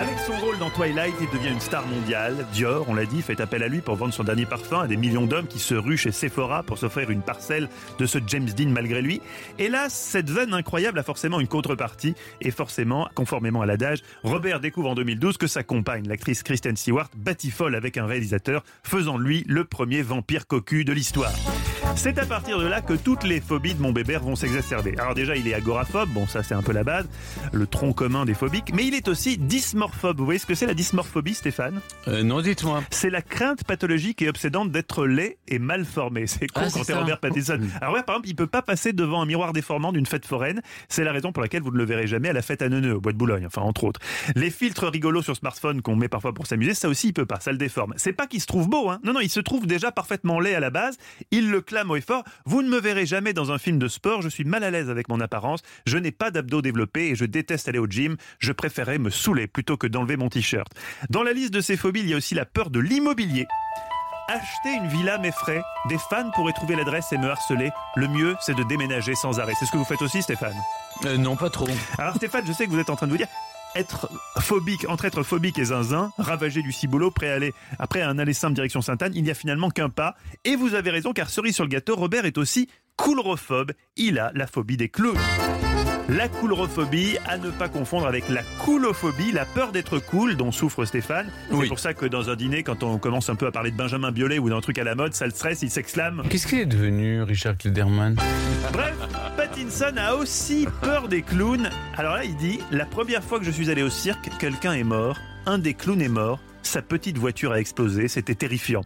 [0.00, 2.46] Avec son rôle dans Twilight, il devient une star mondiale.
[2.54, 4.96] Dior, on l'a dit, fait appel à lui pour vendre son dernier parfum à des
[4.96, 8.70] millions d'hommes qui se ruent chez Sephora pour s'offrir une parcelle de ce James Dean
[8.70, 9.20] malgré lui.
[9.58, 12.14] Là, cette veine incroyable a forcément une contrepartie.
[12.40, 17.10] Et forcément, conformément à l'adage, Robert découvre en 2012 que sa compagne, l'actrice Kristen Stewart,
[17.14, 21.34] batifole avec un réalisateur, faisant lui le premier vampire cocu de l'histoire.
[21.96, 24.94] C'est à partir de là que toutes les phobies de mon bébert vont s'exacerber.
[24.98, 27.06] Alors déjà, il est agoraphobe, bon ça c'est un peu la base,
[27.52, 30.18] le tronc commun des phobiques, mais il est aussi dysmorphobe.
[30.18, 31.80] Vous voyez ce que c'est la dysmorphobie, Stéphane?
[32.08, 32.82] Euh, non, dites-moi.
[32.90, 36.26] C'est la crainte pathologique et obsédante d'être laid et mal formé.
[36.26, 36.98] C'est con Ah, quand c'est t'es.
[36.98, 37.60] Robert Pattinson.
[37.82, 40.62] Alors ouais, par exemple, il peut pas passer devant un miroir déformant d'une fête foraine.
[40.88, 42.94] C'est la raison pour laquelle vous ne le verrez jamais à la fête à Neuneu,
[42.94, 44.00] au bois de Boulogne, enfin entre autres.
[44.36, 47.40] Les filtres rigolos sur smartphone qu'on met parfois pour s'amuser, ça aussi il peut pas,
[47.40, 47.92] ça le déforme.
[47.98, 49.00] C'est pas qu'il se trouve beau, hein.
[49.04, 50.96] Non, non, il se trouve déjà parfaitement laid à la base.
[51.30, 52.24] Il le clame haut et fort.
[52.44, 54.22] Vous ne me verrez jamais dans un film de sport.
[54.22, 55.60] Je suis mal à l'aise avec mon apparence.
[55.86, 58.16] Je n'ai pas d'abdos développés et je déteste aller au gym.
[58.38, 60.72] Je préférais me saouler plutôt que d'enlever mon t-shirt.
[61.08, 63.46] Dans la liste de ces phobies, il y a aussi la peur de l'immobilier.
[64.28, 65.62] Acheter une villa m'effraie.
[65.88, 67.70] Des fans pourraient trouver l'adresse et me harceler.
[67.96, 69.54] Le mieux, c'est de déménager sans arrêt.
[69.58, 70.54] C'est ce que vous faites aussi, Stéphane?
[71.04, 71.66] Euh, non, pas trop.
[71.98, 73.26] Alors, Stéphane, je sais que vous êtes en train de vous dire.
[73.76, 74.10] Être
[74.40, 78.82] phobique, entre être phobique et zinzin, ravagé du ciboulot, prêt après un aller simple direction
[78.82, 80.16] Sainte-Anne, il n'y a finalement qu'un pas.
[80.44, 83.72] Et vous avez raison, car cerise sur le gâteau, Robert est aussi coulrophobe.
[83.96, 85.16] Il a la phobie des clowns.
[86.08, 90.84] La coulrophobie, à ne pas confondre avec la coulophobie, la peur d'être cool dont souffre
[90.84, 91.30] Stéphane.
[91.50, 93.76] C'est pour ça que dans un dîner, quand on commence un peu à parler de
[93.76, 96.22] Benjamin Biolay ou d'un truc à la mode, ça le stresse, il s'exclame.
[96.28, 98.16] Qu'est-ce qu'il est devenu, Richard Klederman
[98.72, 98.96] Bref,
[99.36, 101.70] Pattinson a aussi peur des clowns.
[101.96, 104.84] Alors là, il dit La première fois que je suis allé au cirque, quelqu'un est
[104.84, 105.16] mort.
[105.46, 106.40] Un des clowns est mort.
[106.62, 108.08] Sa petite voiture a explosé.
[108.08, 108.82] C'était terrifiant.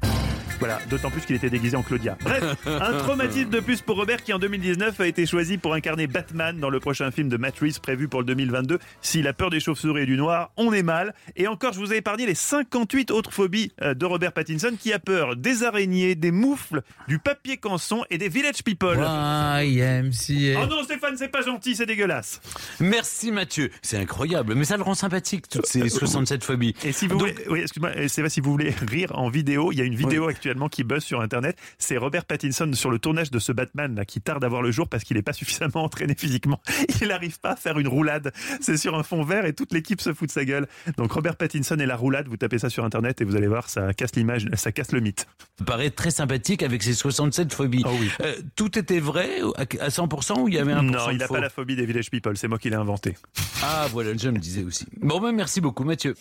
[0.59, 2.17] Voilà, d'autant plus qu'il était déguisé en Claudia.
[2.23, 6.07] Bref, un traumatisme de plus pour Robert qui en 2019 a été choisi pour incarner
[6.07, 8.79] Batman dans le prochain film de Matt Reeves prévu pour le 2022.
[9.03, 11.15] S'il a peur des chauves-souris et du noir, on est mal.
[11.37, 14.93] Et encore, je vous ai épargné les 58 autres phobies euh, de Robert Pattinson qui
[14.93, 18.97] a peur des araignées, des moufles, du papier canson et des village people.
[18.97, 20.61] YMCA.
[20.63, 22.41] Oh non, Stéphane, c'est pas gentil, c'est dégueulasse.
[22.81, 23.71] Merci Mathieu.
[23.83, 26.75] C'est incroyable, mais ça le rend sympathique, toutes ces 67 phobies.
[26.85, 29.79] Et si vous voulez, oui, excuse-moi, euh, Stéphane, si vous voulez rire en vidéo, il
[29.79, 31.57] y a une vidéo actuelle actuellement qui buzz sur Internet.
[31.79, 34.71] C'est Robert Pattinson sur le tournage de ce Batman là, qui tarde à voir le
[34.71, 36.61] jour parce qu'il n'est pas suffisamment entraîné physiquement.
[37.01, 38.33] Il n'arrive pas à faire une roulade.
[38.61, 40.69] C'est sur un fond vert et toute l'équipe se fout de sa gueule.
[40.99, 43.71] Donc Robert Pattinson et la roulade, vous tapez ça sur Internet et vous allez voir,
[43.71, 45.27] ça casse l'image, ça casse le mythe.
[45.59, 47.85] Ça paraît très sympathique avec ses 67 phobies.
[48.21, 49.41] Euh, tout était vrai
[49.81, 52.11] à 100% ou il y avait un Non, il n'a pas la phobie des village
[52.11, 53.17] people, c'est moi qui l'ai inventé.
[53.63, 54.85] Ah voilà, je me disais aussi.
[55.01, 56.15] Bon ben merci beaucoup Mathieu.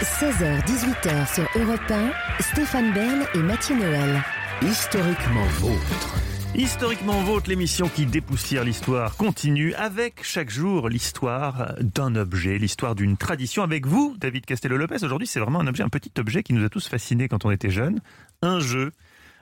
[0.00, 4.22] 16h, 18h sur Europe 1, Stéphane Bern et Mathieu Noël.
[4.60, 6.16] Historiquement vôtre.
[6.54, 13.16] Historiquement vôtre, l'émission qui dépoussière l'histoire continue avec chaque jour l'histoire d'un objet, l'histoire d'une
[13.16, 13.62] tradition.
[13.62, 16.68] Avec vous, David Castello-Lopez, aujourd'hui c'est vraiment un objet, un petit objet qui nous a
[16.68, 18.02] tous fascinés quand on était jeunes.
[18.42, 18.92] Un jeu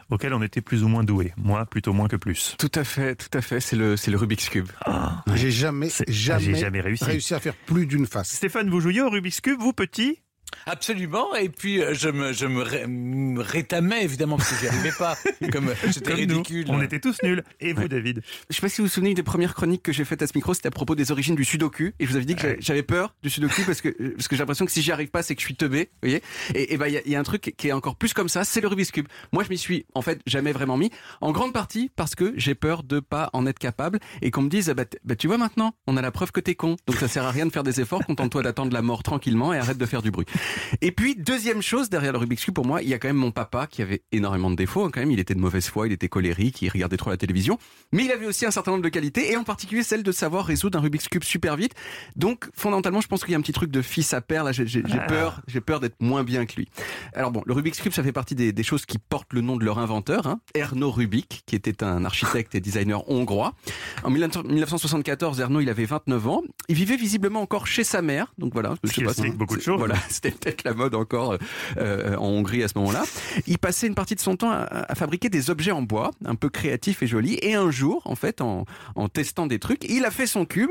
[0.09, 1.33] auquel on était plus ou moins doué.
[1.37, 2.55] Moi, plutôt moins que plus.
[2.61, 3.59] Tout à fait, tout à fait.
[3.59, 4.69] C'est le, c'est le Rubik's Cube.
[4.85, 7.03] Ah, j'ai jamais, jamais, j'ai jamais réussi.
[7.03, 8.31] réussi à faire plus d'une face.
[8.31, 10.21] Stéphane, vous jouiez au Rubik's Cube, vous petit
[10.65, 14.67] Absolument, et puis euh, je me, je me, ré- me rétamais évidemment parce que j'y
[14.69, 15.17] arrivais pas,
[15.53, 16.67] comme euh, c'était nous, ridicule.
[16.69, 17.43] on était tous nuls.
[17.61, 20.05] Et vous, David Je sais pas si vous vous souvenez des premières chroniques que j'ai
[20.05, 21.93] faites à ce micro, c'était à propos des origines du sudoku.
[21.99, 24.41] Et je vous avais dit que j'avais- peur du sudoku parce que, parce que j'ai
[24.41, 25.91] l'impression que si j'y arrive pas, c'est que je suis teubé.
[26.03, 26.23] Vous voyez
[26.55, 28.13] Et et ben, il y, a- il y a un truc qui est encore plus
[28.13, 29.09] comme ça, c'est le Rubik's Cube.
[29.33, 30.91] Moi, je m'y suis, en fait, jamais vraiment mis.
[31.21, 34.49] En grande partie parce que j'ai peur de pas en être capable et qu'on me
[34.49, 36.77] dise, ah bah, bah, tu vois maintenant, on a la preuve que t'es con.
[36.87, 39.59] Donc ça sert à rien de faire des efforts, contente-toi d'attendre la mort tranquillement et
[39.59, 40.27] arrête de faire du bruit.
[40.81, 43.17] Et puis, deuxième chose, derrière le Rubik's Cube, pour moi, il y a quand même
[43.17, 44.85] mon papa qui avait énormément de défauts.
[44.85, 47.17] hein, Quand même, il était de mauvaise foi, il était colérique, il regardait trop la
[47.17, 47.59] télévision.
[47.93, 50.45] Mais il avait aussi un certain nombre de qualités, et en particulier celle de savoir
[50.47, 51.73] résoudre un Rubik's Cube super vite.
[52.17, 54.45] Donc, fondamentalement, je pense qu'il y a un petit truc de fils à père.
[54.45, 54.99] Là, j'ai Ah.
[55.07, 56.69] peur, j'ai peur d'être moins bien que lui.
[57.15, 59.57] Alors bon, le Rubik's Cube, ça fait partie des, des choses qui portent le nom
[59.57, 63.55] de leur inventeur, hein, Erno Rubik, qui était un architecte et designer hongrois.
[64.05, 66.43] En 1974, Erno, il avait 29 ans.
[66.69, 68.33] Il vivait visiblement encore chez sa mère.
[68.39, 69.79] Donc voilà, je Ce sais qui pas explique si- beaucoup de choses.
[69.79, 69.97] Voilà,
[70.31, 71.39] c'était peut-être la mode encore euh,
[71.79, 73.05] euh, en Hongrie à ce moment-là.
[73.47, 76.35] Il passait une partie de son temps à, à fabriquer des objets en bois, un
[76.35, 77.39] peu créatifs et jolis.
[77.43, 78.65] Et un jour, en fait, en,
[78.95, 80.71] en testant des trucs, il a fait son cube,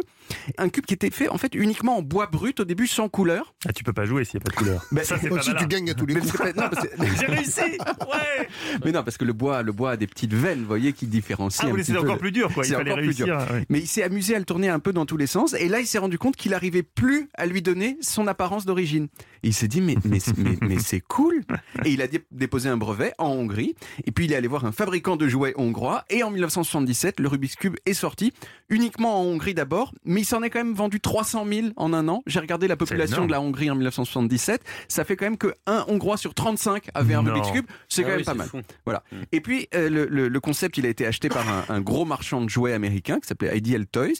[0.58, 3.54] un cube qui était fait en fait uniquement en bois brut au début, sans couleur.
[3.68, 4.86] Ah, tu peux pas jouer s'il n'y a pas de couleur.
[4.92, 5.54] Ben, ça, c'est pas malin.
[5.60, 6.32] tu gagnes à tous les coups.
[6.32, 8.48] c'est pas- non, parce que- J'ai réussi Ouais
[8.84, 11.08] mais non, parce que le bois, le bois a des petites veines, vous voyez, qui
[11.08, 12.64] différencient Ah, oui, c'est encore le- plus dur, quoi.
[12.66, 13.28] Il C'est fallait encore plus dur.
[13.38, 13.54] réussir.
[13.54, 13.66] ouais.
[13.70, 15.54] Mais il s'est amusé à le tourner un peu dans tous les sens.
[15.54, 19.08] Et là, il s'est rendu compte qu'il n'arrivait plus à lui donner son apparence d'origine.
[19.46, 21.44] Et il s'est dit, mais, mais, mais, mais c'est cool.
[21.86, 23.76] Et il a dé- déposé un brevet en Hongrie.
[24.06, 26.04] Et puis, il est allé voir un fabricant de jouets hongrois.
[26.10, 28.34] Et en 1977, le Rubik's Cube est sorti.
[28.70, 29.94] Uniquement en Hongrie d'abord.
[30.04, 32.24] Mais il s'en est quand même vendu 300 000 en un an.
[32.26, 34.62] J'ai regardé la population de la Hongrie en 1977.
[34.88, 37.32] Ça fait quand même que un Hongrois sur 35 avait un Non.
[37.34, 37.66] Rubik's Cube.
[37.88, 38.48] C'est Ah quand oui, même pas mal.
[38.48, 38.62] fou.
[38.86, 39.04] Voilà.
[39.32, 42.06] Et puis, euh, le, le- le concept, il a été acheté par un, un gros
[42.06, 44.14] marchand de jouets américain qui s'appelait Ideal Toys.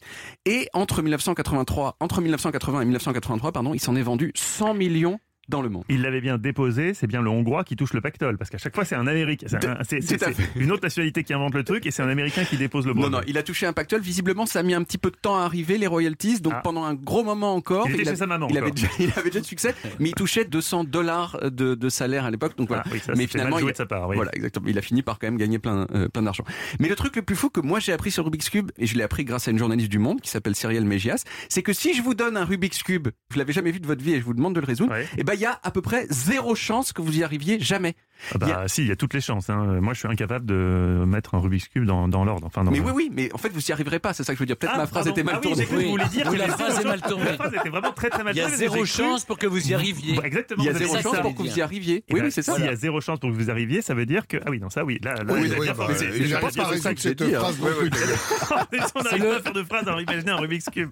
[0.46, 5.15] Et entre 1983, entre 1980 et 1983, pardon, il s'en est vendu 100 millions
[5.50, 5.84] dans le monde.
[5.90, 8.74] Il l'avait bien déposé, c'est bien le Hongrois qui touche le pactole, parce qu'à chaque
[8.76, 12.02] fois c'est un Américain, c'est un- une autre nationalité qui invente le truc et c'est
[12.04, 13.10] un Américain qui dépose le brevet.
[13.10, 14.02] Non, non, il a touché un pactole.
[14.02, 16.40] Visiblement, ça a mis un petit peu de temps à arriver, les royalties.
[16.42, 16.62] Donc, Ah.
[16.64, 17.88] pendant un gros moment encore.
[17.90, 20.10] Il était chez a- sa maman il avait, déjà, il avait déjà de succès, mais
[20.10, 22.58] il touchait 200 dollars de, de salaire à l'époque.
[22.58, 22.84] Donc voilà.
[22.86, 24.16] Ah oui, ça, mais finalement, il, de sa part, oui.
[24.16, 24.68] voilà, exactement.
[24.68, 26.44] Il a fini par quand même gagner plein, euh, plein d'argent.
[26.80, 28.96] Mais le truc le plus fou que moi j'ai appris sur Rubik's Cube, et je
[28.96, 31.94] l'ai appris grâce à une journaliste du Monde qui s'appelle Cyrielle Mégias, c'est que si
[31.94, 34.26] je vous donne un Rubik's Cube, vous l'avez jamais vu de votre vie et je
[34.26, 35.08] vous demande de le résoudre, Ouais.
[35.18, 37.96] et ben il y a à peu près zéro chance que vous y arriviez jamais.
[38.34, 39.50] Ah bah, y a- si, il y a toutes les chances.
[39.50, 39.80] hein.
[39.82, 42.48] Moi, je suis incapable de mettre un Rubik's Cube dans, dans l'ordre.
[42.48, 44.14] Enfin, dans Mais le- oui, oui, mais en fait vous y arriverai pas.
[44.14, 44.58] C'est ça que je veux dire.
[44.58, 45.12] Peut-être Ah, ma phrase pardon.
[45.12, 45.66] était mal Ah oui, tournée.
[45.66, 47.26] vous vouliez dire Oui, que la phrase est mal tournée.
[47.26, 48.58] La phrase était vraiment très très mal Il y a tournée.
[48.58, 50.16] zéro cru- chance pour que vous y arriviez.
[50.16, 50.64] Bah, Exactement.
[50.64, 52.04] Il y a zéro chance pour que vous y arriviez.
[52.08, 52.56] Eh Oui, ben, oui, c'est ça.
[52.56, 54.38] S'il y a zéro chance pour que vous arriviez, ça veut dire que.
[54.46, 55.00] Ah oui, non, ça oui.
[55.04, 57.90] Là, là, Oui, oui, n'arrive c'est pas résoudre cette phrase non plus.
[57.90, 58.16] d'ailleurs.
[58.96, 60.90] On n'arrive pas à faire de phrase à imaginer un Rubik's Cube.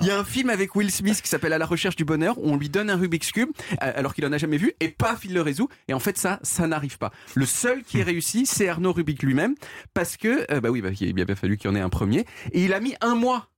[0.00, 2.38] Il y a un film avec Will Smith qui s'appelle À la recherche du bonheur
[2.38, 3.50] où on lui donne un Rubik's Cube
[3.82, 5.68] euh, alors qu'il en a jamais vu et paf, il le résout.
[5.88, 7.10] Et en fait, ça, ça n'arrive pas.
[7.34, 9.54] Le seul qui est réussi, c'est Arnaud Rubik lui-même
[9.92, 11.88] parce que, euh, bah oui, bah, il a bien fallu qu'il y en ait un
[11.88, 12.26] premier.
[12.52, 13.48] Et il a mis un mois.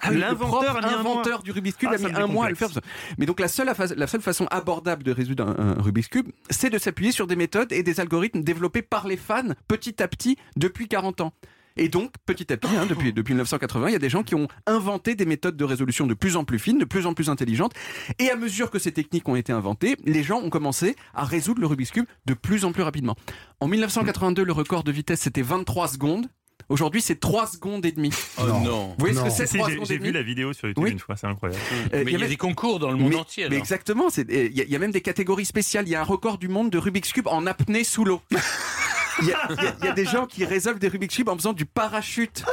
[0.00, 1.12] Ah, l'inventeur propre a mis un mois.
[1.12, 2.68] inventeur du Rubik's Cube Ah, a mis un mois à le faire.
[3.16, 6.70] Mais donc la seule, la seule façon abordable de résoudre un, un Rubik's Cube, c'est
[6.70, 10.36] de s'appuyer sur des méthodes et des algorithmes développés par les fans petit à petit
[10.56, 11.32] depuis 40 ans.
[11.76, 14.34] Et donc, petit à petit, hein, depuis, depuis 1980, il y a des gens qui
[14.36, 17.28] ont inventé des méthodes de résolution de plus en plus fines, de plus en plus
[17.30, 17.72] intelligentes.
[18.20, 21.60] Et à mesure que ces techniques ont été inventées, les gens ont commencé à résoudre
[21.60, 23.16] le Rubik's Cube de plus en plus rapidement.
[23.60, 26.26] En 1982, le record de vitesse, c'était 23 secondes.
[26.70, 28.12] Aujourd'hui, c'est 3 secondes et demie.
[28.38, 28.60] Oh Non.
[28.60, 28.86] non.
[28.90, 30.92] Vous voyez ce que c'est Si, si, 3 J'ai vu la vidéo sur YouTube Oui.
[30.92, 31.60] une fois, c'est incroyable.
[31.92, 33.48] Euh, Mais il y a même- des concours dans le monde mais, entier.
[33.50, 35.86] mais exactement, euh, y, a- il y a même des catégories spéciales.
[35.86, 38.22] Il y a un record du monde de Rubik's Cube en apnée sous l'eau.
[39.22, 39.48] il y, a-
[39.84, 42.44] y y des gens qui résolvent des Rubik's Cube en faisant du parachute.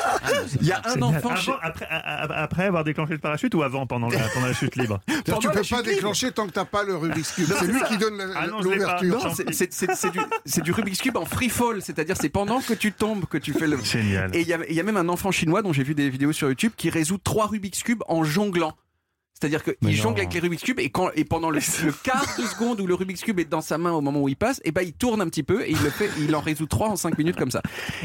[0.61, 1.57] Il y a un enfant Avant,
[2.33, 5.49] après, avoir déclenché le parachute ou avant, pendant la, pendant la chute libre C'est-à-dire, tu
[5.49, 7.49] peux pas déclencher tant que t'as pas le Rubik's Cube.
[7.59, 9.23] C'est lui qui donne Ah l'ouverture.
[9.23, 13.37] Non, c'est- du, Rubik's Cube en free fall, c'est-à-dire c'est pendant que tu tombes que
[13.37, 13.77] tu fais le.
[13.83, 14.35] Génial.
[14.35, 16.47] Et il y, y a même un enfant chinois dont j'ai vu des vidéos sur
[16.49, 18.75] YouTube qui résout trois Rubik's Cube en jonglant.
[19.41, 22.43] C'est-à-dire qu'il jongle avec les Rubik's Cube et, quand, et pendant le, le quart de
[22.43, 24.71] seconde où le Rubik's Cube est dans sa main au moment où il passe, et
[24.71, 26.95] ben il tourne un petit peu et il le fait, il en résout trois en
[26.95, 27.61] cinq minutes comme ça.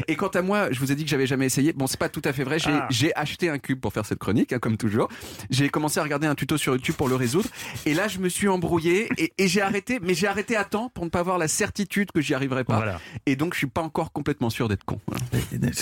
[0.07, 1.73] Et quant à moi, je vous ai dit que j'avais jamais essayé.
[1.73, 2.57] Bon, c'est pas tout à fait vrai.
[2.59, 2.87] J'ai Ah.
[2.89, 5.09] j'ai acheté un cube pour faire cette chronique, hein, comme toujours.
[5.51, 7.49] J'ai commencé à regarder un tuto sur YouTube pour le résoudre.
[7.85, 9.99] Et là, je me suis embrouillé et, et j'ai arrêté.
[10.01, 12.77] Mais j'ai arrêté à temps pour ne pas avoir la certitude que j'y arriverais pas.
[12.77, 12.99] Voilà.
[13.25, 14.99] Et donc, je suis pas encore complètement sûr d'être con.
[15.07, 15.21] Voilà.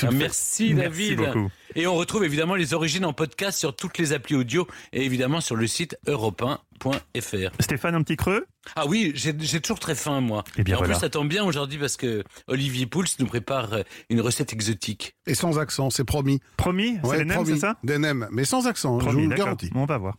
[0.04, 1.18] Ah, merci, David.
[1.18, 1.50] beaucoup.
[1.76, 5.42] Et on retrouve évidemment les origines en podcast sur toutes les applis audio et évidemment
[5.42, 7.52] sur le site europe1.fr.
[7.60, 8.46] Stéphane, un petit creux?
[8.76, 10.44] Ah oui, j'ai toujours très faim moi.
[10.58, 10.94] Eh bien, Et en voilà.
[10.94, 15.16] plus ça tombe bien aujourd'hui parce que Olivier Pouls nous prépare euh, une recette exotique.
[15.28, 16.40] Et sans accent, c'est promis.
[16.58, 16.98] Promis?
[17.04, 17.52] C'est Ouais, promis.
[17.52, 17.76] c'est ça?
[17.84, 19.46] Des nems, mais sans accent, je Promis, vous le d'accord.
[19.46, 19.70] garantis.
[19.76, 20.16] On va voir.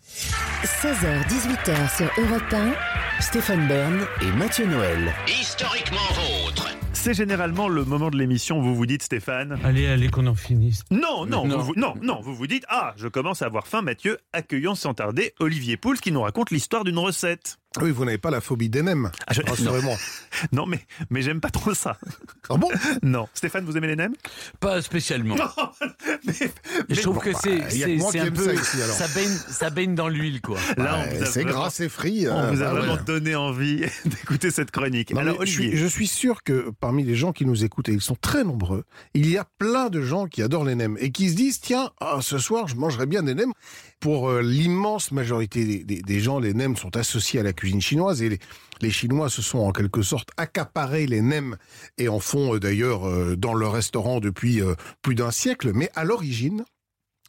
[0.64, 2.72] 16h, 18h sur Europe 1.
[3.20, 5.12] Stéphane Bern et Mathieu Noël.
[5.26, 6.45] Historiquement vôtre.
[7.06, 9.60] C'est généralement le moment de l'émission où vous vous dites, Stéphane.
[9.62, 10.82] Allez, allez, qu'on en finisse.
[10.90, 11.58] Non, non, Non.
[11.58, 14.74] Vous, vous- non, non, vous vous dites, ah, je commence à avoir faim, Mathieu, accueillons
[14.74, 17.58] sans tarder Olivier Pouls qui nous raconte l'histoire d'une recette.
[17.82, 19.10] Oui, vous n'avez pas la phobie des nems.
[19.26, 19.96] Ah, je- Rassurez-moi.
[20.52, 21.96] Non, mais, mais j'aime pas trop ça.
[22.50, 22.68] Ah bon?
[23.02, 23.26] Non.
[23.32, 24.14] Stéphane, vous aimez les nems
[24.60, 25.34] Pas spécialement.
[26.26, 26.32] mais,
[26.90, 28.94] Et je trouve bon, que bah, c'est un peu ça ici, alors.
[28.96, 30.58] ça baigne ça baigne dans l'huile quoi.
[30.76, 32.26] Là, a c'est vraiment- gras, c'est frit.
[32.28, 33.04] On hein, vous a bah vraiment ouais.
[33.06, 35.12] donné envie d'écouter cette chronique.
[35.12, 37.88] Non, Alors, mais je, suis, je suis sûr que parmi les gens qui nous écoutent,
[37.88, 38.84] et ils sont très nombreux,
[39.14, 41.90] il y a plein de gens qui adorent les nems et qui se disent tiens,
[42.00, 43.52] ah, ce soir, je mangerai bien des nems.
[44.00, 48.38] Pour euh, l'immense majorité des, gens, les nems sont associés à la cuisine chinoise et
[48.82, 51.56] les, Chinois se sont en quelque sorte accaparés les nems
[51.96, 54.60] et en font euh, d'ailleurs euh, dans leur restaurant depuis
[55.00, 55.72] plus d'un siècle.
[55.74, 56.64] Mais à l'origine,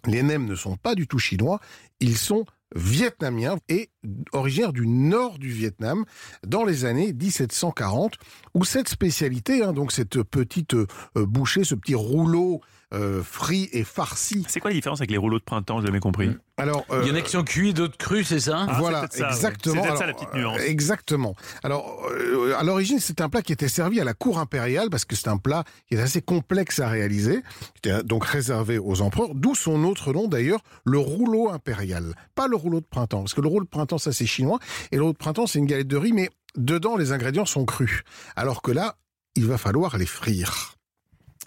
[0.05, 1.61] les nems ne sont pas du tout chinois,
[2.01, 2.45] ils sont
[2.75, 3.89] vietnamiens et
[4.33, 6.03] originaires du nord du Vietnam
[6.45, 8.15] dans les années 1740
[8.53, 10.75] où cette spécialité, hein, donc cette petite
[11.15, 12.61] bouchée, ce petit rouleau
[12.93, 14.45] euh, frit et farci.
[14.47, 16.31] c'est quoi la différence avec les rouleaux de printemps J'ai jamais compris.
[16.57, 18.79] Alors, euh, Il y en a qui sont cuits, d'autres crus, c'est ça Ah, c'est
[18.79, 19.33] voilà, peut-être ça, ouais.
[19.33, 19.75] exactement.
[19.83, 20.57] C'est peut-être ça, Alors, la petite nuance.
[20.59, 21.35] euh, Exactement.
[21.63, 25.03] Alors, euh, à l'origine, c'est un plat qui était servi à la cour impériale parce
[25.05, 27.41] que c'est un plat qui est assez complexe à réaliser,
[27.81, 32.15] qui était donc réservé aux empereurs, d'où son autre nom d'ailleurs, le rouleau impérial.
[32.35, 34.59] Pas le rouleau de printemps, parce que le rouleau de printemps, ça c'est chinois,
[34.91, 37.65] et le rouleau de printemps, c'est une galette de riz, mais dedans, les ingrédients sont
[37.65, 38.03] crus.
[38.35, 38.95] Alors que là,
[39.35, 40.73] il va falloir les frire.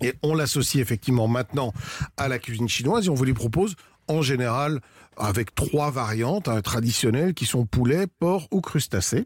[0.01, 1.73] Et on l'associe effectivement maintenant
[2.17, 3.75] à la cuisine chinoise et on vous les propose
[4.09, 4.81] en général
[5.17, 9.25] avec trois variantes hein, traditionnelles qui sont poulet, porc ou crustacés.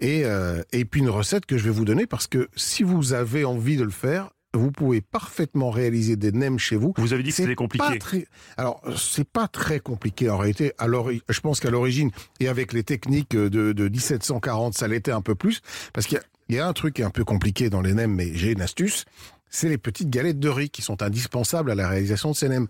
[0.00, 3.12] Et, euh, et puis une recette que je vais vous donner parce que si vous
[3.12, 6.92] avez envie de le faire, vous pouvez parfaitement réaliser des nems chez vous.
[6.96, 7.98] Vous avez dit que c'était compliqué.
[8.00, 8.26] très-
[8.56, 10.72] Alors, c'est pas très compliqué en réalité.
[10.78, 12.10] Alors, je pense qu'à l'origine,
[12.40, 15.60] et avec les techniques de, de 1740, ça l'était un peu plus.
[15.92, 18.12] Parce qu'il y y, a un truc qui est un peu compliqué dans les nems,
[18.12, 19.04] mais j'ai une astuce.
[19.50, 22.68] C'est les petites galettes de riz qui sont indispensables à la réalisation de ces nems.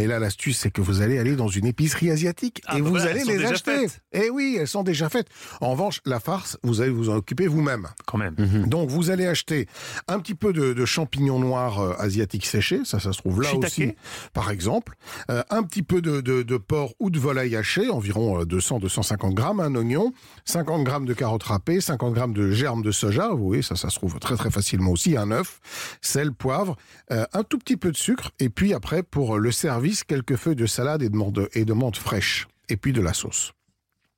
[0.00, 2.84] Mais là, l'astuce, c'est que vous allez aller dans une épicerie asiatique Ah, et bah
[2.88, 3.80] vous voilà, allez les acheter.
[3.86, 4.00] faites.
[4.12, 5.26] Eh oui, elles sont déjà faites.
[5.60, 7.86] En revanche, la farce, vous allez vous en occuper vous-même.
[8.06, 8.34] Quand même.
[8.66, 9.66] Donc vous allez acheter
[10.08, 13.50] un petit peu de, de champignons noirs euh, asiatiques séchés, ça ça se trouve là
[13.54, 13.92] aussi,
[14.32, 14.94] par exemple,
[15.30, 19.60] Euh, un petit peu de, de, de porc ou de volaille hachée, environ 200-250 grammes,
[19.60, 20.14] un oignon,
[20.46, 23.90] 50 grammes de carottes râpées, 50 grammes de germes de soja, vous voyez ça ça
[23.90, 25.60] se trouve très très facilement aussi, un œuf,
[26.00, 26.76] sel, poivre,
[27.12, 30.56] euh, un tout petit peu de sucre, et puis après pour le service quelques feuilles
[30.56, 33.52] de salade et de menthe, fraîche, et puis de la sauce.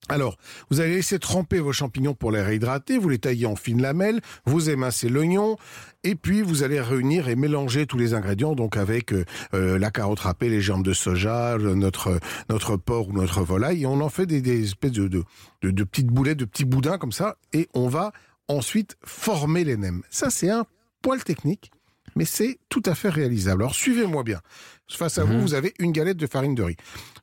[0.09, 0.36] Alors,
[0.69, 4.20] vous allez laisser tremper vos champignons pour les réhydrater, vous les taillez en fines lamelles,
[4.44, 5.57] vous émincez l'oignon,
[6.03, 9.24] et puis vous allez réunir et mélanger tous les ingrédients, donc avec euh,
[9.55, 12.19] euh, la carotte râpée, les jambes de soja, notre
[12.51, 15.23] notre porc ou notre volaille, et on en fait des, espèces de, de,
[15.62, 18.11] de, de petites boulettes, de petits boudins comme ça, et on va
[18.49, 20.03] ensuite former les nems.
[20.11, 20.66] Ça, c'est un
[21.01, 21.70] poil technique,
[22.17, 23.63] mais c'est tout à fait réalisable.
[23.63, 24.41] Alors suivez-moi bien.
[24.89, 26.77] Face à vous, vous avez une galette de farine de riz.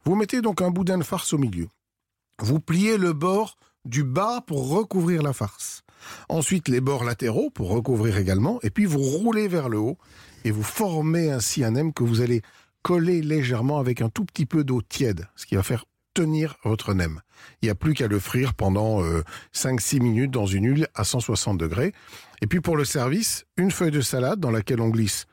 [0.05, 1.67] Vous mettez donc un boudin de farce au milieu.
[2.39, 5.83] Vous pliez le bord du bas pour recouvrir la farce.
[6.29, 8.59] Ensuite, les bords latéraux pour recouvrir également.
[8.63, 9.97] Et puis, vous roulez vers le haut
[10.45, 12.41] et vous formez ainsi un nem que vous allez
[12.81, 15.85] coller légèrement avec un tout petit peu d'eau tiède, ce qui va faire
[16.19, 17.21] tenir votre nem.
[17.61, 19.23] Il n'y a plus qu'à le frire pendant euh,
[19.53, 21.93] 5-6 minutes dans une huile à 160 degrés.
[22.41, 25.27] Et puis pour le service, une feuille de salade dans laquelle on glisse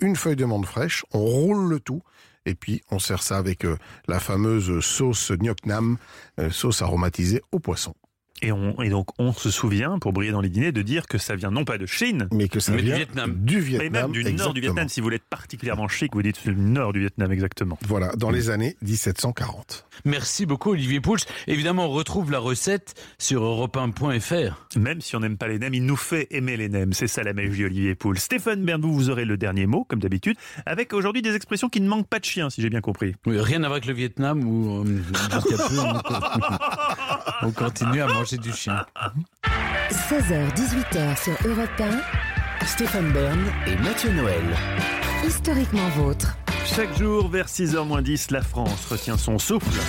[0.00, 2.02] une feuille de menthe fraîche, on roule le tout,
[2.46, 5.98] et puis on sert ça avec euh, la fameuse sauce gnoc nam,
[6.38, 7.94] euh, sauce aromatisée au poisson.
[8.42, 11.18] Et, on, et donc, on se souvient, pour briller dans les dîners, de dire que
[11.18, 13.34] ça vient non pas de Chine, Mais que ça Mais du vient Vietnam.
[13.36, 13.90] du Vietnam.
[13.92, 14.60] mais même du nord du.
[14.60, 14.88] Vietnam.
[14.88, 17.78] Si vous voulez être particulièrement chic, vous dites le nord du Vietnam, exactement.
[17.86, 19.84] Voilà, dans les années 1740.
[20.04, 21.18] Merci beaucoup Olivier Pouls.
[21.46, 24.78] Évidemment, on retrouve la recette sur europe1.fr.
[24.78, 26.92] Même si on n'aime pas les nems, il nous fait aimer les nems.
[26.92, 28.18] C'est ça la magie Olivier Poul.
[28.18, 30.36] Stéphane Bernou, vous aurez le dernier mot, comme d'habitude,
[30.66, 33.14] avec aujourd'hui des expressions qui ne manquent pas de chien, si j'ai bien compris.
[33.26, 34.84] Oui, rien à voir avec le Vietnam où euh,
[37.42, 38.84] on continue à manger du chien.
[39.90, 41.82] 16h-18h sur Europe
[42.66, 44.42] Stéphane Bern et Mathieu Noël.
[45.24, 46.36] 1, historiquement vôtre.
[46.66, 49.80] Chaque jour, vers 6h moins 10, la France retient son souffle.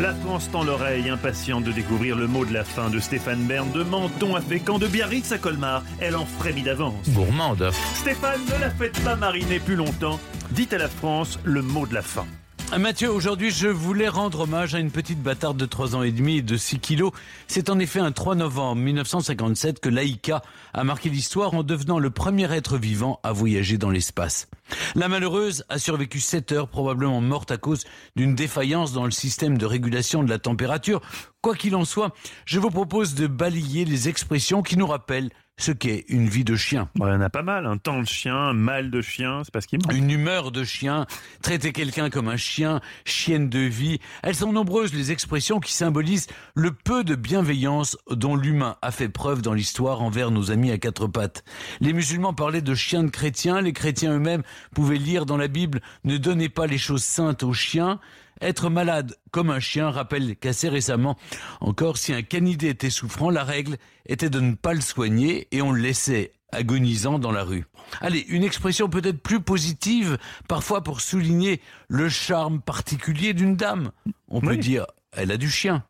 [0.00, 3.70] La France tend l'oreille, impatiente de découvrir le mot de la fin de Stéphane Bern,
[3.70, 5.82] de Menton à Fécamp, de Biarritz à Colmar.
[6.00, 7.08] Elle en frémit d'avance.
[7.10, 7.70] Gourmande.
[7.94, 10.18] Stéphane, ne la faites pas mariner plus longtemps.
[10.50, 12.26] Dites à la France le mot de la fin.
[12.72, 16.10] Ah, Mathieu, aujourd'hui, je voulais rendre hommage à une petite bâtarde de 3 ans et
[16.10, 17.12] demi et de 6 kilos.
[17.46, 20.42] C'est en effet un 3 novembre 1957 que Laïka
[20.74, 24.48] a marqué l'histoire en devenant le premier être vivant à voyager dans l'espace.
[24.96, 27.84] La malheureuse a survécu 7 heures, probablement morte à cause
[28.16, 31.00] d'une défaillance dans le système de régulation de la température.
[31.42, 32.14] Quoi qu'il en soit,
[32.46, 36.54] je vous propose de balayer les expressions qui nous rappellent ce qu'est une vie de
[36.54, 36.90] chien.
[36.96, 39.52] Il y en a pas mal, un temps de chien, un mal de chien, c'est
[39.52, 39.92] pas ce qui manque.
[39.94, 41.06] Une humeur de chien,
[41.40, 43.98] traiter quelqu'un comme un chien, chienne de vie.
[44.22, 49.08] Elles sont nombreuses les expressions qui symbolisent le peu de bienveillance dont l'humain a fait
[49.08, 51.42] preuve dans l'histoire envers nos amis à quatre pattes.
[51.80, 54.42] Les musulmans parlaient de chiens de chrétiens, les chrétiens eux-mêmes
[54.74, 57.98] pouvaient lire dans la Bible ne donnez pas les choses saintes aux chiens.
[58.40, 61.16] Être malade comme un chien rappelle qu'assez récemment,
[61.60, 63.76] encore si un canidé était souffrant, la règle
[64.06, 67.64] était de ne pas le soigner et on le laissait agonisant dans la rue.
[68.00, 70.18] Allez, une expression peut-être plus positive,
[70.48, 73.90] parfois pour souligner le charme particulier d'une dame.
[74.28, 75.84] On peut dire, elle a du chien.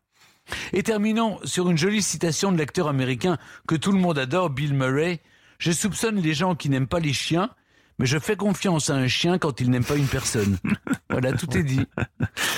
[0.71, 3.37] Et terminons sur une jolie citation de l'acteur américain
[3.67, 5.21] que tout le monde adore, Bill Murray.
[5.59, 7.49] Je soupçonne les gens qui n'aiment pas les chiens,
[7.99, 10.57] mais je fais confiance à un chien quand il n'aime pas une personne.
[11.09, 11.85] voilà, tout est dit.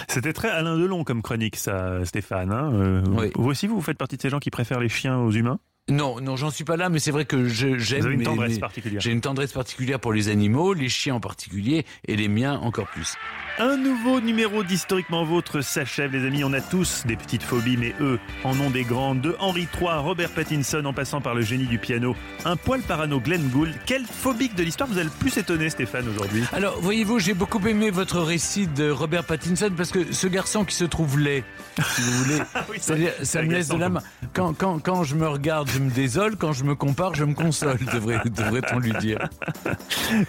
[0.08, 2.52] C'était très Alain Delon comme chronique, ça, Stéphane.
[2.52, 2.72] hein.
[2.74, 3.32] Euh, Oui.
[3.36, 5.60] Vous aussi, vous faites partie de ces gens qui préfèrent les chiens aux humains?
[5.90, 8.12] Non, non, j'en suis pas là, mais c'est vrai que j'aime.
[8.12, 9.02] Une tendresse particulière.
[9.02, 12.88] J'ai une tendresse particulière pour les animaux, les chiens en particulier, et les miens encore
[12.88, 13.16] plus.
[13.58, 16.44] Un nouveau numéro d'Historiquement Vôtre s'achève, les amis.
[16.44, 19.22] On a tous des petites phobies, mais eux en ont des grandes.
[19.22, 23.20] De Henry III, Robert Pattinson, en passant par le génie du piano, un poil parano
[23.20, 23.74] Glenn Gould.
[23.86, 26.44] Quel phobique de l'histoire vous a le plus étonné, Stéphane, aujourd'hui?
[26.54, 30.76] Alors, voyez-vous, j'ai beaucoup aimé votre récit de Robert Pattinson parce que ce garçon qui
[30.76, 31.44] se trouve laid,
[31.84, 34.02] si vous voulez, Ah oui, ça- me laisse de la main.
[34.34, 36.36] Quand, quand, quand je me regarde, je me désole.
[36.38, 39.28] Quand je me compare, je me console, devrait- devrait-on lui dire.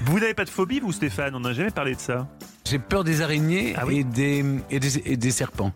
[0.07, 1.35] Vous n'avez pas de phobie, vous, Stéphane?
[1.35, 2.29] On n'a jamais parlé de ça.
[2.69, 5.73] J'ai peur des araignées Ah oui et, des, et, des, et des serpents.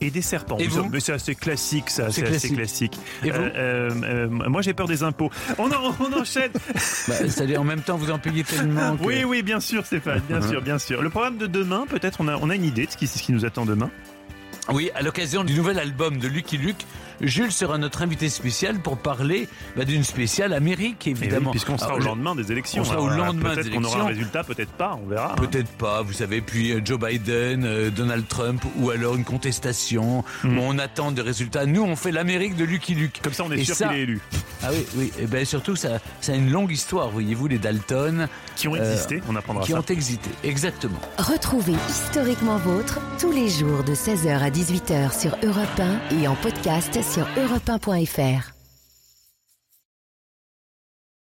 [0.00, 0.58] Et des serpents.
[0.58, 2.10] Et vous Mais c'est assez classique, ça.
[2.10, 2.56] C'est classique.
[2.56, 2.98] classique.
[3.22, 5.30] Et vous Euh, euh, euh, Moi, j'ai peur des impôts.
[5.56, 6.50] On, en- on enchaîne.
[7.08, 8.96] Bah, c'est-à-dire, en même temps, vous en payez tellement.
[8.96, 11.00] que- Oui, oui, bien sûr, Stéphane, bien sûr, bien sûr.
[11.00, 13.22] Le programme de demain, peut-être, on a, on a une idée de ce qui, ce
[13.22, 13.90] qui nous attend demain?
[14.72, 16.86] Oui, à l'occasion du nouvel album de Lucky Luke,
[17.20, 21.50] Jules sera notre invité spécial pour parler bah, d'une spéciale Amérique, Et Eh oui, évidemment.
[21.50, 22.82] Puisqu'on sera Alors, au lendemain des élections.
[22.82, 25.32] On sera au lendemain des Peut-être qu'on aura un résultat, peut-être pas, on verra.
[25.32, 25.36] hein.
[25.36, 30.24] Peut-être pas, vous savez, puis euh, Joe Biden, euh, Donald Trump, ou alors une contestation,
[30.42, 30.58] Mm.
[30.58, 31.66] où on attend des résultats.
[31.66, 33.20] Nous, on fait l'Amérique de Lucky Luke.
[33.22, 34.20] Comme ça, on est Et sûr ça- qu'il est élu.
[34.62, 38.28] Ah oui, oui, et ben surtout, ça, ça a une longue histoire, voyez-vous, les Dalton.
[38.56, 39.78] Qui ont euh, existé, on apprendra Qui ça.
[39.80, 40.98] ont existé, exactement.
[41.18, 45.80] Retrouvez historiquement vôtre tous les jours de 16h à 18h sur Europe
[46.12, 48.53] 1 et en podcast sur europe1.fr.